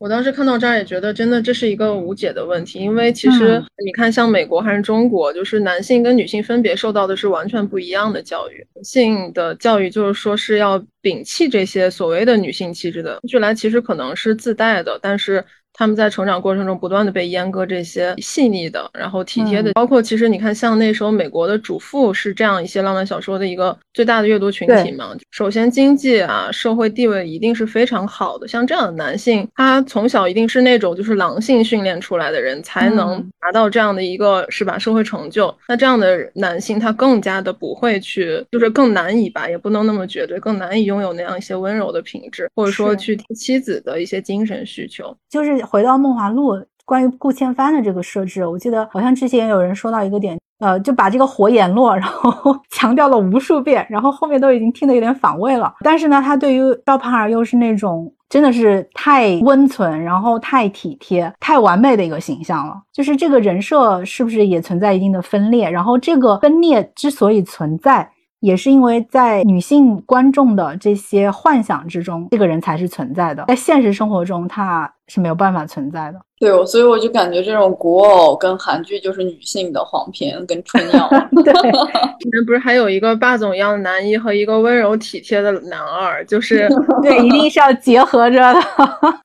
[0.00, 8.66] 我当时看到这儿也觉得，真的这是一个无解的问题，因为其实你看，像美国还是中国，就是男性跟女性分别受到的是完全不一样的教育。
[8.82, 15.44] 性的教育就是说是要摒弃这些所谓的女性气质的，据来其实可能是自带的，但是
[15.80, 25.16] 他们在成长过程中不断的被阉割这些细腻的，然后体贴的，包括其实你看，像那时候美国的主妇是这样一些浪漫小说的一个最大的阅读群体嘛。
[25.30, 35.56] 首先经济啊，社会地位一定是非常好的，像这样的男性，他从小一定是那种就是狼性训练出来的人，才能达到这样的一个是吧社会成就。
[35.66, 45.58] 那这样的男性，他更加的不会去，就是更难以吧，也不能那么绝对，更难以拥有那样一些温柔的品质，或者说去妻子的一些精神需求，就是。
[45.70, 55.72] 回到《梦华录》，关于顾千帆的这个设置，我记得好像之前有人说到一个点，呃，就把这个火眼落，然后 强调了无数遍，然后后面都已经听得有点反胃了。
[55.84, 62.74] 但是呢，他对于赵盼儿又是那种真的是太温存，然后太体贴、太完美的一个形象了。
[62.92, 65.70] 就是这个人设是不是也存在一定的分裂？
[65.70, 68.10] 然后这个分裂之所以存在。
[68.40, 76.18] 也是因为在女性观众的这些幻想之中，这个人才是存在的，在现实生活中他是没有办法存在的。
[76.38, 81.06] 对，所以我就感觉这种古偶跟韩剧就是女性的黄片跟春药。
[81.44, 86.66] 对， 里面不是还有一个霸总一样的男一和一个温柔体贴的男二，就是
[87.02, 88.60] 对，一定是要结合着的。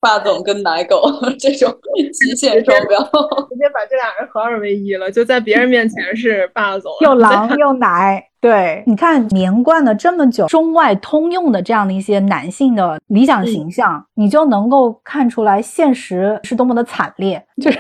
[0.01, 1.09] 霸总跟奶狗
[1.39, 1.73] 这种
[2.11, 8.21] 极限双标，直接把这俩人合二为一了，就在别人面前是霸总，又狼又奶。
[8.45, 17.43] 对，你看连贯了这么久，中外通用的这样的一些男性的理想形象，你就能够看出来现实是多么的惨烈。
[17.59, 17.80] 就是，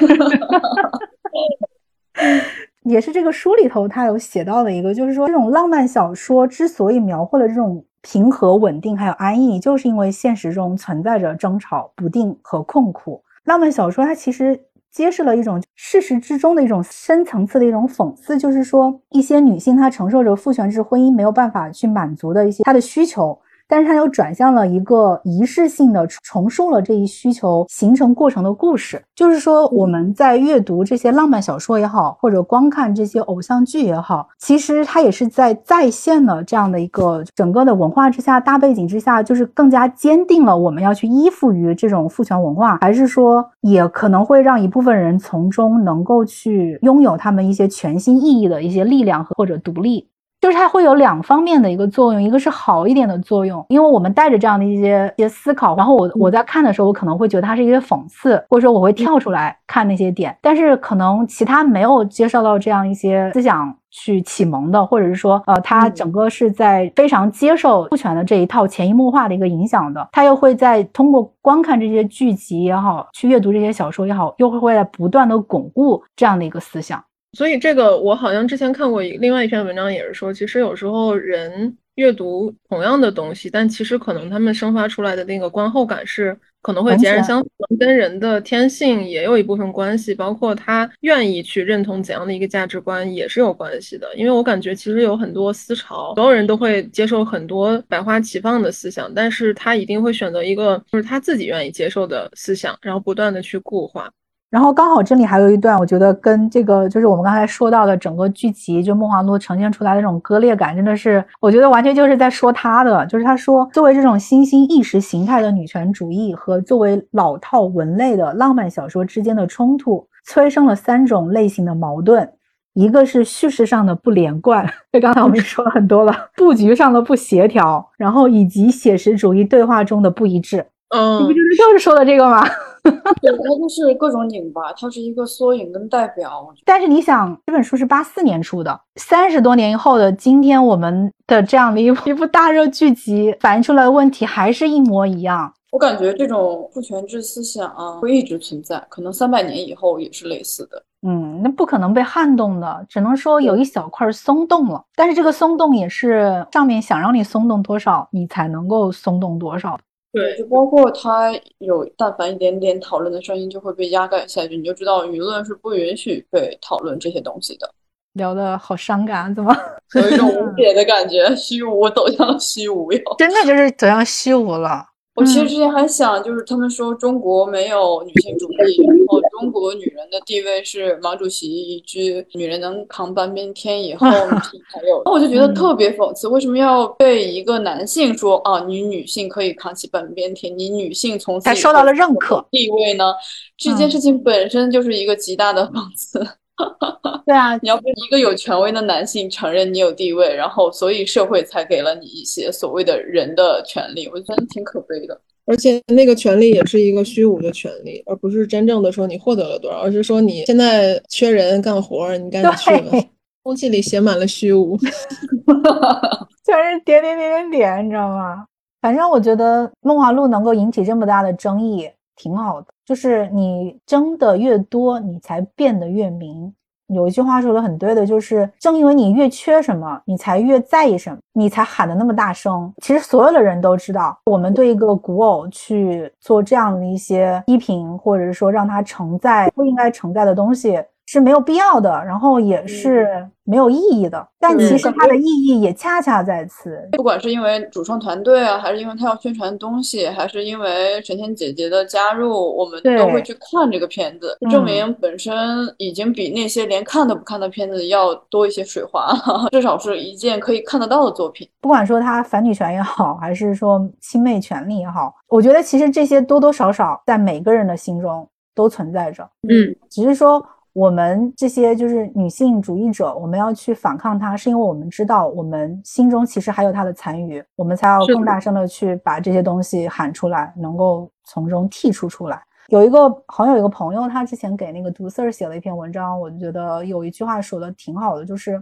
[2.81, 13.23] 也是这个书里头他有写到的一个，就是说这种浪漫小说之所以描绘了这种平和稳定还有安逸，就是因为现实中存在着争吵不定和困苦。
[13.43, 14.59] 浪漫小说它其实。
[14.95, 23.37] 揭示了一种事实之中的一种深层次的一种讽刺，就是说一些女性她承受着父权制婚姻没有办法去满足的一些她的需求。
[23.67, 50.07] 但是它又转向了一个仪式性的重述了这一需求形成过程的故事，就是说我们在阅读这些浪漫小说也好，或者观看这些偶像剧也好，其实它也是在再现了这样的一个整个的文化之下大背景之下，就是更加坚定了我们要去依附于这种父权文化，还是说也可能会让一部分人从中能够去拥有他们一些全新意义的一些力量和或者独立。
[50.45, 60.37] 就是它会有两方面的一个作用，一个是好一点的作用，因为我们带着这样的一些一些思考，然后我我在看的时候，我可能会觉得它是一些讽刺，或者说我会跳出来看那些点。
[60.43, 77.03] 但是可能其他没有接受到这样一些思想去启蒙的，或者是说呃，他整个是在非常接受父权的这一套潜移默化的一个影响的，他又会在通过观看这些剧集也好，去阅读这些小说也好，又会会在不断的巩固这样的一个思想。
[77.35, 94.07] 所以这个我好像之前看过一另外一篇文章，也是说，其实有时候人阅读同样的东西，但其实可能他们生发出来的那个观后感是可能会截然相反，跟人的天性也有一部分关系，包括他愿意去认同怎样的一个价值观也是有关系的。
[94.15, 104.11] 因为我感觉其实有很多思潮，所有人都会接受很多百花齐放的思想，但是他一定会选择一个就是他自己愿意接受的思想，然后不断的去固化。
[104.55, 113.05] 然后刚好这里还有一段，我觉得跟这个就是我们刚才说到的整个剧集，就《梦华录》呈现出来的这种割裂感，真的是我觉得完全就是在说他的。
[113.07, 122.31] 就是他说，作为这种新兴意识形态的女权主义和作为老套文类的浪漫小说之间的冲突，催生了三种类型的矛盾：
[122.75, 130.65] 一个是叙事上的不连贯， 对刚才我们说了很多了；布局上的不协调，然后以及写实主义对话中的不一致。
[130.95, 132.41] 嗯，你不就是就是说的这个吗？
[133.19, 136.47] 对，它就是各种拧巴，它是一个缩影跟代表。
[136.63, 145.51] 但是你想，这本书是八四年出的，三十多年以后的今天，我们的这样的一部一部大热剧集，反映出来的问题还是一模一样。
[145.71, 150.81] 我感觉这种父权制思想啊会一直存在，可能三百年以后也是类似的。
[151.07, 154.83] 嗯，那不可能被撼动的，只能说有一小块松动了。
[154.95, 159.77] 但是这个松动也是上面想让你松动多少，你才能够松动多少。
[160.15, 167.69] 对，就包括他有，但凡一点点讨论的声音就会被压盖下去，你就知道舆论是不允许被讨论这些东西的。
[168.13, 169.53] 聊的好伤感，怎么
[169.95, 171.35] 有一种无解 的感觉？
[171.35, 174.85] 虚无走向了虚无哟，真的就是走向虚无了。
[175.15, 184.05] 我其实之前还想，就是他们说中国没有女性主义，然后中国女人的地位是毛主席一句“女人能扛半边天”以后
[184.73, 193.13] 才有，我就觉得特别讽刺，为什么要被一个男性说啊，你女性可以扛起半边天，你女性从此才受到了认可地位呢？
[193.57, 196.27] 这件事情本身就是一个极大的讽刺。
[197.25, 205.19] 对啊，你要不一个有权威的男性承认你有地位，然后所以社会才给了你一些所谓的人的权利，我觉得挺可悲的。
[205.47, 212.97] 而且那个权利也是一个虚无的权利，而不是真正的说你获得了多少，而是说你现在缺人干活，你赶紧去吧。
[213.43, 214.75] 空气里写满了虚无，
[216.45, 218.45] 全是点点点点点，你知道吗？
[218.81, 222.67] 反正我觉得《梦华录》能够引起这么大的争议，挺好的。
[222.85, 226.53] 就是你争的越多，你才变得越明。
[226.89, 232.71] 有一句话说的很对的，就是正因为你越缺什么，你才越在意什么，你才喊的那么大声。
[232.83, 240.79] 其实所有的人都知道，我们对一个古偶去做这样的一些批评，或者是说让它承载不应该承载的东西。
[241.15, 244.27] 是没有必要的，然后也是没有意义的。
[244.37, 246.77] 但其实它的意义也恰恰在此。
[246.91, 255.33] 不管是因为主创团队啊，还是因为他要宣传东西，还是因为神仙姐姐的加入，我们都会去看这个片子，证明本身
[255.77, 259.15] 已经比那些连看都不看的片子要多一些水花，
[259.53, 261.47] 至少是一件可以看得到的作品。
[261.61, 269.23] 不管说它反女权也好，还是说亲妹权利也好，我觉得其实这些多多少少在每个人的心中都存在着。
[269.47, 270.45] 嗯，只是说。
[270.75, 282.43] 我们这些就是女性主义者，我们要去反抗它，是因为我们知道我们心中其实还有它的残余，我们才要更大声的去把这些东西喊出来，能够从中剔除出来。
[282.67, 288.61] 有一个好像有，一个朋友，他之前给那个读 Sir 写了一篇文章，我就觉得有一句话说的挺好的，就是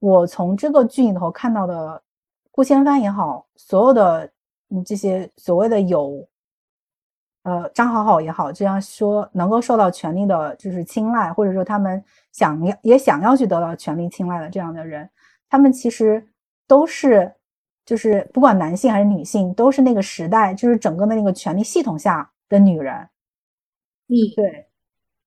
[0.00, 2.02] 我从这个剧里头看到的
[2.50, 4.28] 顾千帆也好，所有的
[4.70, 6.26] 嗯这些所谓的有。
[7.44, 12.02] 呃，张好好也好，这样说能够受到权力的，就是青睐，或者说他们
[12.32, 15.08] 想要也想要去得到权力青睐的这样的人，
[15.48, 16.26] 他们其实
[16.66, 17.30] 都是，
[17.84, 22.94] 就是不管男性还是女性，都是那个时代，就是整个的那个权力系统下的女人。
[24.08, 24.66] 嗯，对，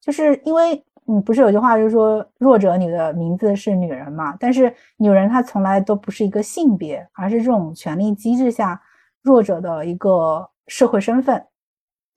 [0.02, 4.36] 就是因为嗯，不是有句话就是说弱者女的名字是女人嘛？
[4.40, 8.82] 但是女人她从来都不是一个性别，而是这种权力机制下
[9.22, 11.46] 弱者的一个社会身份。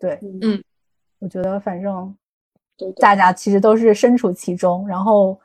[0.01, 0.61] 对，嗯，
[1.21, 2.17] 我觉得反正
[2.99, 5.39] 大家其实都是身处其中，然后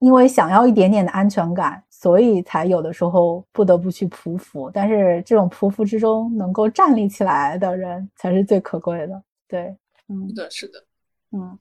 [0.00, 4.70] 因为想要一点点的安全感，所以才有的时候不得不去匍匐。
[4.70, 9.22] 但是这种匍匐之中能够站立起来的人才是最可贵的。
[9.48, 9.74] 对，
[10.08, 10.84] 嗯，是的，是的，
[11.30, 11.58] 嗯，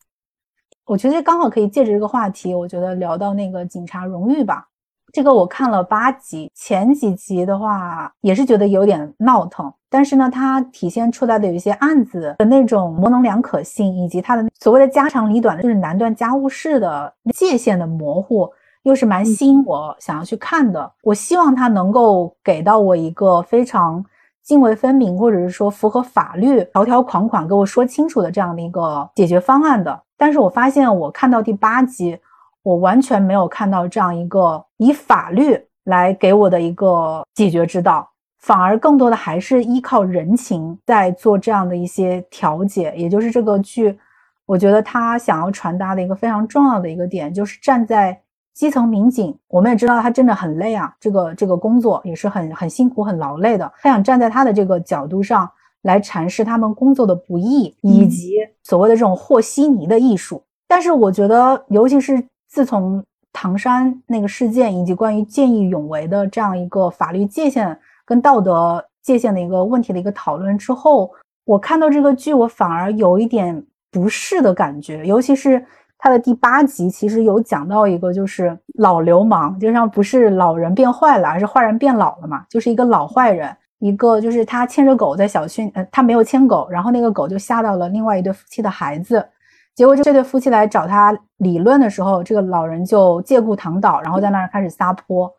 [0.83, 4.67] 我觉得刚好可以借着这个话题，我觉得聊到那个警察荣誉吧。
[5.13, 18.49] 这个我看了八集，前几集的话也是觉得有点闹腾，但是呢，它体现出来的有一些案子的那种模棱两可性，以及它的所谓的家长里短，就是男断家务事的界限的模糊，
[18.83, 20.89] 又是蛮吸引我想要去看的。
[21.03, 24.03] 我希望它能够给到我一个非常
[24.43, 30.01] 泾渭分明，或者是说符合法律条条款款给我说清楚的这样的一个解决方案的。
[30.17, 32.17] 但是我发现我看到第八集。
[32.63, 38.07] 我完全没有看到这样一个以法律来给我的一个解决之道，
[38.39, 42.93] 反而更多的还是依靠人情在做这样的一些调解。
[42.95, 43.97] 也就是这个剧，
[44.45, 48.19] 我觉得他想要传达的一个非常重要的一个点，就是站在
[48.53, 53.71] 基层民警，我们也知道他真的很累啊，这个这个工作也是很很辛苦、很劳累的。
[53.81, 55.49] 他想站在他的这个角度上
[55.81, 60.43] 来阐释他们工作的不易，以及所谓的这种和稀泥的艺术。
[60.67, 62.23] 但是我觉得，尤其是。
[62.51, 63.01] 自从
[63.31, 71.09] 唐山那个事件以及关于见义勇为的这样一个法律界限跟道德界限的一个问题的一个讨论之后，
[71.45, 75.05] 我看到这个剧，我反而有一点不适的感觉。
[75.05, 75.65] 尤其是
[75.97, 83.49] 它的第八集，其实有讲到一个就是老流氓，就像不是老人变坏了，而是坏人变老了嘛，就是一个老坏人。
[83.79, 89.25] 一个就是他牵着狗在小区，呃，他没有牵狗，然后那个狗就吓到了另外一对夫妻的孩子。
[89.73, 95.31] 结果这对夫妻来找他理论的时候，这个老人就借故躺倒，然后在那儿开始撒泼。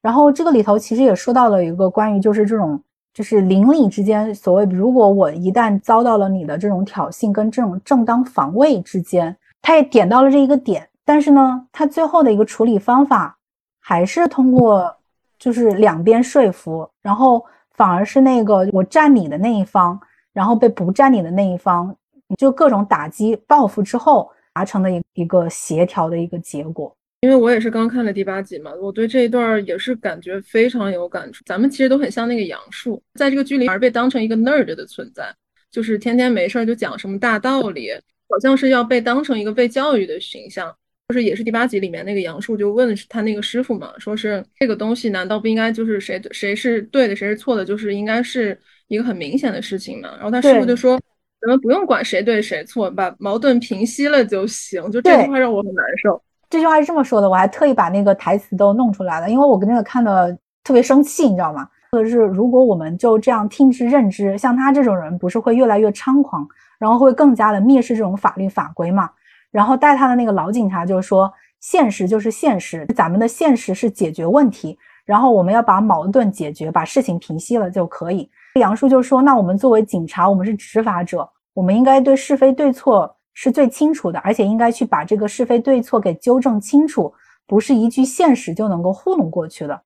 [0.00, 2.80] 然后这个里头其实也说到了一个关于就是这种
[3.12, 10.88] 就是邻里之间所谓，如果我一旦遭到了你的这种挑衅跟这种正当防卫之间，他也点到了这一个点。
[11.04, 13.36] 但是呢，他最后的一个处理方法
[13.80, 14.96] 还是通过
[15.38, 20.00] 就是两边说服，然后反而是那个我站你的那一方，
[20.32, 21.94] 然后被不站你的那一方。
[22.36, 26.94] 就各种打击报复之后达成的一一个协调的一个结果。
[27.22, 31.42] 因为我也是刚看了第八集嘛，我对这一段也是感觉非常有感触。
[31.44, 35.30] 咱们其实都很像那个杨树，在这个剧里而被当成一个 nerd 的存在，
[35.70, 37.90] 就是天天没事儿就讲什么大道理，
[38.26, 40.74] 好像是要被当成一个被教育的形象。
[41.08, 50.10] 就是也是第八集里面那个杨树就问他那个师傅嘛，说是这个东西难道不应该就是谁谁是对的谁是错的，就是应该是一个很明显的事情嘛？
[50.14, 50.98] 然后他师傅就说。
[51.40, 54.82] 咱们不用管谁对谁错，把矛盾平息了就行。
[54.90, 56.20] 就这句话让我很难受。
[56.48, 61.68] 这句话是这么说的，我还特意把那个台词都弄出来了，因为我跟那个看的特别生气，你知道吗？
[61.92, 66.46] 或者是如果我们就这样听之任之，像他这种人不是会越来越猖狂，
[66.78, 69.10] 然后会更加的蔑视这种法律法规嘛？
[69.50, 87.12] 然后带他的那个老警察就说：“现实就是现实，咱们的现实是解决问题，然后我们要把矛盾解决，把事情平息了就可以。”杨叔就说：“那我们作为警察，我们是执法者，我们应该对是非对错是最清楚的，而且应该去把这个是非对错给纠正清楚，
[87.46, 89.80] 不是一句现实就能够糊弄过去的。”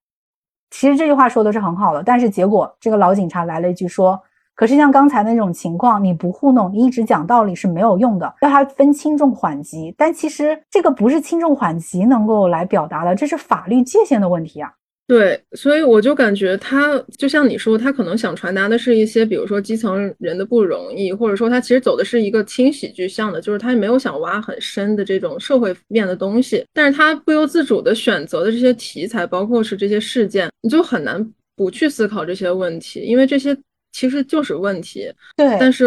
[0.71, 4.21] 其实这句话说的是很好的，但是结果这个老警察来了一句说。
[4.57, 9.93] 可是像刚才那种情况，你不糊弄，你一直讲道理是没有用的，要他分轻重缓急。
[9.99, 14.73] 但其实这个不是轻重缓急能够来表达的，这是法律界限的问题啊。
[15.07, 26.65] 对，所以我就感觉他就像你说，他可能想传达的是一些，比如说基层人的不容易，或者说他其实走的是一个轻喜剧向的，就是他也没有想挖很深的这种社会面的东西。
[26.73, 33.57] 但是他不由自主的选择的这些题材，包括是这些事件，你就很难不去思考这些问题，因为这些。
[33.97, 35.57] 其实就是问题，对。
[35.61, 35.87] 但是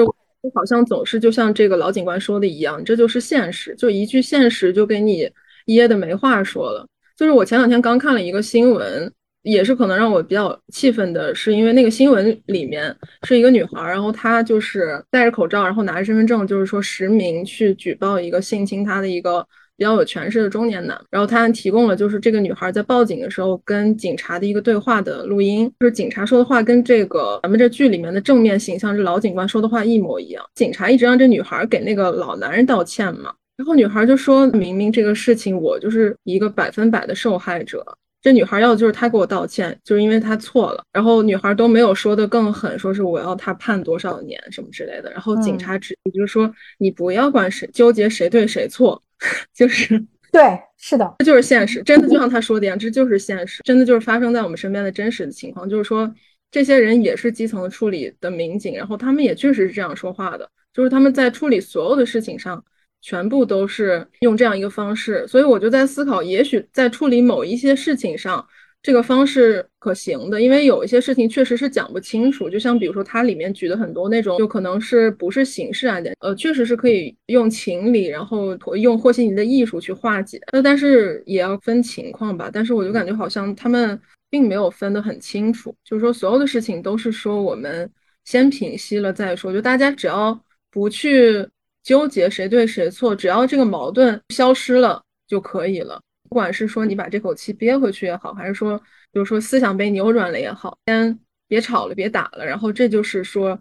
[0.55, 5.29] 好像总是就像这个老警官说的一样，这就是现实，就一句现实就给你
[5.65, 6.87] 噎的没话说了。
[7.17, 9.11] 就是我前两天刚看了一个新闻，
[9.41, 19.45] 也是可能让我比较气愤的，是因为那个新闻里面是一个女孩，然后她就是戴着口罩，然后拿着身份证，就是说实名去举报一个性侵她的一个。
[19.79, 30.43] 比较有权势的中年男，然后他提供了就是这个女孩在报警的时候跟警察的一个对话的录音，就是警察说的话跟这个咱们这剧里面的正面形象这老警官说的话一模一样。
[30.55, 37.83] 警察一直让这女孩给那个老男人道歉嘛，然后女孩就说明明这个事情我就是一个百分百的受害者，
[38.21, 40.83] 这女孩要的就是他给我道歉，就是因为他错了。
[40.93, 45.11] 然后女孩都没有说的更狠，说是我要他判多少年什么之类的。
[45.11, 49.01] 然后警察只就是说你不要管谁纠结谁对谁错。
[49.51, 49.99] 就是
[50.31, 50.43] 对，
[50.77, 55.67] 是的，这就是现实，真的就像他说的一样，这就是现实，真的就是发生在我们身边的真实的情况。
[55.67, 56.13] 就是说，
[56.51, 62.63] 这些人也是基层处理的民警，然后他们也确实是这样说话的，就是他们在处理所有的事情上，
[63.01, 65.27] 全部都是用这样一个方式。
[65.27, 68.45] 所以我就在思考，也许在处理某一些事情上。
[68.83, 80.39] 这个方式可行的，因为有一些事情确实是讲不清楚，就像比如说它里面举的很多那种，就可能是不是刑事案件，呃，确实是可以用情理，然后用和稀泥的艺术去化解。
[80.53, 82.49] 那但是也要分情况吧。
[82.53, 83.99] 但是我就感觉好像他们
[84.29, 87.89] 并没有分得很清楚，就是说所有的事情都是说我们
[88.23, 90.39] 先平息了再说，就大家只要
[90.71, 91.45] 不去
[91.87, 96.01] 纠结谁对谁错，只要这个矛盾消失了就可以了。
[96.27, 103.57] 不管是说你把这口气憋回去也好，还是说，比如说思想被扭转了也好，先别吵了，别打了，然后这就是说，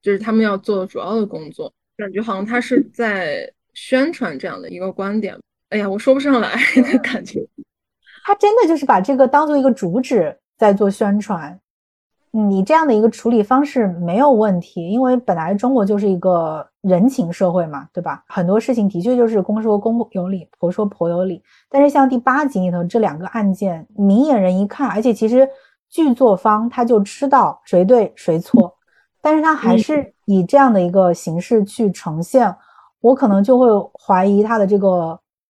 [0.00, 1.72] 就是他们要做的主要的工作。
[1.96, 5.36] 感觉好像他是在宣传这样的一个观点。
[5.70, 7.44] 哎呀，我说不上来的感觉。
[8.24, 11.58] 他真的就是把这个当做一个主旨在做宣传。
[12.36, 18.24] 你这样的一个处理方式没有问题，因为本来中国就是一个人情社会嘛，对吧？
[18.26, 21.40] 很多事情的确就是公说公有理，婆说婆有理。
[21.70, 25.48] 但是像第八集里头这两个案件，明眼人一看，而且其实
[25.88, 28.74] 剧作方他就知道谁对谁错，
[29.22, 32.52] 但是他还是以这样的一个形式去呈现，
[33.00, 33.68] 我可能就会
[34.04, 35.16] 怀疑他的这个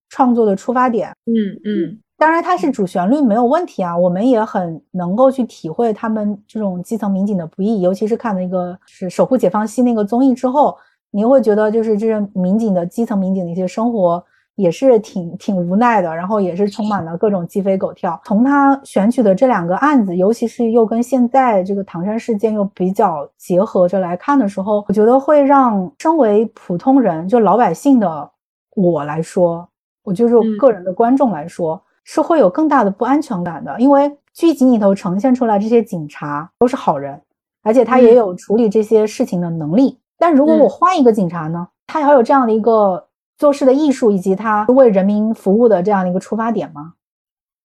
[0.09, 1.15] 创作的出发点。
[1.25, 1.33] 嗯
[1.63, 1.99] 嗯。
[2.17, 10.77] 当然，它是主旋律没有问题啊，我们也很能够去体会他们这种基层民警的不易，尤其是看了那个是《守护解放西》那个综艺之后，
[11.11, 14.23] 你会觉得就是这些民警的基层民警的一些生活
[14.55, 18.17] 也是挺挺无奈的，然后也是充满了各种鸡飞狗跳。
[18.23, 28.31] 从他选取的这两个案子，尤其是又跟现在这个唐山事件又比较结合着来看的时候，我觉得会让身为普通人就老百姓的
[28.73, 29.67] 我来说，
[30.01, 31.81] 我就是个人的观众来说。
[32.05, 37.21] 是会有更大的不安全感的，因为剧集里头呈现出来这些警察都是好人，
[37.63, 39.99] 而且他也有处理这些事情的能力。
[40.17, 41.67] 但如果我换一个警察呢？
[41.87, 43.05] 他还有这样的一个
[43.37, 46.93] 做事的艺术，以及他为人民服务的这样的一个出发点吗？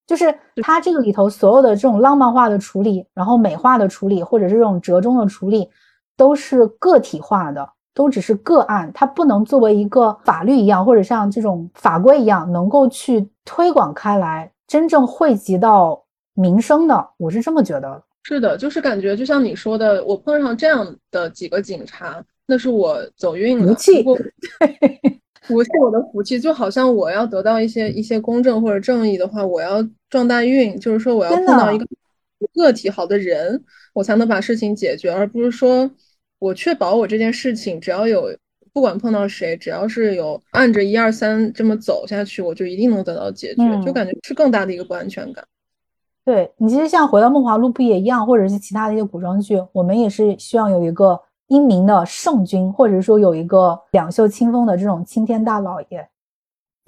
[0.07, 5.71] 就是他这个里头所有的这种浪漫化的处理，然后美化的处理，或者是这种折中的处理，
[6.17, 7.71] 都是个体化的。
[7.93, 16.01] 都只是个案，它不能作为一个法律一样，或者像这种法规一样，能够去推广开来，真正惠及到
[16.35, 17.09] 民生的。
[17.17, 18.03] 我是这么觉得。
[18.23, 23.67] 是的，就是感觉就像你说的，我碰上这样的几个警察，那是我走运了。
[23.67, 24.03] 福气，
[25.43, 31.87] 福气，我的福气，就好像我要得到一些一些公正或者正义的话，我要撞大运，就是说我要碰到一个
[32.55, 33.62] 个体好的人，
[33.95, 35.91] 我才能把事情解决，而不是说。
[36.41, 38.37] 我确保我这件事情，只要有
[38.73, 45.45] 不管碰到谁，只要是有按着一二三这么走下去，我就一定能得到解决，就感觉是更大的一个不安全感。
[46.25, 56.09] 对你其实像回到梦华录不也一样，或者是其他的一些古装剧，我们也是希望有一个英明的圣君，或者说有一个两袖清风的这种青天大老爷，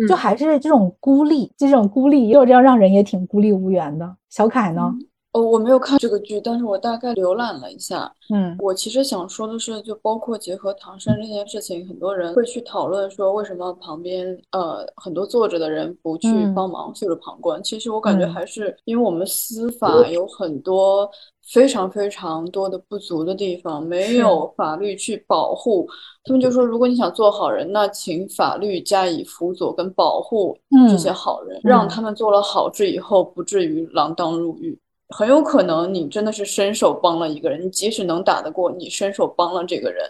[0.08, 4.16] 就还是这种孤立，就这种孤立，又这样让人也挺孤立无援的。
[4.30, 4.94] 小凯呢？
[5.32, 8.12] 哦，我没有看这个剧，但是我大概浏览了一下。
[8.34, 17.62] 嗯，我其实想说的是，就包括结合唐山这件事情，很多人会去讨论说，为什么旁边呃很多坐着的人不去帮忙，袖手旁观。
[17.62, 21.10] 其实我感觉还是因为我们司法有很多
[21.50, 25.88] 非常非常多的不足的地方，没有法律去保护。
[26.24, 30.56] 他们就说，如果你想做好人，那请法律加以辅佐跟保护
[30.90, 34.78] 这些好人，让他们做了好事以后，不至于锒铛入狱。
[35.12, 40.04] 很有可能你真的是伸手帮了一个人，你即使能打得过，你伸手帮了这个人，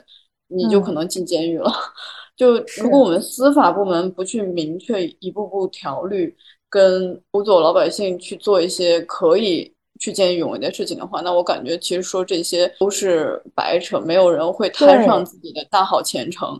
[0.49, 1.71] 你就可能进监狱了。
[2.37, 6.35] 就如果我们司法部门不去明确一步步条律，
[6.71, 9.71] 跟辅佐老百姓去做一些可以
[10.01, 16.59] 去见义勇为的事情的话，那我感觉其实说这些都是白扯，没有人会摊上自己的大好前程。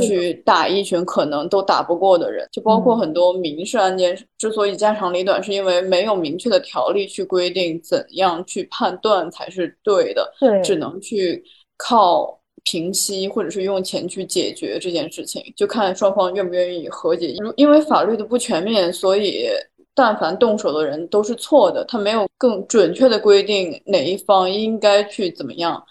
[0.00, 11.42] 去打一群可能都打不过的人，就包括很多民事案件之所以家长里短，是因为没有明确的条例去规定怎样去判断才是对的，对，只能去
[11.76, 17.34] 靠平息或者是用钱去解决这件事情，就看双方愿不愿意和解。
[17.56, 19.48] 因为法律的不全面，所以
[19.94, 25.82] 但凡动手的人都是错的，他没有更准确的规定哪一方应该去怎么样。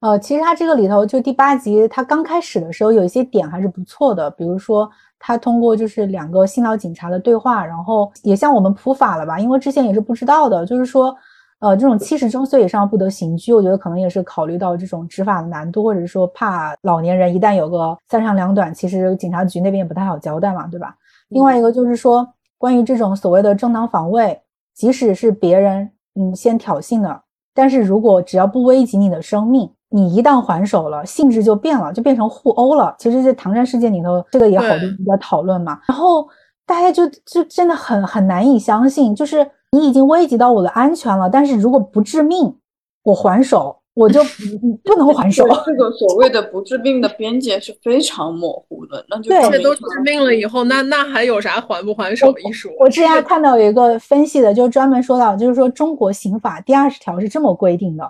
[0.00, 11.14] 呃，其实他这个里头就第八集，他刚开始的时候有一些点还是不错的，比如说他通过就是两个新老警察的对话，然后也向我们普法了吧，因为之前也是不知道的，就是说，
[11.58, 20.96] 呃，这种七十周岁以上不得刑拘，我觉得可能也是考虑到这种执法的难度，或者说怕老年人一旦有个三长两短，其实警察局那边也不太好交代嘛，对吧？
[21.28, 24.40] 另外一个就是说，关于这种所谓的正当防卫，
[24.74, 27.20] 即使是别人嗯先挑衅的，
[27.52, 29.70] 但是如果只要不危及你的生命。
[29.92, 32.94] 你一旦还手了，性质就变了，就变成互殴了。
[32.98, 35.80] 其实，在唐山事件里头，这个也好多人在讨论嘛。
[35.88, 36.28] 然后
[36.64, 42.56] 大家就就真的很很难以相信，就是你已经危及到我的安全了，但是如果不致命，
[43.02, 44.22] 我还手，我就
[44.84, 45.44] 不能还手。
[45.66, 52.70] 这个所谓的不致命的边界是非常模糊的，那就这都致命了以后，那那还有啥还不还手一说？
[52.78, 58.08] 我之前看到有一个分析的，就专门说到，就是说中国刑法第二十条是这么规定的。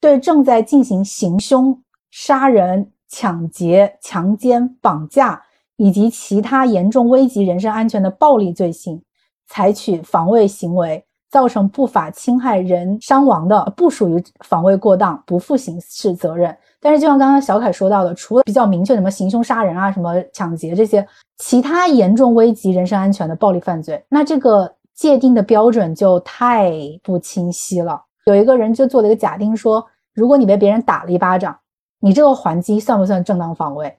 [0.00, 5.42] 对正在进行行凶、杀人、抢劫、强奸、绑架
[5.76, 9.02] 以及其他严重危及人身安全的暴力罪行，
[9.48, 16.56] 采取防卫行为，造成不法侵害人伤亡的，不属于防卫过当，不负刑事责任。
[16.80, 21.04] 但是，就像刚刚小凯说到的，除了比较明确什么行凶杀人啊、什么抢劫这些
[21.38, 26.72] 其他严重危及人身安全的暴力犯罪，那这个界定的标准就太
[27.02, 28.00] 不清晰了。
[28.28, 31.58] 有一个人就做了一个假定，说如果你被别人打了一巴掌，
[32.00, 33.96] 你这个还击算不算正当防卫？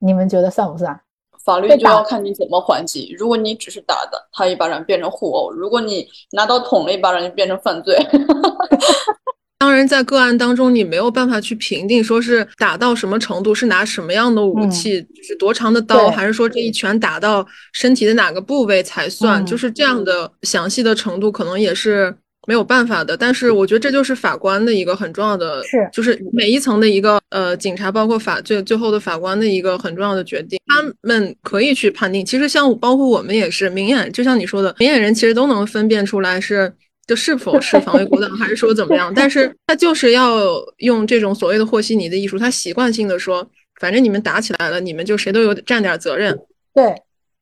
[0.00, 1.00] 你们觉得算不算？
[1.42, 3.16] 法律就要看你怎么还击。
[3.18, 7.96] 如果你只是打的他一巴掌变成互殴，如果你拿刀捅了一巴掌就变成犯罪。
[9.58, 19.44] 当然，在个案当中，你没有办法去评定说是打到什么程度，是拿什么样的武器，是多长的刀，还是说这一拳打到身体的哪个部位才算？
[19.46, 22.14] 就是这样的详细的程度，可能也是。
[22.50, 32.26] 没有办法的，但是我觉得这就是法官的一个很重要的，是就是每一层的一个呃警察，包括法最最后的法官的一个很重要的决定，他们可以去判定。
[32.26, 36.72] 其实像包括我们也是明眼，就像你说的，明眼人其实都能分辨出来是
[37.06, 39.12] 就是否是防卫过当，还是说怎么样。
[39.14, 40.40] 但是他就是要
[40.78, 43.48] 用这种所谓的和稀泥的艺术，他习惯性的说，
[43.80, 46.36] 反正你们打起来了，你们就谁都有占点责任。
[46.74, 46.92] 对。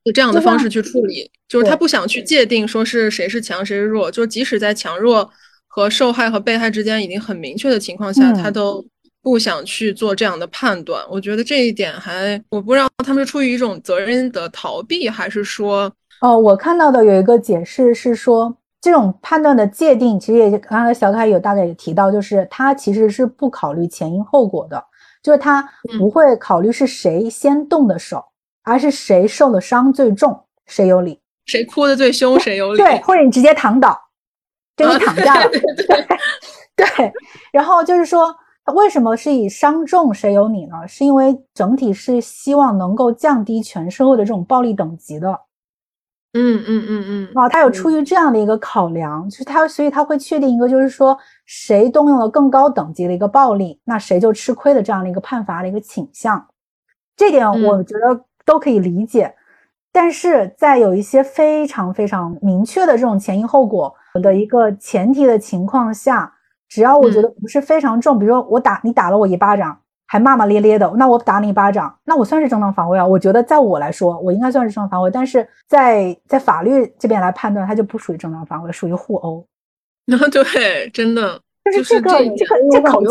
[0.03, 5.29] 以这样的方式去处理，就是他不想去界定说是谁是强谁是弱，就是即使在强弱
[5.67, 8.83] 和受害和被害之间已经很明确的情况下，他都
[9.21, 11.03] 不想去做这样的判断。
[11.09, 24.81] 我觉得这一点还我不知道他们是出于一种责任的逃避，还是说哦，我看到的有一个解释是说，这种判断的界定其实也刚才小凯有大概也提到，就是他其实是不考虑前因后果的，
[25.21, 25.61] 就是他
[25.97, 28.23] 不会考虑是谁先动的手。
[28.69, 32.77] 而是谁受的伤最重，谁有理；谁哭的最凶，谁有理。
[32.77, 33.99] 对，或者你直接躺倒，
[34.77, 35.49] 就你躺下了。
[36.75, 37.11] 对，
[37.51, 38.33] 然后就是说，
[38.75, 40.87] 为什么是以伤重谁有理呢？
[40.87, 45.31] 是因为整体是希望能够降低全社会的这种暴力等级的。
[46.33, 47.31] 嗯嗯嗯嗯。
[47.33, 51.17] 啊，他有出于这样的一个考量，就是他，所以他会确定一个，就是说，
[51.47, 56.47] 谁动用了更高等级的一个暴力，那谁就吃亏的这样的一个判罚的一个倾向。
[57.17, 58.25] 这点我觉得。
[58.49, 59.31] 都可以理解，
[59.91, 63.93] 但是在有一些非常非常明确的这种前因后果，
[64.23, 66.33] 的一个前提的情况下，
[66.67, 73.05] 只要我觉得不是非常重，比如说我打你打了我一巴掌，还骂骂咧咧的，那我打你一巴掌，那我算是正当防卫啊。
[73.05, 79.45] 我觉得在我来说，我应该算是正当防卫，但是在在法律这边来判断，它就不属于正当防卫，属于互殴。
[80.05, 81.39] 那 对，真的。
[81.71, 83.01] 就是这个这个这口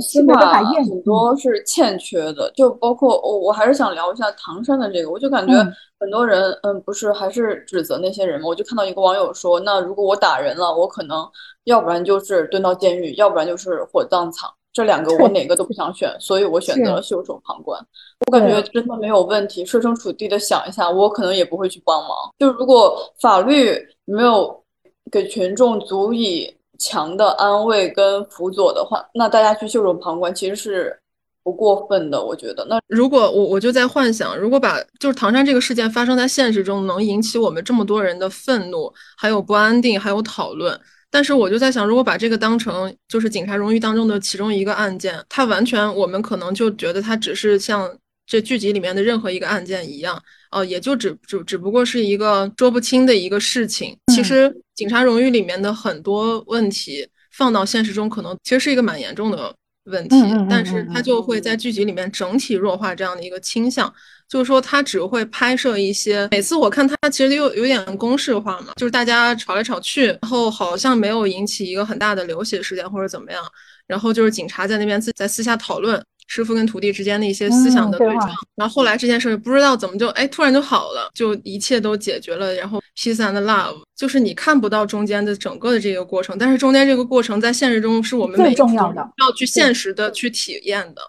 [0.00, 2.50] 气，没办法验，很多是欠缺的。
[2.52, 5.10] 就包括我，我还是想聊一下唐山的这个。
[5.10, 5.52] 我就感觉
[6.00, 8.46] 很多人，嗯，不是还是指责那些人嘛。
[8.46, 11.26] 我就看到一个网友说，那如果我打人了，我可能
[11.64, 17.80] 要不然就是蹲到监狱，要不然就是火葬场，这两个我哪个都不想选，所以我选择了袖手旁观。
[18.26, 19.64] 我感觉真的没有问题。
[19.64, 22.10] 设身处地的想一下，我可能也不会去帮忙。
[22.38, 24.62] 就如果法律没有
[25.10, 26.54] 给群众足以。
[26.78, 30.96] 强的安慰跟辅佐的话，那大家去袖手旁观其实是
[31.42, 32.64] 不过分的，我觉得。
[32.66, 40.78] 那如果我我就在幻想，如果把就是唐山这个事件发生在现实中，能引起我们这么多人的愤怒，还有不安定，还有讨论。
[41.10, 47.90] 但是我就在想，如果把这个当成就是警察荣誉当中的其中一个案件，它完全我们可能就觉得它只是像
[48.26, 50.22] 这剧集里面的任何一个案件一样。
[50.50, 53.96] 哦，也就只只只不过是一个说不清的一个事情。
[54.14, 59.54] 其实警察荣誉里面的很多问题放到现实中，可能其实是一个蛮严重的
[59.84, 60.16] 问题。
[60.48, 63.92] 但是它就会在剧集里面整体弱化这样的一个倾向，
[64.28, 66.26] 就是说他只会拍摄一些。
[66.30, 73.44] 每次我看他其实又有点公式化嘛，就是大家吵来吵去，然后好像没有引起一个很大的流血事件或者怎么样，
[73.86, 76.02] 然后就是警察在那边自在私下讨论。
[76.28, 82.54] 师傅跟徒弟之间的一些思想的对撞，然后后来这件事不知道怎么就哎突然就好了，就一切都解决了。
[82.54, 91.00] 然后 peace and love，就是你看不到中间的整个的这个过程，但是中间这个过程在现实中是我们最重要的，要去现实的去体验的，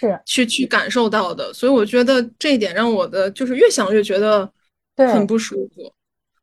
[0.00, 1.52] 是去去感受到的。
[1.52, 4.50] 所以我觉得这一点让我的就是越想越觉得
[4.96, 5.92] 很不舒服。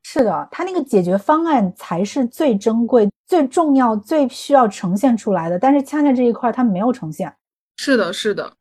[0.03, 7.33] 是的，他那个解决方案才是最珍贵、最重要、最需要呈现出来的，但是恰恰这一块他没有呈现。
[7.81, 8.51] 是的，是的，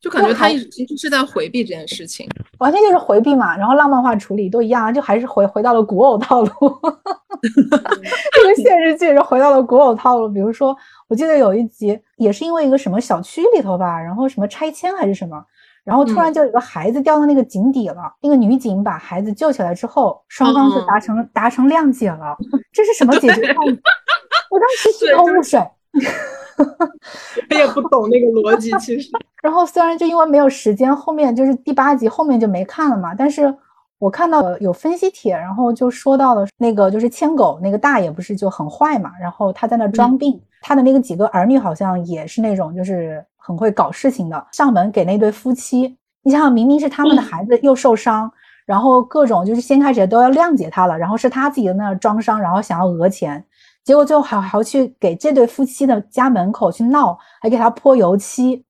[0.00, 2.28] 就感觉他一直其实是在回避这件事情，
[2.58, 3.56] 完全就是回避嘛。
[3.56, 6.50] 然后浪漫化处理都一样，就还是回回到了古偶套路。
[7.40, 10.28] 这个现实剧是回到了古偶套路。
[10.28, 10.76] 比如说，
[11.06, 15.40] 我记得有一集也是因为一个什么小区里头吧，然后什么拆迁还是什么，
[15.84, 18.12] 然后突然就有个孩子掉到那个井底了。
[18.20, 22.36] 那个女警把孩子救起来之后，双方就达成达成谅解了。
[22.72, 23.78] 这是什么解决方案？
[24.50, 25.60] 我当时一头雾水。
[27.50, 29.10] 我也不懂那个逻辑，其实。
[29.42, 33.14] 然后虽然就因为没有时间，后面就是第八集后面就没看了嘛。
[33.14, 33.54] 但是
[33.98, 45.96] 我看到有分析帖，然后就说到了那个就是牵狗那个大爷不是就很坏嘛，然后他在那装病，他的那个几个儿女好像也是那种就是很会搞事情的，上门给那对夫妻。
[46.22, 48.32] 你想想，明明是他们的孩子又受伤，
[48.64, 53.44] 然后各种就是先开始都要谅解他了，然后是他自己在那装伤，然后想要讹钱。
[53.84, 58.64] 结果最后还还要去给这对夫妻的家门口去闹，还给他泼油漆。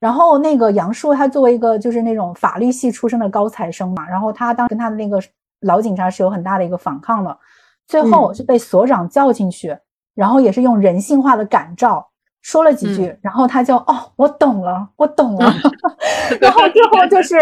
[0.00, 5.20] 然后那个杨树，他作为一个就是那种法律系出身的高材生嘛，然后他当跟他的那个
[5.62, 7.38] 老警察是有很大的一个反抗的。
[7.86, 9.76] 最后是被所长叫进去，
[10.14, 12.06] 然后也是用人性化的感召
[12.42, 15.52] 说了几句，然后他就哦，我懂了，我懂了。
[16.40, 17.36] 然后最后就是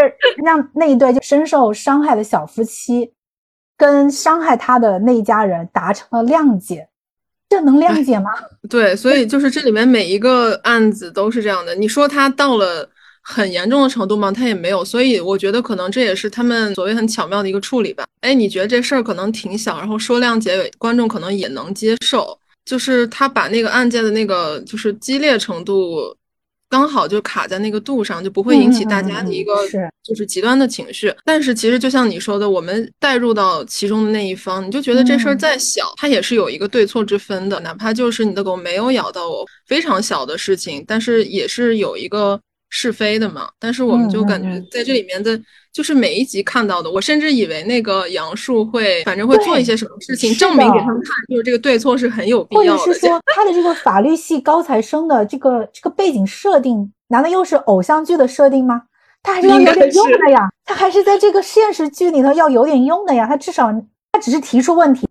[0.44, 3.12] 让那一对就深受伤害的小夫妻，
[3.76, 6.88] 跟伤害他的那一家人达成了谅解。
[7.48, 8.30] 这能谅解吗？
[8.68, 11.74] 对，所以就是这里面每一个案子都是这样的。
[11.74, 12.88] 你说他到了
[13.22, 14.32] 很严重的程度吗？
[14.32, 14.84] 他也没有。
[14.84, 18.04] 所以我觉得可能这也是他们所谓很巧妙的一个处理吧。
[18.20, 22.38] 哎，你觉得这事儿可能挺小，然后说谅解，观众可能也能接受。
[22.64, 26.16] 就是他把那个案件的那个就是激烈程度。
[26.68, 29.52] 刚好就卡在那个度上，就不会引起大家的一个
[30.02, 31.14] 就是极端的情绪。
[31.24, 37.60] 但是其实就像你说的，我们带入到其中的那一方，你就觉得这事儿再小，它也是有一个对错之分的。
[37.60, 42.40] 哪怕就是你的狗没有咬到我，非常小的事情，但是也是有一个
[42.70, 43.48] 是非的嘛。
[43.58, 45.40] 但是我们就感觉在这里面的。
[45.76, 52.78] 就是每一集看到的，我甚至以为那个杨树会，反正会做一些什么事情，证明给他们看，就是这个对错是很有必要的。
[52.78, 58.84] 或者是说，他的这个法律系高材生的这个这个背景设定，难道又是偶像剧的设定吗？
[59.22, 63.26] 他还是要有点用的呀，他还是在这个现实剧里头要有点用的呀。
[63.26, 63.70] 他至少
[64.12, 65.06] 他只是提出问题，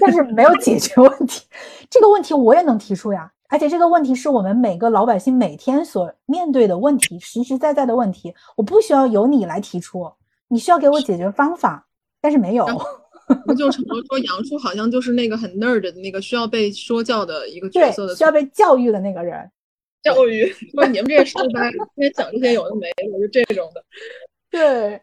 [0.00, 1.44] 但是没有解决问题。
[1.88, 3.30] 这个问题我也能提出呀。
[3.50, 8.34] 而且这个问题是我们每个老百姓每天所面对的问题，实实在在的问题。
[8.56, 10.10] 我不需要由你来提出，
[10.48, 11.86] 你需要给我解决方法，
[12.20, 12.66] 但是没有。
[13.46, 19.48] 不就成了说杨叔好像就是那个很 nerd 的那个需要被说教的一个角色的，需要被教育的那个人。
[20.02, 23.84] 教育说你们这些书呆，天天讲这些有的没的，就这种的。
[24.50, 24.94] 对，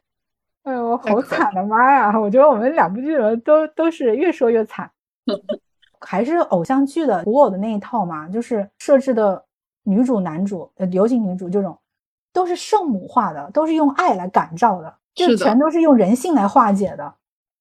[0.64, 2.20] 哎呦，好惨的妈呀！
[2.20, 3.16] 我觉得我们两部剧
[3.46, 4.90] 都都是越说越惨。
[6.10, 9.44] 还是偶像剧的古偶的那一套嘛，就是设置的
[9.84, 11.78] 女主、男主，呃，尤其女主这种，
[12.32, 17.14] 都是圣母化的，都是用爱来感召的，就全都是用人性来化解的。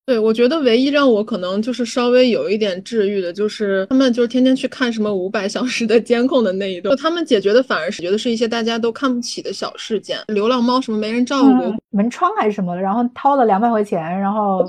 [0.06, 14.64] 对，我觉得唯一让我可能就是稍微有一点治愈的，就是他们就是天天去看什么五百小时的监控的那一段，他们解决的反而是觉得是一些大家都看不起的小事件，流浪猫什么没人照顾，门窗还是什么的，然后掏了两百块钱，然后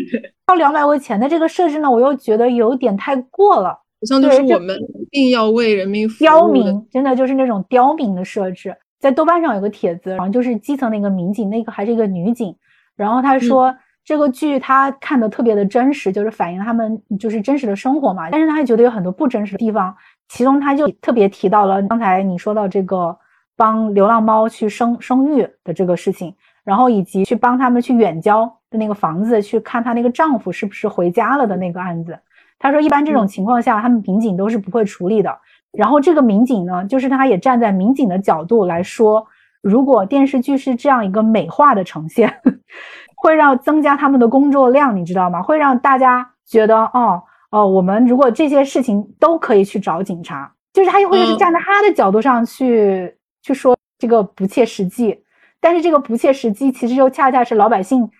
[0.46, 8.76] 掏两百块钱的这个设置呢，我又觉得有点太过了，好像就是我们一定要为人民服务，刁民，真的就是那种刁民的设置。
[9.00, 12.54] 在豆瓣上有个帖子，然后就是基层的一个民警，那个还是一个女警，
[12.94, 13.74] 然后他说。
[14.04, 18.28] 这个剧他看的特别的真实，就是反映他们就是真实的生活嘛。
[18.30, 19.94] 但是他也觉得有很多不真实的地方，
[20.28, 23.16] 其中他就特别提到了刚才你说到这个
[23.56, 26.34] 帮流浪猫去生生育的这个事情，
[26.64, 32.18] 然后以及去帮他们去远郊的那个房子去看她那个丈夫是不是回家了的那个案子。
[32.58, 35.36] 他说一般这种情况下，他们民警都是不会处理的。
[35.72, 39.26] 然后这个民警呢，就是他也站在民警的角度来说，
[39.60, 42.32] 如果电视剧是这样一个美化的呈现。
[43.22, 45.40] 会让增加他们的工作量，你知道吗？
[45.40, 47.22] 会让大家觉得，哦
[47.52, 55.22] 哦，我们如果这些事情都可以去找警察，就是他又会是站在他的角度上去去说这个不切实际，
[55.60, 58.10] 但是这个不切实际其实又恰恰是老百姓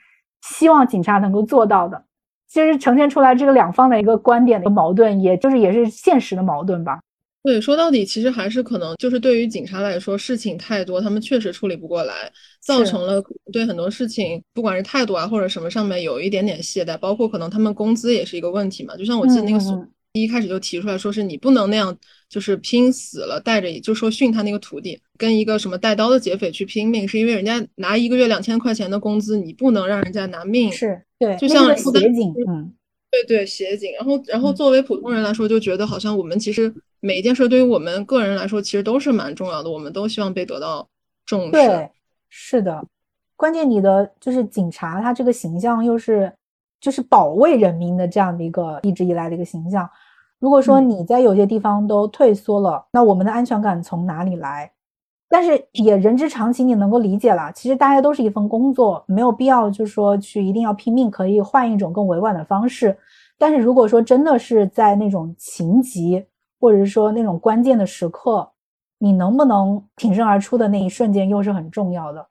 [0.41, 2.05] 希望警察能够做到的，
[2.47, 7.01] 其实呈现出来这个两方的一个观点的一个矛盾，也就是也是现实的矛盾吧。
[7.44, 13.20] 对，说到底，其实还是可能就是对于警察来说，事情太多，他们确实处理不过来，造成了
[13.52, 18.97] 对很多事情，不管是态度啊或者什么上面有一点点懈怠，包括可能他们工资也是一个问题嘛。
[18.97, 21.97] 就像我记得那个所一开始就提出来说，是你不能那样，
[22.28, 30.70] 就是拼死了带着，就说训他那个徒弟跟一个什么带刀的劫匪去拼命，是因为人家拿一个月两千块钱的工资，你不能让人家拿命。
[30.70, 32.73] 是对，就像协警，嗯。
[33.10, 33.93] 对对，协警。
[33.93, 36.73] 然后，然后作为普通人来说，就觉得好像我们其实
[37.05, 39.69] 每一件事对于我们个人来说，其实都是蛮重要的。
[39.69, 40.89] 我们都希望被得到
[41.27, 41.51] 重视。
[41.51, 41.91] 对，
[42.29, 42.85] 是的。
[43.35, 46.33] 关键你的就是警察，他这个形象又是
[46.81, 49.91] 就是保卫人民的这样的一个一直以来的一个形象。
[50.39, 54.70] 如果说你在有些地方都退缩了，那我们的安全感从哪里来？
[55.29, 57.51] 但是也人之常情，你能够理解了。
[57.53, 62.97] 其实大家都是一份工作，没有必要就是说去一定要拼命，可以换一种更委婉的方式。
[63.39, 66.24] 但是如果说真的是在那种情急，
[66.63, 68.49] 或者是说那种关键的时刻，
[68.99, 72.25] 你能不能挺身而出的那一瞬间，又是很重要的。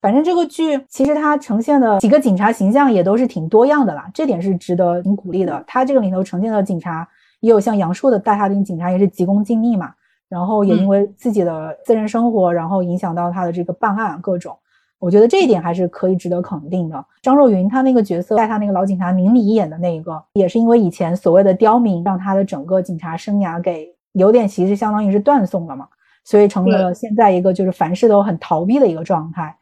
[0.00, 5.62] 反正这个剧其实它呈现的几个警察形象也都是挺多样的啦，这点是值得挺鼓励的。
[5.66, 7.06] 它这个里头呈现的警察
[7.40, 9.92] 也有像杨烁的大厦林警察，也是急功近利嘛。
[10.30, 14.58] 然后也因为自己的私人生活，然后影响到他的这个办案各种，
[15.04, 17.04] 我觉得这一点还是可以值得肯定的。
[17.20, 25.86] 张若昀他那个角色在他那个老警察明里演的那一个，也是因为以前所谓的刁民，让他的整个警察生涯给有点其实相当于是断送了嘛，
[26.24, 29.54] 所以成了现在一个就是凡事都很逃避的一个状态。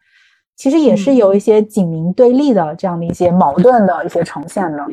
[0.55, 4.85] 其实也是有一些警民对立的这样的一些矛盾的一些呈现的。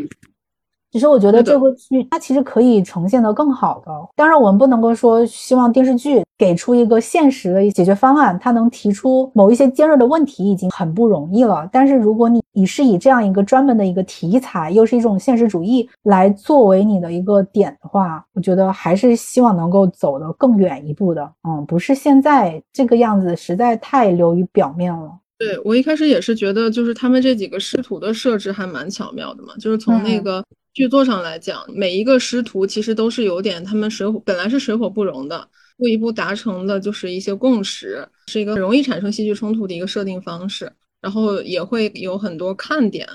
[0.93, 3.93] 只是我觉得这部剧它其实可以呈现的更好的。
[4.17, 11.69] 当然，我们不能够说希望电视剧给出一个现实的解决方案，它能提出某一些尖锐的问题已经很不容易了。
[11.73, 21.23] 但是如果你你是以这样一个专门的一个题材，又是一种现实主义来作为你的一个点的话，我觉得还是希望能够走得更远一步的。
[21.49, 25.13] 嗯，不是现在这个样子，实在太流于表面了。
[25.39, 30.45] 对我一开始也是觉得，就是他们这几个师徒的设置还蛮巧妙的嘛，就是从那个。
[30.73, 35.49] 剧作上来讲，每一个师徒其实都是有点他们水火本来是水火不容的，
[35.79, 43.09] 一步一步达成的就是一些共识，是一个容易产生戏剧冲突的一个设定方式，然后也会有很多看点。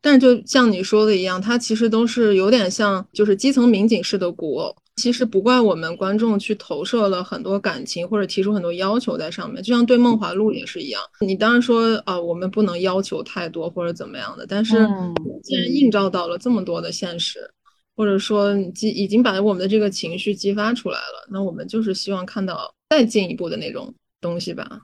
[0.00, 4.74] 但就像你说的一样，它其实都是有点像就是基层民警式的古偶。
[5.02, 9.60] 其实不怪我们观众去投射了很多感情，或者提出很多要求在上面。
[9.60, 14.46] 就像对《梦华录》也是一样，你当然说啊，我们不能要求太多或者怎么样的。
[14.46, 14.76] 但是
[15.42, 17.40] 既然映照到了这么多的现实，
[17.96, 24.82] 或者说激已经把我们的这个情绪激发出来了，那我们就是希望看到再进一步的那种东西吧。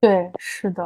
[0.00, 0.82] 对，是的。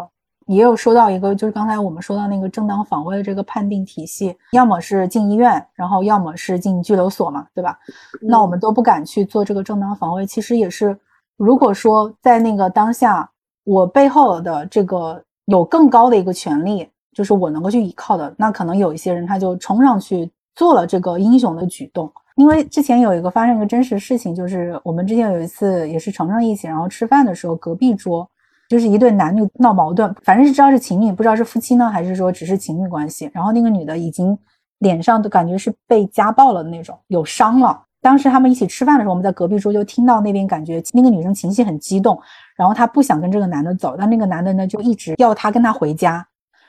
[0.46, 7.78] 也有说到一个，就是刚才我们说到那个正当防卫的这个判定体系，要么是进医院，然后要么是进拘留所嘛，对吧？
[8.20, 10.98] 那我们都不敢去做这个正当防卫，其实也是，
[11.36, 13.30] 如果说在那个当下，
[13.64, 22.12] 我背后的这个有更高的一个权利，就是我能够去依靠的，那可能有一些人他就冲上去做了这个英雄的举动。
[22.36, 28.28] 因为之前有一个发生一个真实事情，就是我们之前有一次也是程程一起，然后吃饭的时候，隔壁桌。
[28.68, 33.30] 就是一对男女闹矛盾，反正是知道是情侣，不知道是夫妻呢，还是说只是情侣关系。
[33.32, 34.36] 然后那个女的已经
[34.78, 37.82] 脸上都感觉是被家暴了的那种，有伤了。
[38.00, 42.20] 当时他们一起吃饭的时候，我们在隔壁桌就听到那边感觉那个女生情绪很激动，
[42.54, 46.26] 然后她不想跟这个男的走，但那个男的呢就一直要她跟他回家，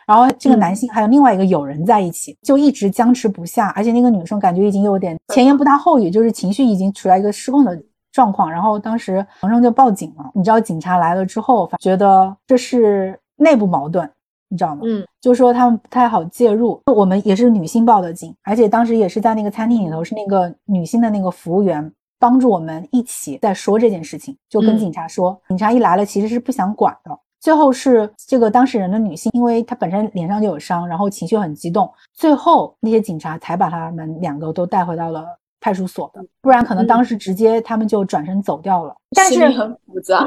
[0.07, 7.77] 然后这个男性还有另外一个友人在一起，就一直僵持不下，而且那个女生感觉已经有点前言不搭后语，就是情绪已经处在一个失控的
[8.15, 14.09] 状况，然后当时皇上就报警了，你知道警察来了之后，觉得这是内部矛盾。
[14.47, 14.81] 你知道吗？
[14.85, 16.79] 嗯，就说他们不太好介入。
[16.85, 25.37] 我们也是女性报的警，而且当时也是在那个餐厅里头，是那个女性的那个服务员帮助我们一起在说这件事情，就跟警察说。
[25.49, 27.19] 警察一来了，其实是不想管的。
[27.41, 35.25] 最后是这个当事人的女性，因为她本身脸上就有伤，然后情绪很激动，最后那些警察才把他们两个都带回到了
[35.65, 38.95] 派出所的，不然可能当时直接他们就转身走掉了。
[39.15, 40.23] 但是很复杂。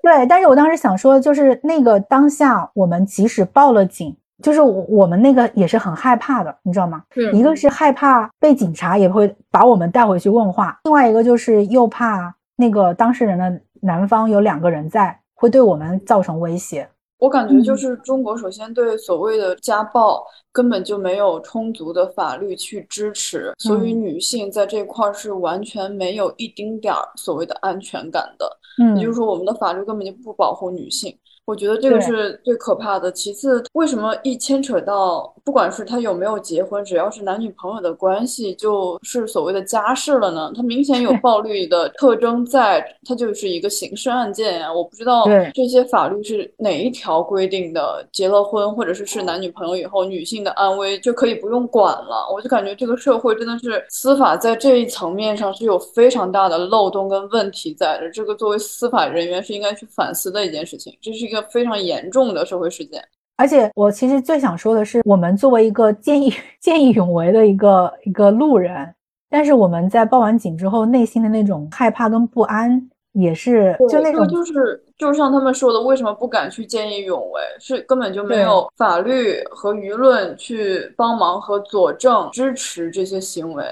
[0.00, 7.02] 对，但是我当时想说，就是那个当下，我们即使报了警，就是我们那个也是很害怕的，你知道吗？
[7.32, 16.88] 一个是害怕被警察也会把我们带回去问话，另外一个就是又怕那个当事人的男方有两个人在，会对我们造成威胁。
[17.20, 28.50] 我感觉就是中国，首先对所谓的家暴根本就没有充足的法律去支持，所以女性在这块是完全没有一丁点儿所谓的安全感的。
[28.82, 31.14] 嗯，也就是说，我们的法律根本就不保护女性。
[31.50, 33.10] 我觉得这个是最可怕的。
[33.10, 40.52] 其次，为什么一牵扯到，不管是他有没有结婚，只要是男女朋友的关系，就是所谓的家事了呢？
[40.54, 44.72] 他明显有暴力的特征在，他就是一个刑事案件呀。
[44.72, 52.32] 我不知道这些法律是哪一条规定的，结了婚或者是是男女朋友以后，女性的安危就可以不用管了。
[52.32, 58.08] 我就感觉这个社会真的是司法在这一层面上是有非常大的漏洞跟问题在的。
[58.12, 60.96] 这个作为司法人员是应该去反思的一件事情。
[61.02, 61.39] 这是一个。
[61.42, 63.02] 非常严重的社会事件，
[63.36, 68.94] 而且我其实最想说的是，我们作为一个见义 见义勇为的一个一个路人，
[69.28, 77.40] 但是我们在报完警之后，内心的那种害怕跟不安也是就那种就是就是像他们说的，为什么不敢去见义勇为？
[77.58, 83.64] 是根本就没有法律和舆论去帮忙和佐证支持这些行为，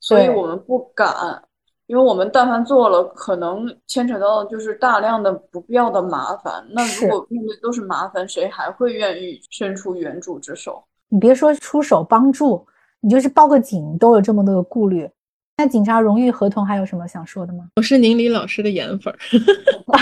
[0.00, 1.42] 所以我们不敢。
[1.90, 6.64] 因为我们但凡做了，可能牵扯到就是大量的不必要的麻烦。
[6.70, 10.80] 那如果面对都是麻烦，谁还会愿意伸出援助之手？
[11.08, 12.64] 你别说出手帮助，
[13.00, 15.10] 你就是报个警都有这么多的顾虑。
[15.56, 17.64] 那警察荣誉合同还有什么想说的吗？
[17.74, 19.12] 我是宁理老师的颜粉，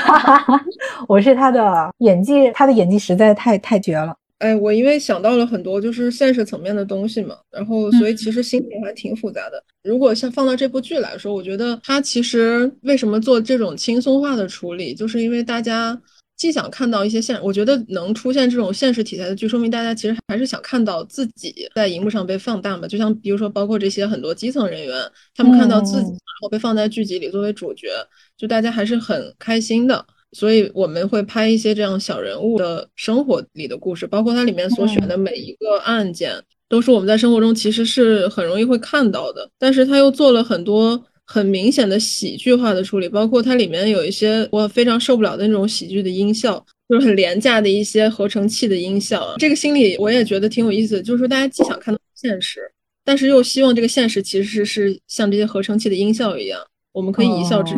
[1.09, 4.15] 我是他的演技，他的演技实在太太绝了。
[4.39, 9.62] 哎，我因为想到了很多就是现实层面的东西嘛，然后所以其实心里还挺复杂的。
[9.82, 16.01] 如果像放到这部剧来说，我觉得它其实为什么做这种轻松化的处理，就是因为大家
[16.36, 22.86] 既想看到一些现，我觉得能出现这种现实题材的剧，说明大家其实还是想看到自己在荧幕上被放大嘛。
[22.86, 24.94] 就像比如说，包括这些很多基层人员，
[25.35, 27.89] 他们看到自己然后被放在剧集里作为主角，
[28.36, 30.06] 就大家还是很开心的。
[30.32, 36.34] 所以我们会拍一些这样小人物的生活里的故事，包括它里面所选的每一个案件，
[36.68, 39.50] 都是我们在生活中其实是很容易会看到的。
[39.59, 49.34] 但是他又做了很多很明显的喜剧化的处理，包括它里面有一些我非常受不了的那种喜剧的音效，就是很廉价的一些合成器的音效。
[49.38, 52.60] 这个心理我也觉得挺有意思的，就是说大家既想看到现实，
[53.02, 56.60] 但是又希望这个现实其实是像这些合成器的音效一样，
[56.92, 57.74] 我们可以一笑置。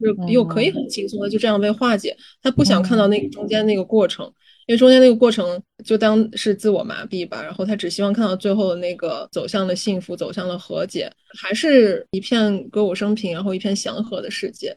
[0.00, 4.26] 就又可以很轻松的就这样被化解，他不想看到那个中间那个过程，
[4.66, 14.76] 因为中间那个过程就当是自我麻痹吧，然后他只希望看到最后的那个走向了幸福，走向了和解，还是一片歌舞升平，然后一片祥和的世界，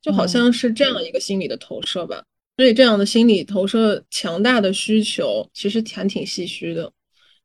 [0.00, 2.22] 就好像是这样一个心理的投射吧。
[2.56, 6.90] 所以这样的心理投射强大的需求，其实还挺唏嘘的。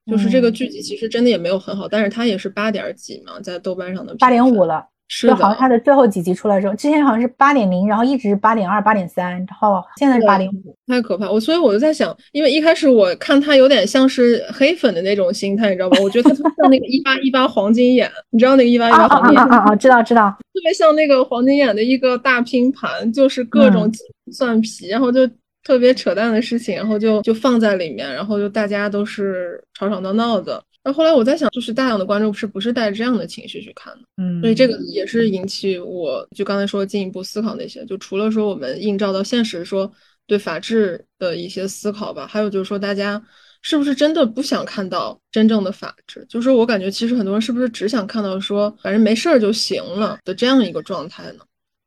[0.05, 4.83] 就是这个剧集其实真的也没有很好，但是它也是八点几嘛，在豆瓣上的八点五了。
[5.09, 11.29] 就好像它的最后几集出来之后，之前好像是八点零，然后一直八点二、八点三，然后现在是八点五，太可怕！
[11.29, 15.97] 我所以我就在想，因为一开始我看它有点像是黑粉的那种心态，你知道吧？
[16.01, 19.43] 我觉得它像那个一八一八黄金眼，你知道那个一八一八黄金眼？
[19.43, 19.75] 啊啊啊！
[19.75, 23.91] 知道知道，特别像那个黄金眼的一个大拼盘，就是各种
[24.31, 25.27] 蒜皮，然后就
[25.63, 30.63] 特别扯淡的事情，然后就就放在里面，然后就大家都是吵吵闹闹的。
[30.81, 33.99] 那后来我在想，就是大量的观众是不是带着这样的情绪去看的？
[34.17, 39.91] 嗯，所以这个也是引起我就刚才说进一步思考那些，就除了说我们映照到现实，说
[40.25, 43.21] 对法治的一些思考吧，还有就是说大家
[43.61, 46.25] 是不是真的不想看到真正的法治？
[46.29, 51.39] 就是我感觉其实很多人是不是只想看到说反正没事儿就行了的这样一个状态呢？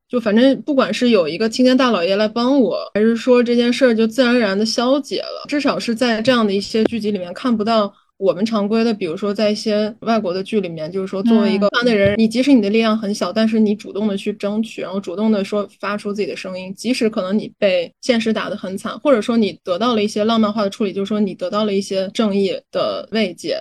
[0.07, 7.91] 就反正不管是有一个青天大老爷来帮我，还是说这件事儿就自然而然的消解了，至少是在这样的一些剧集里面看不到。
[8.19, 23.57] 我们常规的，比如说在一些外国的剧里面，就是说作为一个团的人，你即使你的力量很小，但是你主动的去争取，然后主动的说发出自己的声音，即使可能你被现实打得很惨，或者说你得到了一些浪漫化的处理，就是说你得到了一些正义的慰藉。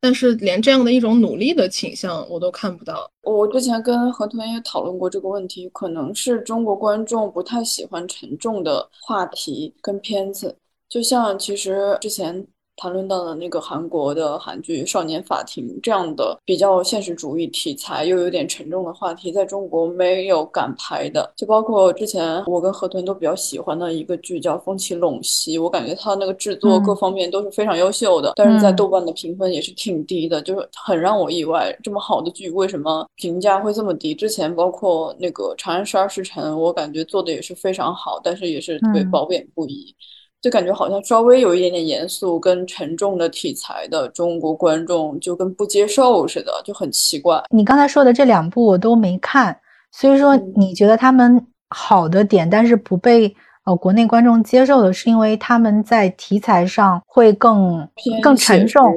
[0.00, 3.08] 但是连这样的一种努力的倾向我都看不到。
[3.22, 10.56] 我之前跟何豚也讨论过这个问题，可能是中国观众不太喜欢沉重的话题跟片子，
[10.88, 12.44] 就像其实之前。
[12.82, 34.12] 谈论到了那个韩国的韩剧《少年法庭》这样的比较现实主义题材又有点沉重的话题，在中国没有敢拍的，就包括之前我跟河豚都比较喜欢的一个剧叫《风起陇西》，我感觉它那个制作各方面都是非常优秀的，但是在豆瓣的评分也是挺低的，就是很让我意外，这么好的剧为什么评价会这么低？
[34.12, 39.94] 之前包括那个《长安十二时辰》，我感觉做的也是非常好，但是也是特别褒贬不一。
[40.42, 47.40] 就感觉好像稍微有一点点严肃跟沉重的题材的中国观众就跟不接受似的，就很奇怪。
[47.50, 49.56] 你刚才说的这两部我都没看，
[49.92, 53.32] 所以说你觉得他们好的点，但是不被
[53.66, 57.88] 呃国内观众接受的是因为他们在题材上会更
[58.20, 58.92] 更沉重、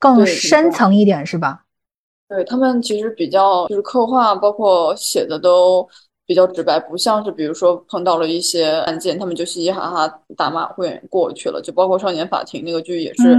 [0.00, 1.62] 更深层一点，是吧？
[2.28, 5.88] 对他们其实比较就是刻画，包括写的都。
[6.28, 11.58] 比较直白，不像是比如说碰到了一些案件，他们就嘻嘻哈哈打马虎眼过去了。
[11.62, 13.34] 就包括《少年法庭》那个剧，也是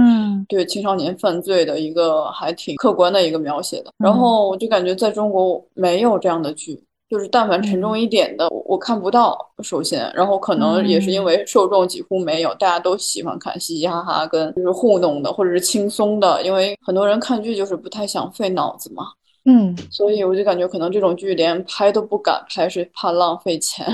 [0.48, 3.92] 对青少年犯罪的一个还挺客观的一个描写的。
[3.96, 9.38] 然后我就感觉在中国没有这样的剧，就是但凡沉重一点的，我看不到。
[9.62, 19.04] 首先，然后可能也是因为受众几乎没有，大家都喜欢看嘻嘻哈哈跟就是糊弄的或者是轻松的，因为很多人看剧就是不太想费脑子嘛。
[19.44, 23.86] 嗯，所以我就感觉可能这种剧连拍都不敢拍，是怕浪费钱，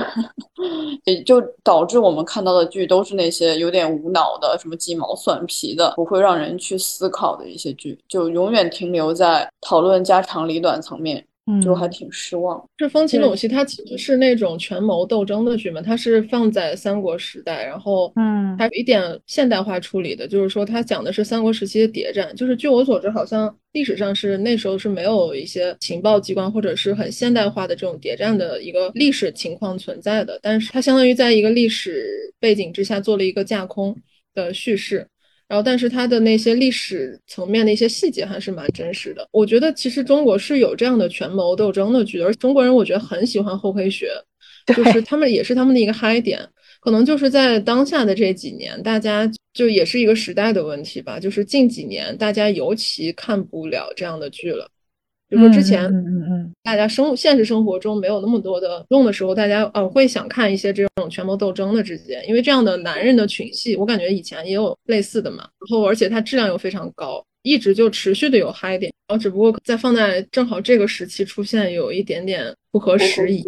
[1.06, 11.24] 也就导致我们看到的剧都是那些有点无脑的、什么鸡毛蒜皮的，不会让人去思考的一些剧，就永远停留在讨论家长里短层面。
[11.62, 12.62] 就还挺失望。
[12.77, 22.35] 这《风起陇西》它其实是那种权谋斗争的剧嘛，它是放在三国时代，然后嗯，还有一点现代化处理的，就是说它讲的是三国时期的谍战。
[22.35, 30.39] 就是据我所知，好像历史上是那时候是没有一些情报机关或者是很现代化的这种谍战的一个历史情况存在的。
[30.43, 32.05] 但是它相当于在一个历史
[32.40, 33.97] 背景之下做了一个架空
[34.35, 35.06] 的叙事。
[35.48, 39.28] 然后，但是它的那些历史层面的一些细节还是蛮真实的。
[39.31, 44.10] 我觉得其实中国是有这样的权谋斗争的剧，而中国人我觉得很喜欢厚黑学，
[44.74, 46.40] 就是他们也是他们的一个嗨点。
[46.81, 54.68] 可能就是在当下的这几年，大家就也是一个时代的问题吧，就是近几年大家尤其看不了这样的剧了。
[55.28, 65.39] 比如说之前，嗯嗯嗯，大家生现实生活中没有那么多的用的时候，大家呃会想看一些这种权谋斗争的之间，因为这样的男人的群戏，我感觉以前也有类似的嘛。
[65.39, 68.93] 然后而且它质量又非常高，一直就持续的有嗨点。
[69.09, 73.44] 然后只不过在放在正好这个时期出现，有一点点不合时宜。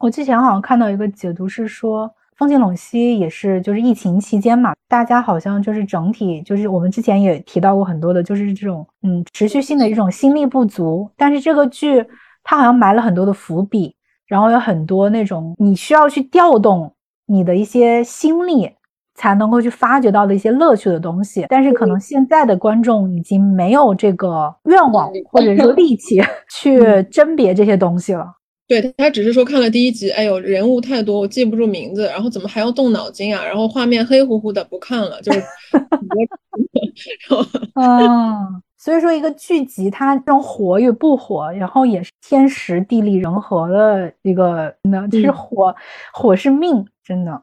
[0.00, 2.10] 我之前好像看到一个解读是说。
[2.36, 11.10] 风景陇西也是，就是疫情期间嘛，大家好像就是整体，就是我们之前也提到过很多的，就是这种嗯持续性的一种心力不足。
[11.16, 12.04] 但是这个剧
[12.44, 13.96] 它好像埋了很多的伏笔，
[14.26, 16.92] 然后有很多那种你需要去调动
[17.24, 18.70] 你的一些心力
[19.14, 21.46] 才能够去发掘到的一些乐趣的东西。
[21.48, 26.20] 但是可能现在的观众已经没有这个愿望或者说力气
[26.52, 28.30] 去甄别这些东西了。
[28.68, 33.44] 对他只是说看了第一集，哎呦人物太多，我记不住名字，然后怎么还要动脑筋啊？
[33.44, 35.20] 然后画面黑乎乎的，不看了。
[35.22, 35.42] 就是
[37.74, 45.74] 嗯，所以说一个剧集它这种火与不火，然后也是天时地利人和的一个，那其实火
[46.12, 47.42] 火是命，真的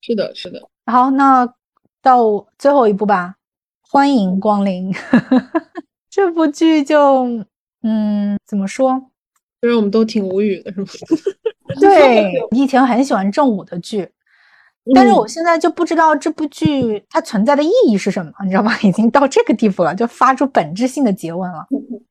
[0.00, 0.62] 是的，是的。
[0.86, 1.46] 好，那
[2.00, 3.34] 到最后一步吧，
[3.82, 4.94] 欢迎光临。
[6.08, 7.44] 这部剧就，
[7.82, 9.10] 嗯，怎么说？
[9.66, 10.86] 虽然我们都挺无语的，是吗？
[11.80, 14.08] 对， 以前很喜欢正午的剧，
[14.94, 18.72] 但是我现在就不知道这部剧它存在的意义是什么，你知道吗？
[18.86, 21.66] 已经到这个地步了，就发出本质性的诘问了。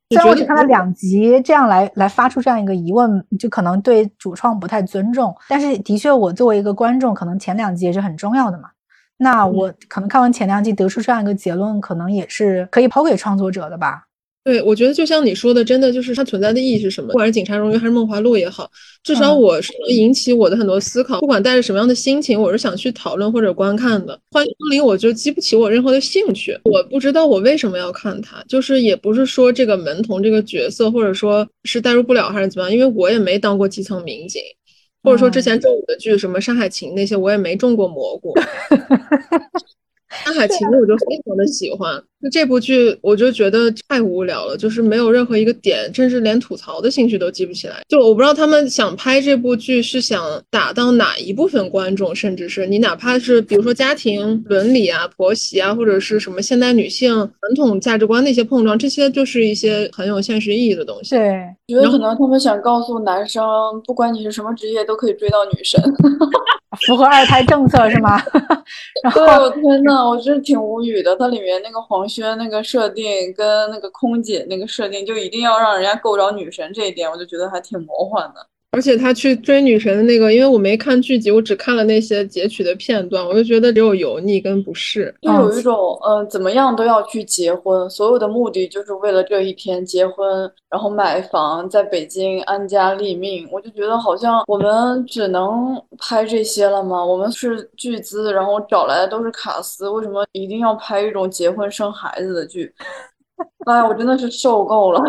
[0.09, 5.33] 虽然我只看了两集，这样来来发出这样一个疑问，就可能对主创不太尊重。
[5.47, 8.69] 但是的确，我作为一个观众，可能前两集也是很重要的嘛。
[9.17, 14.04] 那我可能看完前两集得出这样一个结论，可能也是可以抛给创作者的吧。
[14.45, 17.07] 对，我觉得就像你说的，真的就是它存在的意义是什么？
[17.07, 18.69] 不管是《警察荣誉》还是《梦华录》也好，
[19.01, 21.19] 至少我是能引起我的很多思考。
[21.19, 24.19] 不管带着什么样的心情，我是想去讨论或者观看的。
[24.29, 26.55] 欢迎光临，我就激不起我任何的兴趣。
[26.65, 34.39] 我不知道我为什么要看它，就是也不是说这个门童这个角色，或者说是代入不了还是怎么样，因为我也没当过基层民警，
[35.01, 38.31] 或者说之前正午的剧什么《山海情》那些，我也没种过蘑菇。
[40.23, 42.01] 山海情我就非常的喜欢。
[42.19, 47.81] 那这部剧我就觉得太无聊了，就是没有任何一个点，甚至连吐槽的兴趣都记不起来。
[47.89, 61.15] 就我不知道他们想拍这部剧是想打到哪一部分观众，甚至是你哪怕是比如说家庭伦理啊、婆媳啊，或者是什么现代女性传统价值观的一些碰撞，这些就是一些很有现实意义的东西。
[61.15, 63.43] 对，觉得可能他们想告诉男生，
[63.85, 65.81] 不管你是什么职业，都可以追到女神。
[66.85, 68.21] 符合二胎政策是吗？
[69.13, 71.15] 对，我天呐，我真是挺无语的。
[71.15, 78.45] 它里面那个黄轩那个设定跟那个空姐那个设定，就一定要让人家够着女神这一点，我就觉得还挺魔幻的。
[78.75, 93.47] 而且他去追女神的那个，因为我没看剧集，我只看了那些截取的片段，我就觉得只有油腻跟不适，就有一种嗯，怎么样都要去结婚，所有的目的就是为了这一天结婚，然后买房，在北京安家立命。
[93.49, 97.03] 我就觉得好像我们只能拍这些了吗？
[97.03, 102.69] 我们是巨资，然后找来的都是卡司，为什么一定要拍一种结婚生孩子的剧？
[103.65, 105.01] 哎，我真的是受够了！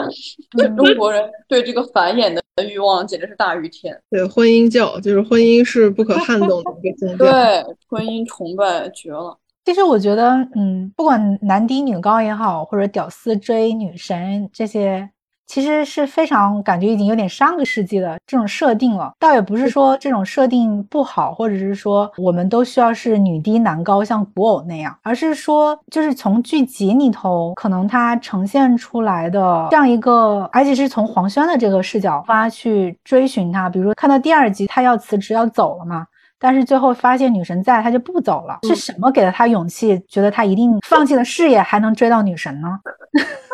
[0.76, 3.96] 中国人对这个繁衍的欲望简直是大于天。
[4.10, 7.24] 对，婚姻教就是婚姻是不可撼动的一个宗教。
[7.24, 9.38] 对，婚姻崇拜绝了。
[9.64, 15.10] 其实我觉得，嗯，不管男低女高也好，或者屌丝追女神这些。
[15.46, 36.06] 其实是非常感觉已经有点上个世纪的这种设定了，倒也不是说这种设定不好，或者是说我们都需要是女低男高像古偶那样，而是说就是从剧集里头可能它呈现出来的这样一个，而且是从黄轩的这个视角发去追寻他，比如说看到第二集他要辞职要走了嘛，
[36.38, 42.78] 但是最后发现女神在，他就不走了，是什么给了他勇气，觉得他一定放弃了事业还能追到女神呢？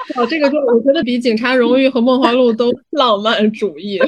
[0.16, 3.98] 哦，这个就我觉得比《警察荣誉》和《梦华录》都浪漫主义，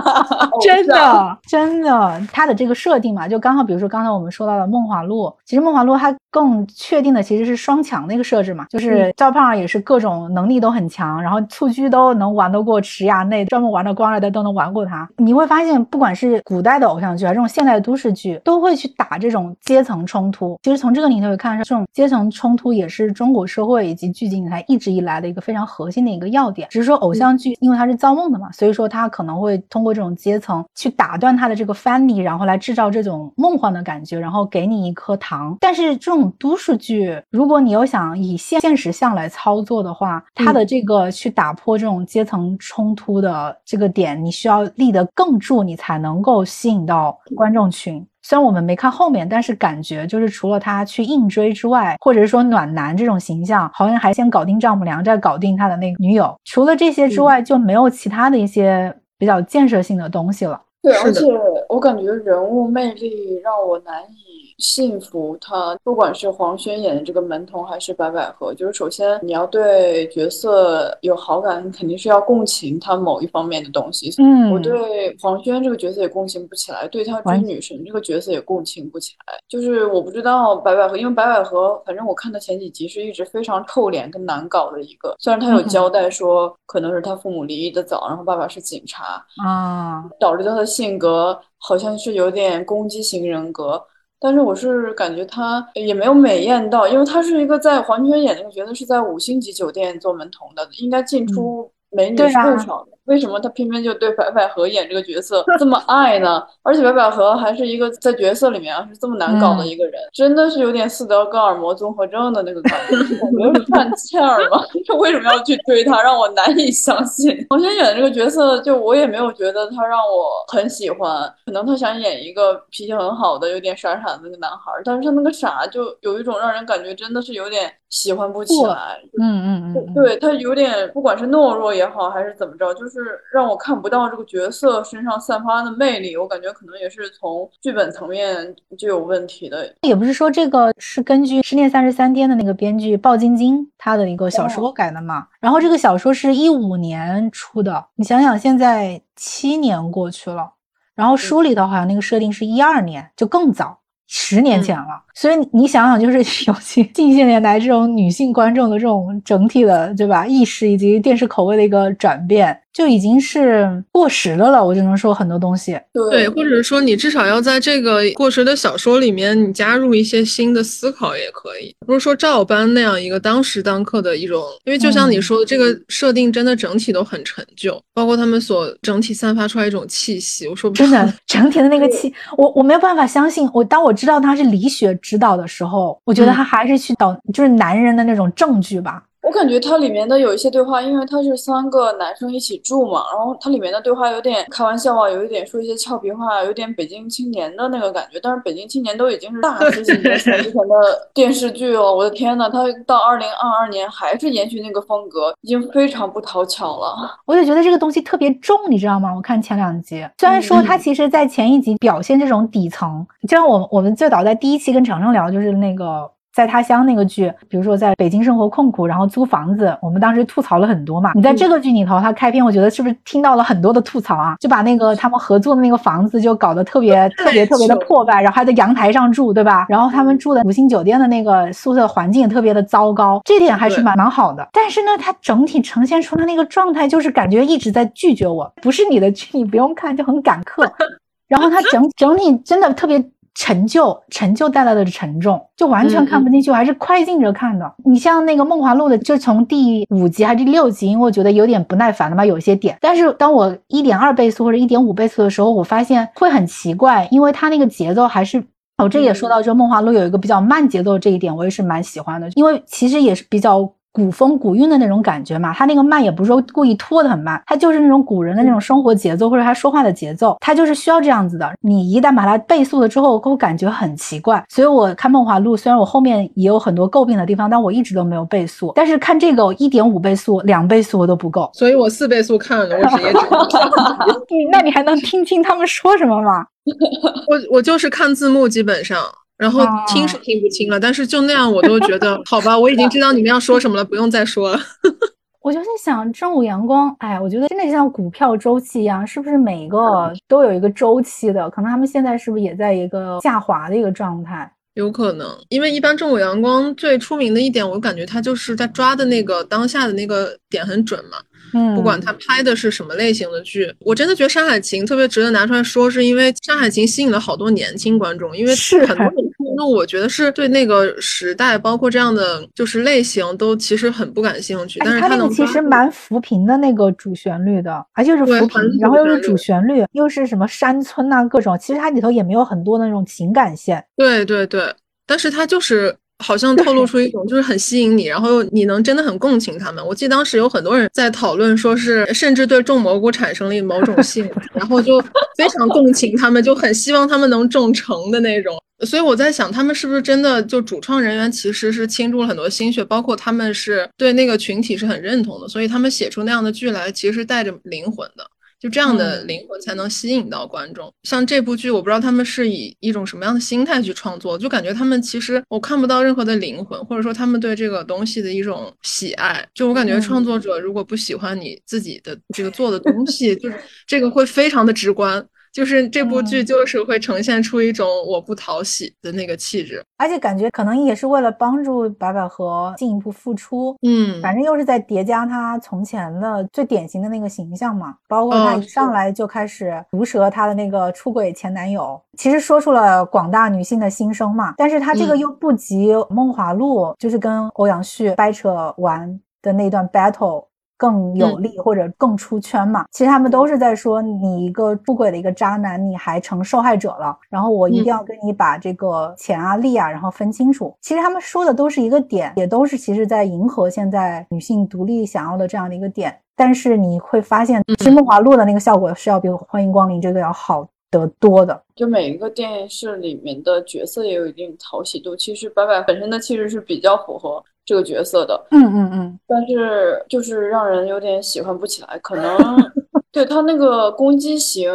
[0.64, 15.08] 真的真的，它的这个设定嘛，就刚好，比如说刚才我们说到的《梦华录》，其实《梦华录》它更确定的其实是双强的一个设置嘛，就是赵胖也是各种能力都很强，然后蹴鞠都能玩得过池衙内，专门玩的光了的都能玩过他。
[15.18, 20.56] 你会发现，不管是古代的偶像剧，还是这种现代的都市剧，都会去打这种阶层冲突。
[20.62, 25.31] 其实从这个里头看出，这种阶层冲突也是中国社会以及剧集以来一直以来的。
[25.32, 35.56] 一个非常核心的一个要点，只是说偶像剧因为它是造梦的嘛，所以说它可能会通过这种阶层去打断它的这个藩篱，然后来制造这种梦幻的感觉，然后给你一颗糖。
[35.58, 48.06] 但是这种都市剧，如果你又想以现现实向来操作的话，它的这个去打破这种阶层冲突的这个点，你需要立得更住，你才能够吸引到观众群。
[48.22, 56.34] 虽然我们没看后面，但是感觉就是除了他去硬追之外，或者是说暖男这种形象，好像还先搞定丈母娘，再搞定他的那个女友。
[56.44, 60.60] 除了这些之外，就没有其他的一些比较建设性的东西了。
[60.82, 61.26] 对，而且
[61.68, 64.31] 我感觉人物魅力让我难以。
[64.58, 74.12] 幸福，他不管是黄轩演的这个门童，还是白百合，就是首先你要对角色有好感，肯定是要共情他某一方面的东西。
[74.18, 79.38] 嗯，我对黄轩这个角色也共情不起来，对他追女神这个角色也共情不起来。
[79.48, 85.14] 就是我不知道白百合，因为白百合，反正我看的前几集是一直非常臭脸跟难搞的一个。
[85.18, 93.82] 虽然他有交代说可能是他父母离异的早，然后爸爸是警察啊，导致他的性格好像是有点攻击型人格。
[94.22, 102.92] 但是我是感觉他也没有美艳到，因为他是一个在黄泉演那个角色是在五星级酒店做门童的，应该进出美女是不少的。
[103.06, 106.42] 为什么他偏偏就对白百合演这个角色这么爱呢？
[106.62, 114.62] 而且白百合还是一个在角色里面啊是这么难搞的一个人，真的是有点斯德哥尔摩综合症的那个感觉，感觉是犯欠儿吗？
[114.86, 117.44] 就为什么要去追他，让我难以相信。
[117.50, 129.00] 黄轩演的这个角色，就我也没有觉得他让我很喜欢，可能他想演一个脾气很好的、有点傻傻的那个男孩，但是他那个傻就有一种让人感觉真的是有点喜欢不起来。
[129.20, 132.91] 嗯嗯嗯，对他有点不管是懦弱也好，还是怎么着，就是。
[132.92, 139.74] 是让我看不到这个角色身上散发的魅力，我感觉可能也是从剧本层面就有问题的。
[139.80, 145.26] 也不是说这个是根据《失恋三十三天》的那个编剧鲍晶晶他的一个小说改的嘛？
[145.40, 150.52] 然后这个小说是一五年出的，你想想现在七年过去了，
[150.94, 155.02] 然后书里头好像那个设定是一二年，就更早，十年前了。
[155.14, 156.18] 所以你想想，就是
[156.50, 160.26] 尤其近些年来这种女性观众的这种整体的，对吧？
[160.26, 162.58] 意识以及电视口味的一个转变。
[162.72, 165.78] 就已经是过时的了，我就能说很多东西。
[165.92, 171.76] 对，或者是说你至少要在这个过时的小说里面，你加入一些新的思考也可以。
[171.86, 180.48] 不是说照搬那样一个当时当刻的一种，因为就像你说的，这个设定真的整体都很陈旧，包括他们所整体散发出来一种气息。
[180.48, 183.46] 我说真的，整体的那个气，我我没有办法相信。
[183.52, 189.02] 我当我知道他是李雪指导的时候，我觉得他还是去找就是男人的那种证据吧。
[189.22, 198.18] 我感觉它里面的有一些对话，因为它是三个男生一起住嘛，然后它里面的对话有点开玩笑啊，有一点说一些俏皮话，有点北京青年的那个感觉。
[198.20, 206.96] 但是北京青年都已经是大十几年前之前的电视剧了，我的天呐，它到二零二二年还是延续那个风格，已经非常不讨巧了。
[207.24, 209.14] 我就觉得这个东西特别重，你知道吗？
[209.14, 216.10] 我看前两集，虽然说它其实在前一集表现这种底层，就像我我们最早在第一期跟程程聊，就是那个。
[216.34, 221.12] 在他乡那个剧，比如说在北京生活困苦，然后租房子，我们当时吐槽了很多嘛。
[221.14, 224.36] 你在这个剧里头，他开篇，我觉得是不是听到了很多的吐槽啊？
[224.40, 229.66] 就把那个他们合作的那个房子就搞得特别 特别特别的破败，然后还在阳台上住，对吧？
[229.68, 234.48] 然后他们住的五星酒店的那个宿舍环境也特别的糟糕，这点还是蛮蛮好的。
[234.54, 240.64] 但是呢，他整体呈现出的那个状态，就是感觉一直在拒绝我，不是你的剧，你不用看，就很赶客。
[241.28, 243.04] 然后他整整体真的特别。
[243.34, 247.72] 陈旧，陈旧带来的沉重，就完全看不进去，我还是快进着看的。
[247.84, 252.76] 你像那个《梦华录》的，就从第五集还是第六集，因为我觉得有点不耐烦了嘛，有些点。
[252.80, 258.42] 但是当我一点二倍速或者一点五倍速的时候，我发现会很奇怪，因为它那个节奏还是……
[258.78, 263.72] 哦，这也说到，就《梦华录》有一个比较慢节奏这一点，我也是蛮喜欢的，因为其实也是比较。
[263.92, 271.50] 古风古韵的那种感觉嘛，他那个慢也不是说故意拖得很慢，他就是那种古人的那种生活节奏或者他说话的节奏，他就是需要这样子的。
[271.60, 274.42] 你一旦把它倍速了之后，给我感觉很奇怪。
[274.48, 278.72] 所以我看《梦华录》，虽然我后面也有很多诟病的地方，但我一直都没有倍速。
[278.74, 283.12] 但是看这个一点五倍速、两倍速我都不够，所以我四倍速看了，我直接。
[284.34, 286.46] 你那你还能听清他们说什么吗？
[287.28, 288.98] 我我就是看字幕，基本上。
[289.38, 294.60] 然后听是听不清了，但是就那样我都觉得好吧，我已经知道你们要说什么了，不用再说了。
[295.42, 301.50] 我就在想正午阳光，哎，我觉得真的像股票周期一样，是不是每一个都有一个周期的？
[301.50, 304.48] 可能他们现在是不是也在一个下滑的一个状态？
[304.74, 311.18] 有可能，因为一般正午阳光最出名的一点，我感觉他就是在抓的那个当下的那个点很准嘛。
[311.54, 319.14] 嗯，不管他拍的是什么类型的剧，我真的觉得《山海情》特别值得拿出来说，是因为《山海情》吸引了好多年轻观众，因为是很多人
[319.56, 324.80] 那我觉得是对那个时代，包括这样的就是类型都其实很不感兴趣。
[324.80, 333.84] 但是它能其实蛮扶贫的那个主旋律的，而且是扶贫，然后又是主旋律，又是什么山村呐各种，其实它里头也没有很多那种情感线。
[333.96, 334.74] 对对对，
[335.06, 335.94] 但是它就是。
[336.22, 339.84] 好像透露出一种就是很吸引你，然后你能真的很共情他们。
[339.84, 345.00] 我记得当时有很多人在讨论，说是甚至对种蘑菇产生了某种兴趣，然后就
[345.36, 348.56] 非常共情他们，就很希望他们能种成的那种。
[348.86, 358.26] 所以我在想，他们是不是真的就主创人员其实是倾注了很多心血，包括他们是对那个群体是很认同的，所以他们写出那样的剧来，其实带着灵魂的。
[358.62, 360.94] 就这样的灵魂才能吸引到观众。
[361.02, 369.44] 像这部剧，我不知道他们是以一种什么样的心态去创作，就感觉他们其实我看不到任何的灵魂，或者说他们对这个东西的一种喜爱。
[369.52, 375.26] 就我感觉创作者如果不喜欢你自己的这个做的东西，就是这个会非常的直观。
[375.52, 400.46] 就是这部剧，就是会呈现出一种我不讨喜的那个气质，而且感觉可能也是为了帮助白百合进一步复出，嗯，反正又是在叠加她从前的最典型的那个形象嘛，包括她一上来就开始毒舌她的那个出轨前男友，其实说出了广大女性的心声嘛，但是她这个又不及《梦华录》，就是跟欧阳旭掰扯完的那段 battle。
[400.82, 402.84] 更有利或者更出圈嘛？
[402.90, 410.74] 其实他们都是在说你一个出轨的一个渣男，你还成受害者了，然后我一定要跟你把这个钱啊利啊，然后分清楚。
[410.80, 416.18] 其实他们说的都是一个点，也都是其实在迎合现在女性独立想要的这样的一个点。
[416.34, 421.62] 但是你会发现，其实《梦华录》的那个效果是要比《欢迎光临》这个要好得多的。
[421.76, 425.14] 就每一个电视里面的角色也有一定讨喜度。
[425.14, 427.40] 其实白白本身的气质是比较符合。
[427.64, 432.36] 这个角色的，嗯嗯嗯，但是就是让人有点喜欢不起来，可能
[433.12, 434.72] 对他那个攻击型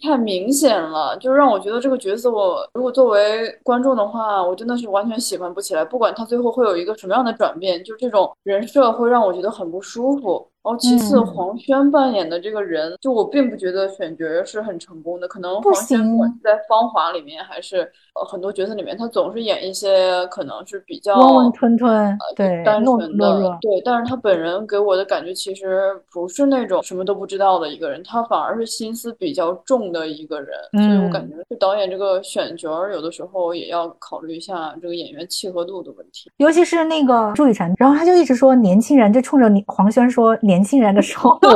[0.00, 5.84] 太明显了，就让我觉得这个角色，我如果作为观众的话，我真的是完全喜欢不起来。
[5.84, 10.48] 不管他最后会有一个什么样的转变，就这种人设会让我觉得很不舒服。
[10.64, 15.26] 然后其次，黄轩扮演的这个人，就我并不觉得选角是很成功的。
[15.26, 15.98] 可能黄轩
[16.42, 23.80] 在《芳华》里面还是呃很多角色里面，他总是演一些可能是比较温温吞吞、对单纯的对。
[23.82, 30.50] 但是他本人给我的感觉其实不是那种什么都不知道的一个人，他反而是心思比较重的一个人。
[30.72, 36.30] 所以我感觉，就导演这个选角有的时候也要考虑一下这个演员契合度的问题。
[36.36, 40.62] 尤其是那个朱雨辰，然后他就一直说年轻人，就冲着你黄轩说年。
[40.68, 41.40] 轻人的时候，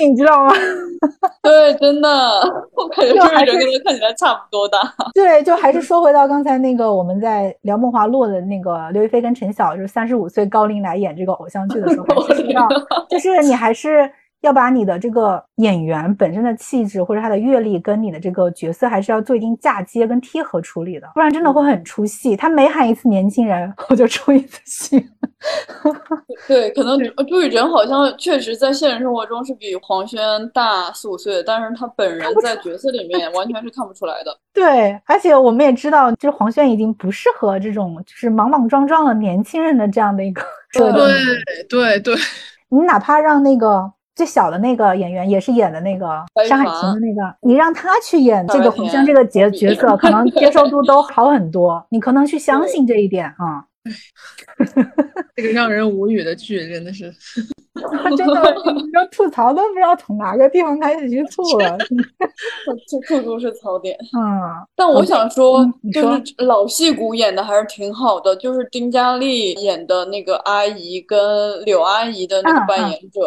[0.00, 0.54] 你知道吗？
[1.42, 2.08] 对，真的，
[2.76, 4.78] 我感觉朱雨辰跟他看起来差不多大。
[5.12, 12.06] 对，就还是说回到刚才那个我们在聊《梦华录》的那个刘亦菲跟陈晓，就是三十五岁高龄来演这个偶像剧的时候，
[13.10, 14.08] 就是你还是。
[14.42, 22.36] 要把你的这个演员本身的气质或者他的阅历跟你的这个角色还是要做一定嫁接跟贴合处理的，不然真的会很出戏。
[22.36, 25.04] 他每喊一次年轻人，我就出一次戏。
[26.48, 26.98] 对，可能
[27.28, 30.20] 朱雨辰好像确实在现实生活中是比黄轩
[30.50, 34.36] 大四五岁，但是他本人在角色里面完全是看不出来的。
[34.52, 40.42] 对，而且我们也知道，就是黄轩已经不适合这种就是莽莽撞撞的年轻人的这样的一个
[40.74, 40.94] 设定。
[40.94, 42.16] 对对对，
[42.70, 43.92] 你哪怕让那个。
[44.18, 46.06] 最小的那个演员也是演的那个
[46.48, 51.86] 《山海情》的那个，你让他去演这个黄轩这个角角色，可能接受度都好很多。
[51.90, 53.62] 你可能去相信这一点啊。
[55.36, 57.12] 这个让人无语的剧真的是。
[58.16, 58.56] 真的，
[58.92, 61.78] 要 吐槽都不知道从哪个地方开始去吐了。
[62.90, 63.96] 吐吐都是槽点。
[64.18, 68.34] 嗯，但我想说，就是老戏骨演的还是挺好的。
[68.34, 73.20] 就是丁嘉丽演的那个阿姨跟柳阿姨的那个扮演者，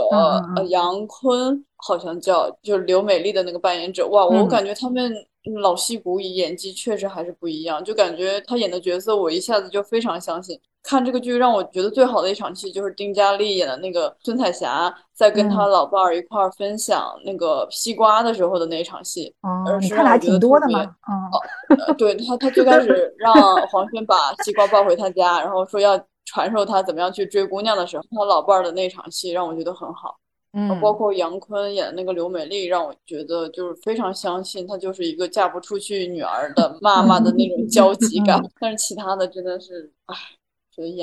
[0.57, 4.05] 呃，杨坤好像叫，就是刘美丽的那个扮演者。
[4.09, 5.13] 哇，我感觉他们
[5.61, 10.59] 老戏骨演技确实还是不一样，就感觉他演的角色，我一下子就非常相信。
[10.83, 19.31] 看这个剧让我觉得最好的一场戏就是丁嘉丽演的那个孙彩霞在跟她老伴儿一块儿分享那个西瓜的时候的那一场戏。
[19.41, 20.83] 哦，你看的还挺多的嘛。
[20.83, 23.33] 嗯，对他，他最开始让
[23.67, 30.17] 黄轩把西瓜抱回他家，然后说要传授他怎么样去追姑娘的时候，他老伴儿的那场戏让我觉得很好。
[30.53, 38.41] 嗯，包括杨坤演的那个刘美丽，让我觉得就是非常相信她就是一个嫁不出去女儿的 妈妈的那种焦急感。
[38.59, 40.15] 但是其他的真的是，唉。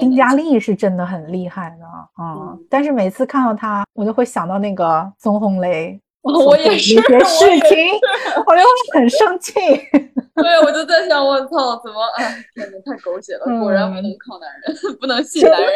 [0.01, 1.85] 丁嘉丽是真的很厉害的，
[2.21, 7.77] 嗯，但是每次看到她，我就会想到那个孙红雷， 我也是，一些事情，
[8.47, 9.53] 我就会很生气。
[10.35, 13.45] 对，我就在想，我操，怎么，哎，天哪，太狗血了！
[13.61, 15.73] 果然不能靠男人，不能信男人。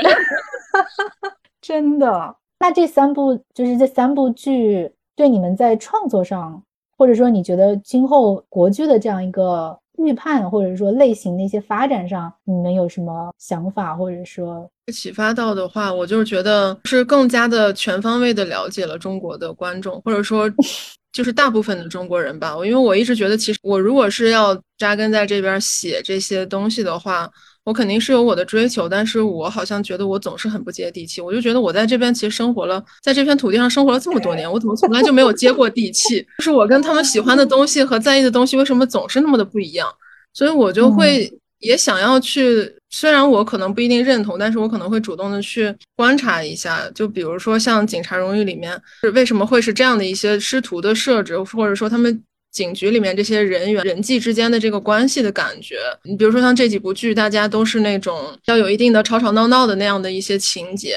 [1.61, 6.63] 真的，那这三部就是这三部剧，对你们在创作上，
[6.97, 9.77] 或者说你觉得今后国剧的这样一个。
[9.99, 20.51] 预判或者说类型的一些发展上，你们有什么想法或者说启发到的话，我就是觉得是更加的全方位的了解了中国的观众，或者说
[21.13, 22.57] 就是大部分的中国人吧。
[22.57, 27.31] 我因为我一直觉得，其实我如果是要扎根在这边写这些东西的话。
[27.65, 31.21] 我肯定是有我的追求，但是我好像觉得我总是很不接地气。
[31.21, 36.21] 我就觉得我在这边其实生活了，在这片土地上生活了这么多年，我怎么从来就没有接过地气？
[36.39, 39.89] 就是我跟他们喜欢的东西和在意的东西为什么总是那么的不一样？
[40.35, 46.91] 所以我就会也想要去，虽然我可能不一定认同，但是我可能会主动的去观察一下。
[46.93, 52.23] 就比如说像《警察荣誉》里面，是为什么会是这样的一些师徒的设置，或者说他们。
[52.53, 60.97] 警局里面这些人员人际之间的这个关系的感觉，你比如说像这几部剧，大家都是那种要有一定的吵吵闹闹的那样的一些情节，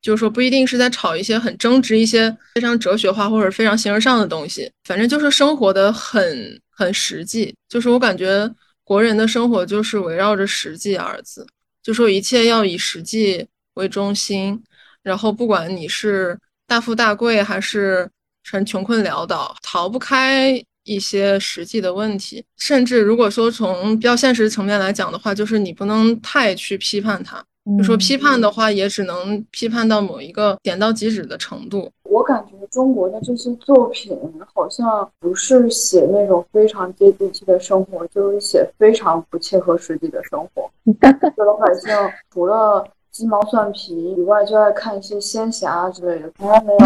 [0.00, 7.54] 就是说不一定是在吵一些很争执、一些非常哲学化或者非常形而上的东西，反正就是生活的很很实际。
[7.68, 8.50] 就是我感觉
[8.82, 11.46] 国人的生活就是围绕着实际二字，
[11.82, 14.62] 就说一切要以实际为中心，
[15.02, 18.08] 然后不管你是大富大贵还是
[18.50, 20.64] 很穷困潦倒，逃不开。
[20.84, 27.44] 一些实际的问题，甚至如果说从比较现实层面来讲的话，就是你不能太去批判它。
[27.78, 31.90] 就说批判的话，也只能批判到某一个点到即止的程度。
[32.02, 34.14] 我感觉中国的这些作品
[34.54, 40.70] 好像不是写那种非常接地气的生活，就是写非常不切合实际的生活。
[41.36, 41.90] 就老百姓
[42.30, 42.86] 除了。
[43.14, 46.78] 鸡毛蒜皮以外，就爱看一些仙侠之类的，从来没有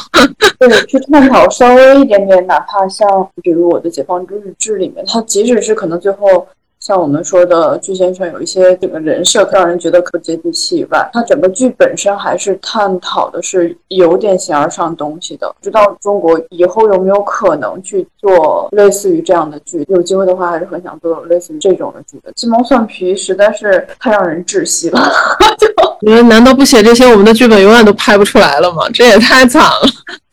[0.58, 3.06] 对去探讨稍微一点点，哪怕像
[3.42, 6.48] 比如我的《解放之日志》里面，它即使是可能最后。
[6.88, 15.54] 像我们说的，具先生有一些这个人设让人觉得可接地气以外，他整个剧本身还是探讨的是有点形而上东西的。
[15.60, 19.84] 不知道中国以后有没有可能去做类似于这样的剧？
[19.90, 22.32] 有机会的话，还是很想做类似于这种的剧的。
[22.32, 24.98] 鸡毛蒜皮实在是太让人窒息了。
[25.60, 25.68] 就
[26.00, 28.84] 你们难道不写这些，我们的剧本永远都拍不出来了吗？
[28.94, 29.80] 这也太惨了。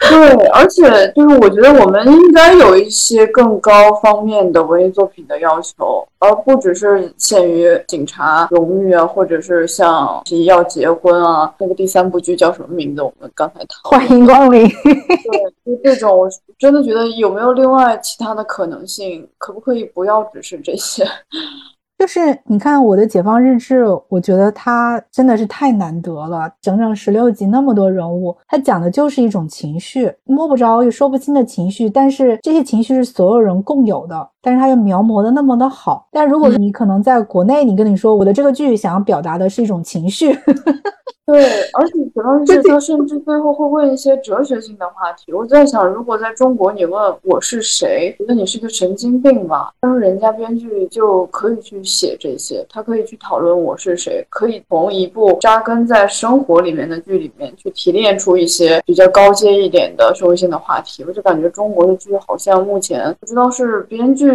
[0.09, 13.01] 对，而且就是我觉得我们应该有一些更高方面的文艺作品的要求，而不只是限于警察荣誉啊，或者是像提要结婚啊，那个第三部剧叫什么名字？
[13.01, 14.67] 我们刚才谈欢迎光临。
[14.67, 19.27] 对，就这种，我真的觉得有没有另外其他的可能性？
[19.37, 21.05] 可不可以不要只是这些？
[21.97, 36.07] 就是你看我的《解放日志》，我觉得它真的是太难得了，整整十六集那么多人物，它讲的就是一种情绪，摸不着也说不清的情绪，但是这些情绪是所有人共有的，但是他又描摹的那么的好。
[36.11, 40.37] 但如果你可能在国内，你跟你说我的这个剧想要表达的是一种情绪。
[41.25, 41.43] 对，
[41.73, 45.33] 而且主要是他甚至最后会问一些哲学性的话题。
[45.33, 49.73] 我在想，如果在中国你问我是谁，觉得你是个神经病吧？
[49.81, 61.03] 但是人家编剧就可以去写这些，他可以去讨论我是谁，可以从一部扎根在生活里面的剧里面去提炼出一些比较高阶一点的社会性的话题。
[61.07, 64.31] 我就感觉中国的剧好像目前不知道是编剧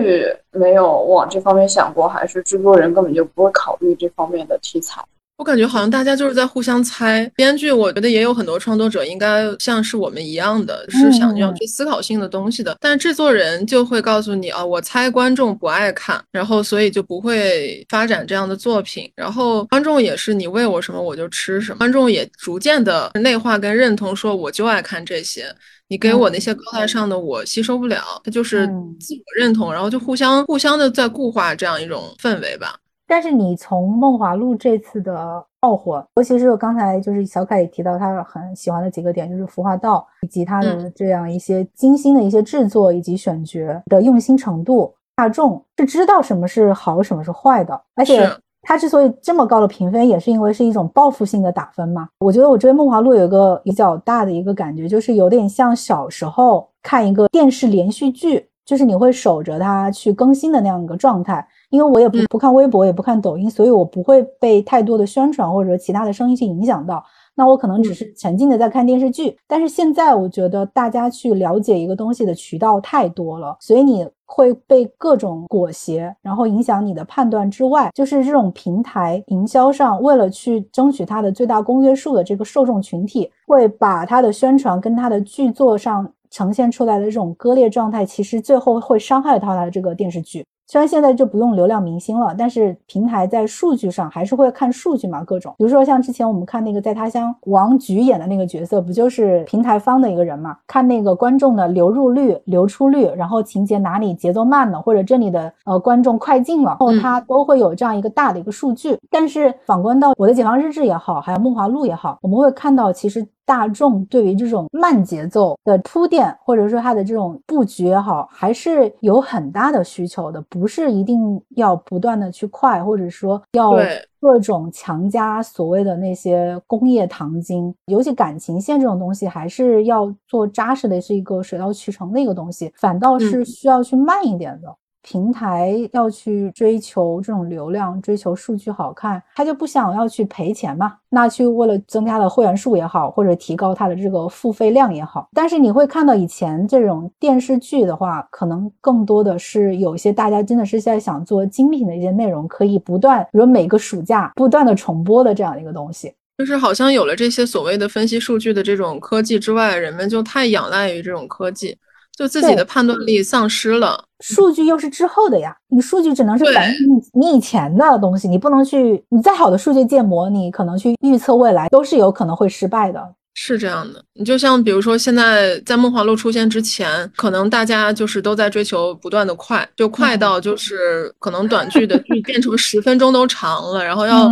[0.53, 5.03] 没有往这方面想过，还是制作人根本就不会考虑这方面的题材。
[5.37, 7.25] 我感觉好像大家就是在互相猜。
[7.35, 12.77] 编剧，我觉得也有很多创作者应该像是我们一样的，是想要去思考性的东西的。
[12.79, 19.11] 但制作人就会告诉你啊，我猜观众不爱看，然后所以就不会发展这样的作品。
[19.17, 21.79] 然后观众也是，你喂我什么我就吃什么。
[21.79, 25.47] 观众也逐渐的内化跟认同，说我就爱看这些。
[25.91, 28.01] 你给我那些高大上的，我吸收不了。
[28.23, 28.65] 他就是
[29.01, 32.77] 自我认同，然后就互相互相的在固化这样一种氛围吧。
[33.09, 47.83] 但是你从《梦华录》这次的爆火，尤其是我刚才就是小凯也提到他很喜欢的几个点，就是服化道以及他的这样一些精心的一些制作以及选角的用心程度，大众是知道什么是好，什么是坏的。
[47.97, 48.31] 而且
[48.63, 52.09] 他之所以这么高的评分，也是因为是一种报复性的打分嘛。
[52.19, 61.47] 我觉得我追《梦华录》有一个比较大的一个感觉，就是有点像小时候看一个电视连续剧，就是你会守着它去更新的那样一个状态。
[61.71, 67.03] 因为我也不不看微博，也不看抖音，所以我不会被太多的宣传或者其他的声音去影响到。
[67.41, 69.35] 那我可能只是沉浸的在看电视剧。
[69.49, 90.45] 但是现在我觉得大家去了解一个东西的渠道太多了，所以你会被各种裹挟，然后影响你的判断之外，就是这种平台营销上为了去争取它的最大公约数的这个受众群体，会把它的宣传跟它的剧作上呈现出来的这种割裂状态，其实最后会伤害到它的这个电视剧。
[90.71, 100.57] 虽然现在就不用流量明星了，但是平台在数据上还是会看数据嘛，各种，比如说像之前我们看那个在他乡王菊演的那个角色，不就是平台方的一个人嘛？
[100.69, 108.97] 看那个观众的流入率、流出率，然后情节哪里节奏慢了，或者这里的呃观众快进了，然后他都会有这样一个大的一个数据。
[109.11, 113.27] 但是反观到我的解放日志也好，还有梦华录也好，我们会看到其实。
[113.51, 121.19] 大众对于这种慢节奏的铺垫，或者说它的这种布局也好，还是有很大的需求的，不是一定
[121.57, 123.73] 要不断的去快，或者说要
[124.21, 127.75] 各种强加所谓的那些工业糖精。
[127.87, 134.73] 尤其感情线这种东西，还是要做扎实的，是一个水到渠成的一个东西，反倒是需要去慢一点的。
[135.03, 140.97] 平台要去追求这种流量，追求数据好看，他就不想要去赔钱嘛？
[141.09, 145.29] 那去为了增加了会员数也好，或者提高它的这个付费量也好。
[145.33, 156.13] 但是你会看到以前这种电视剧的话，可能更多的是有一些大家真的是在想做精品的一些内容，可以不断，比如每个暑假不断的重播的这样一个东西。
[156.39, 161.77] 就是好像有了这些所谓的分析数据的这种科技之外，人们就太仰赖于这种科技。
[162.17, 173.15] 就自己的判断力丧失了，数据又是之后的呀，你数据只能是反映你你以前的东西，你不能去，你再好的数据建模，你可能去预测未来都是有可能会失败的。
[173.33, 184.31] 是这样的，你就像比如说，现在在梦华录出现之前，可能大家就是都在追求不断的快，就快到就是可能短剧的剧变成十分钟都长了，然后要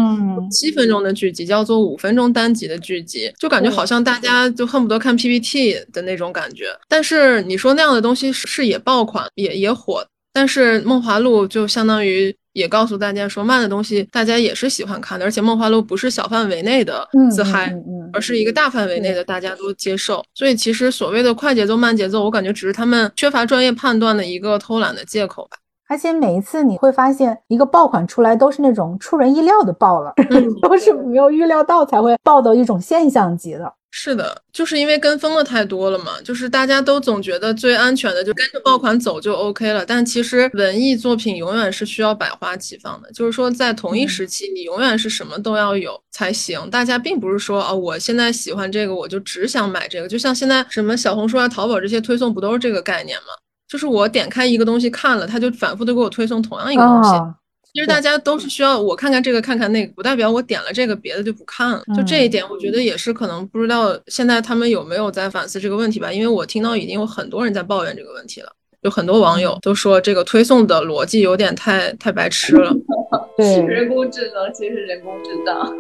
[0.51, 6.67] 七分钟的剧集叫做五分钟单集的剧集，就感觉好像大家就恨不得看 PPT 的那种感觉。
[6.89, 12.35] 但是你说那样的东西是也爆款，也也火，但是梦华录就相当于。
[12.59, 17.73] 也告诉大家说，慢的东西大家也是喜欢看的，而且《梦华录》不是小范围内的自嗨，
[18.13, 20.25] 而是一个大范围内的大家都接受。
[20.35, 25.57] 所以其实所谓的快节奏、慢节奏，我感觉只是他们缺乏专业判断的一个偷懒的借口吧。
[25.89, 30.13] 而且每一次你会发现，一个爆款出来都是那种出人意料的爆了，
[30.61, 33.73] 都是没有预料到才会爆的一种现象级的。
[33.91, 46.69] 是的，就是因为跟风的太多了嘛，就是大家都总觉得最安全的就跟着爆款走就 OK 了，但其实文艺作品永远是需要百花齐放的，就是说在同一时期，你永远是什么都要有才行。
[46.71, 53.33] 大家并不是说啊，我现在喜欢这个，我就只想买这个，就像现在什么小红书啊、淘宝这些推送不都是这个概念吗？
[53.67, 57.11] 就是我点开一个东西看了，他就反复的给我推送同样一个东西。
[57.79, 61.81] 其实大家都是需要我看看这个看看那个，不代表我点了这个别的就不看了。
[61.97, 66.13] 就这一点，我觉得也是可能不知道现在他们有没有在反思这个问题吧。
[66.13, 68.51] 因为我听到已经有很多人在抱怨这个问题了，
[68.81, 72.75] 有很多网友都说这个推送的逻辑有点太太白痴了。
[73.39, 75.79] 对，人工智能其实是人工智能。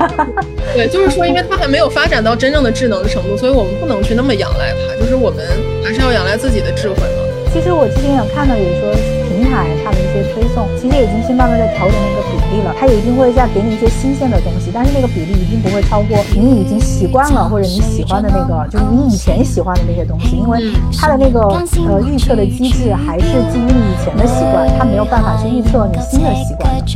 [0.72, 5.46] 对，就是说，因为它还没有发展到真正的智能的程度，所以我们不能去那么仰赖它，就是我们
[5.84, 7.52] 还是要仰赖自己的智慧嘛。
[7.52, 12.74] 其实我之前有看到，有说平台它的一些推送，其实已经是慢慢在调整那个比例了。
[12.80, 21.40] 它也一定会在给你一些新鲜的东西，但是那个比例一定不会超过你已经习惯了或者你喜欢的那个，就是你以前喜欢的那些东西，因为它的那个
[21.86, 26.74] 呃预测的机制还是基于你以前的习惯，它没有办法去预测你新的习惯。
[26.86, 26.94] 是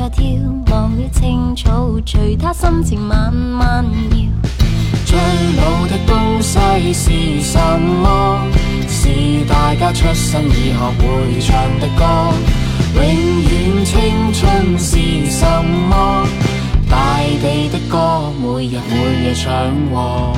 [9.09, 12.05] 是大家出生以后会唱的歌，
[12.95, 13.03] 永
[13.43, 14.99] 远青春是
[15.31, 16.27] 什么？
[16.91, 19.51] 大地的歌，每日每夜唱
[19.95, 20.37] 和。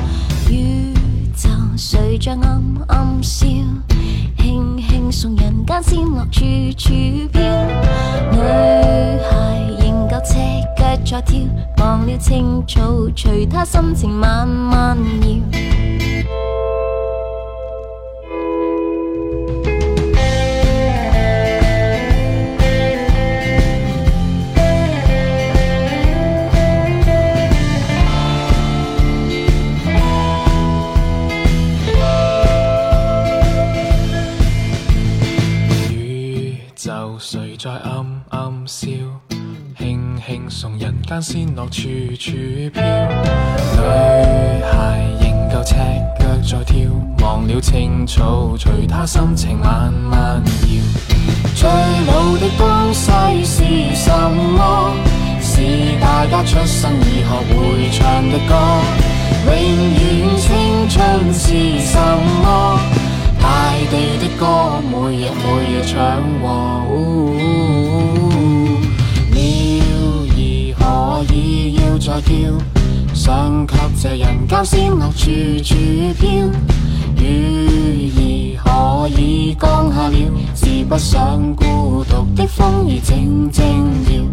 [0.49, 0.93] 宇
[1.35, 3.45] 宙睡着暗暗笑，
[4.37, 6.45] 轻轻送人间仙乐处
[6.77, 6.93] 处
[7.33, 7.41] 飘。
[8.31, 8.37] 女
[9.19, 10.35] 孩仍旧赤
[11.05, 11.41] 脚在跳，
[11.79, 12.81] 忘了青草，
[13.17, 15.27] 随她心情慢慢摇。
[40.31, 42.31] 轻轻送人间仙乐处处
[42.73, 42.81] 飘。
[43.75, 43.81] 女
[44.63, 45.75] 孩仍旧赤
[46.47, 50.81] 脚在跳，忘了青草，随她心情慢慢摇。
[51.53, 51.69] 最
[52.07, 53.11] 老的东西
[53.43, 54.93] 是什么？
[55.41, 55.59] 是
[55.99, 58.55] 大家出生以后会唱的歌。
[59.47, 61.99] 永远青春是什
[62.41, 62.79] 么？
[63.41, 65.99] 大地的歌，每日每夜唱
[66.41, 67.60] 和。
[72.03, 72.33] 再叫，
[73.13, 75.29] 想给这人间仙乐处
[75.63, 75.75] 处
[76.19, 76.49] 飘。
[77.15, 80.15] 雨儿可以降下了，
[80.55, 83.63] 是不想孤独的风儿静静
[84.09, 84.25] 摇。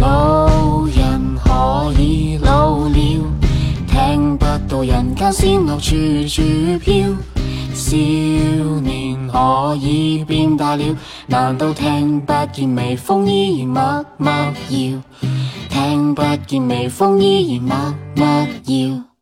[0.00, 2.94] 老人可以老了，
[3.88, 5.96] 听不到人间仙乐处
[6.28, 6.42] 处
[6.78, 7.33] 飘。
[7.74, 7.96] 少
[8.80, 10.96] 年可以变大了，
[11.26, 14.32] 难道听不见微风依然默默
[14.68, 15.02] 摇？
[15.68, 18.26] 听不见微风依然默默
[18.66, 19.13] 摇？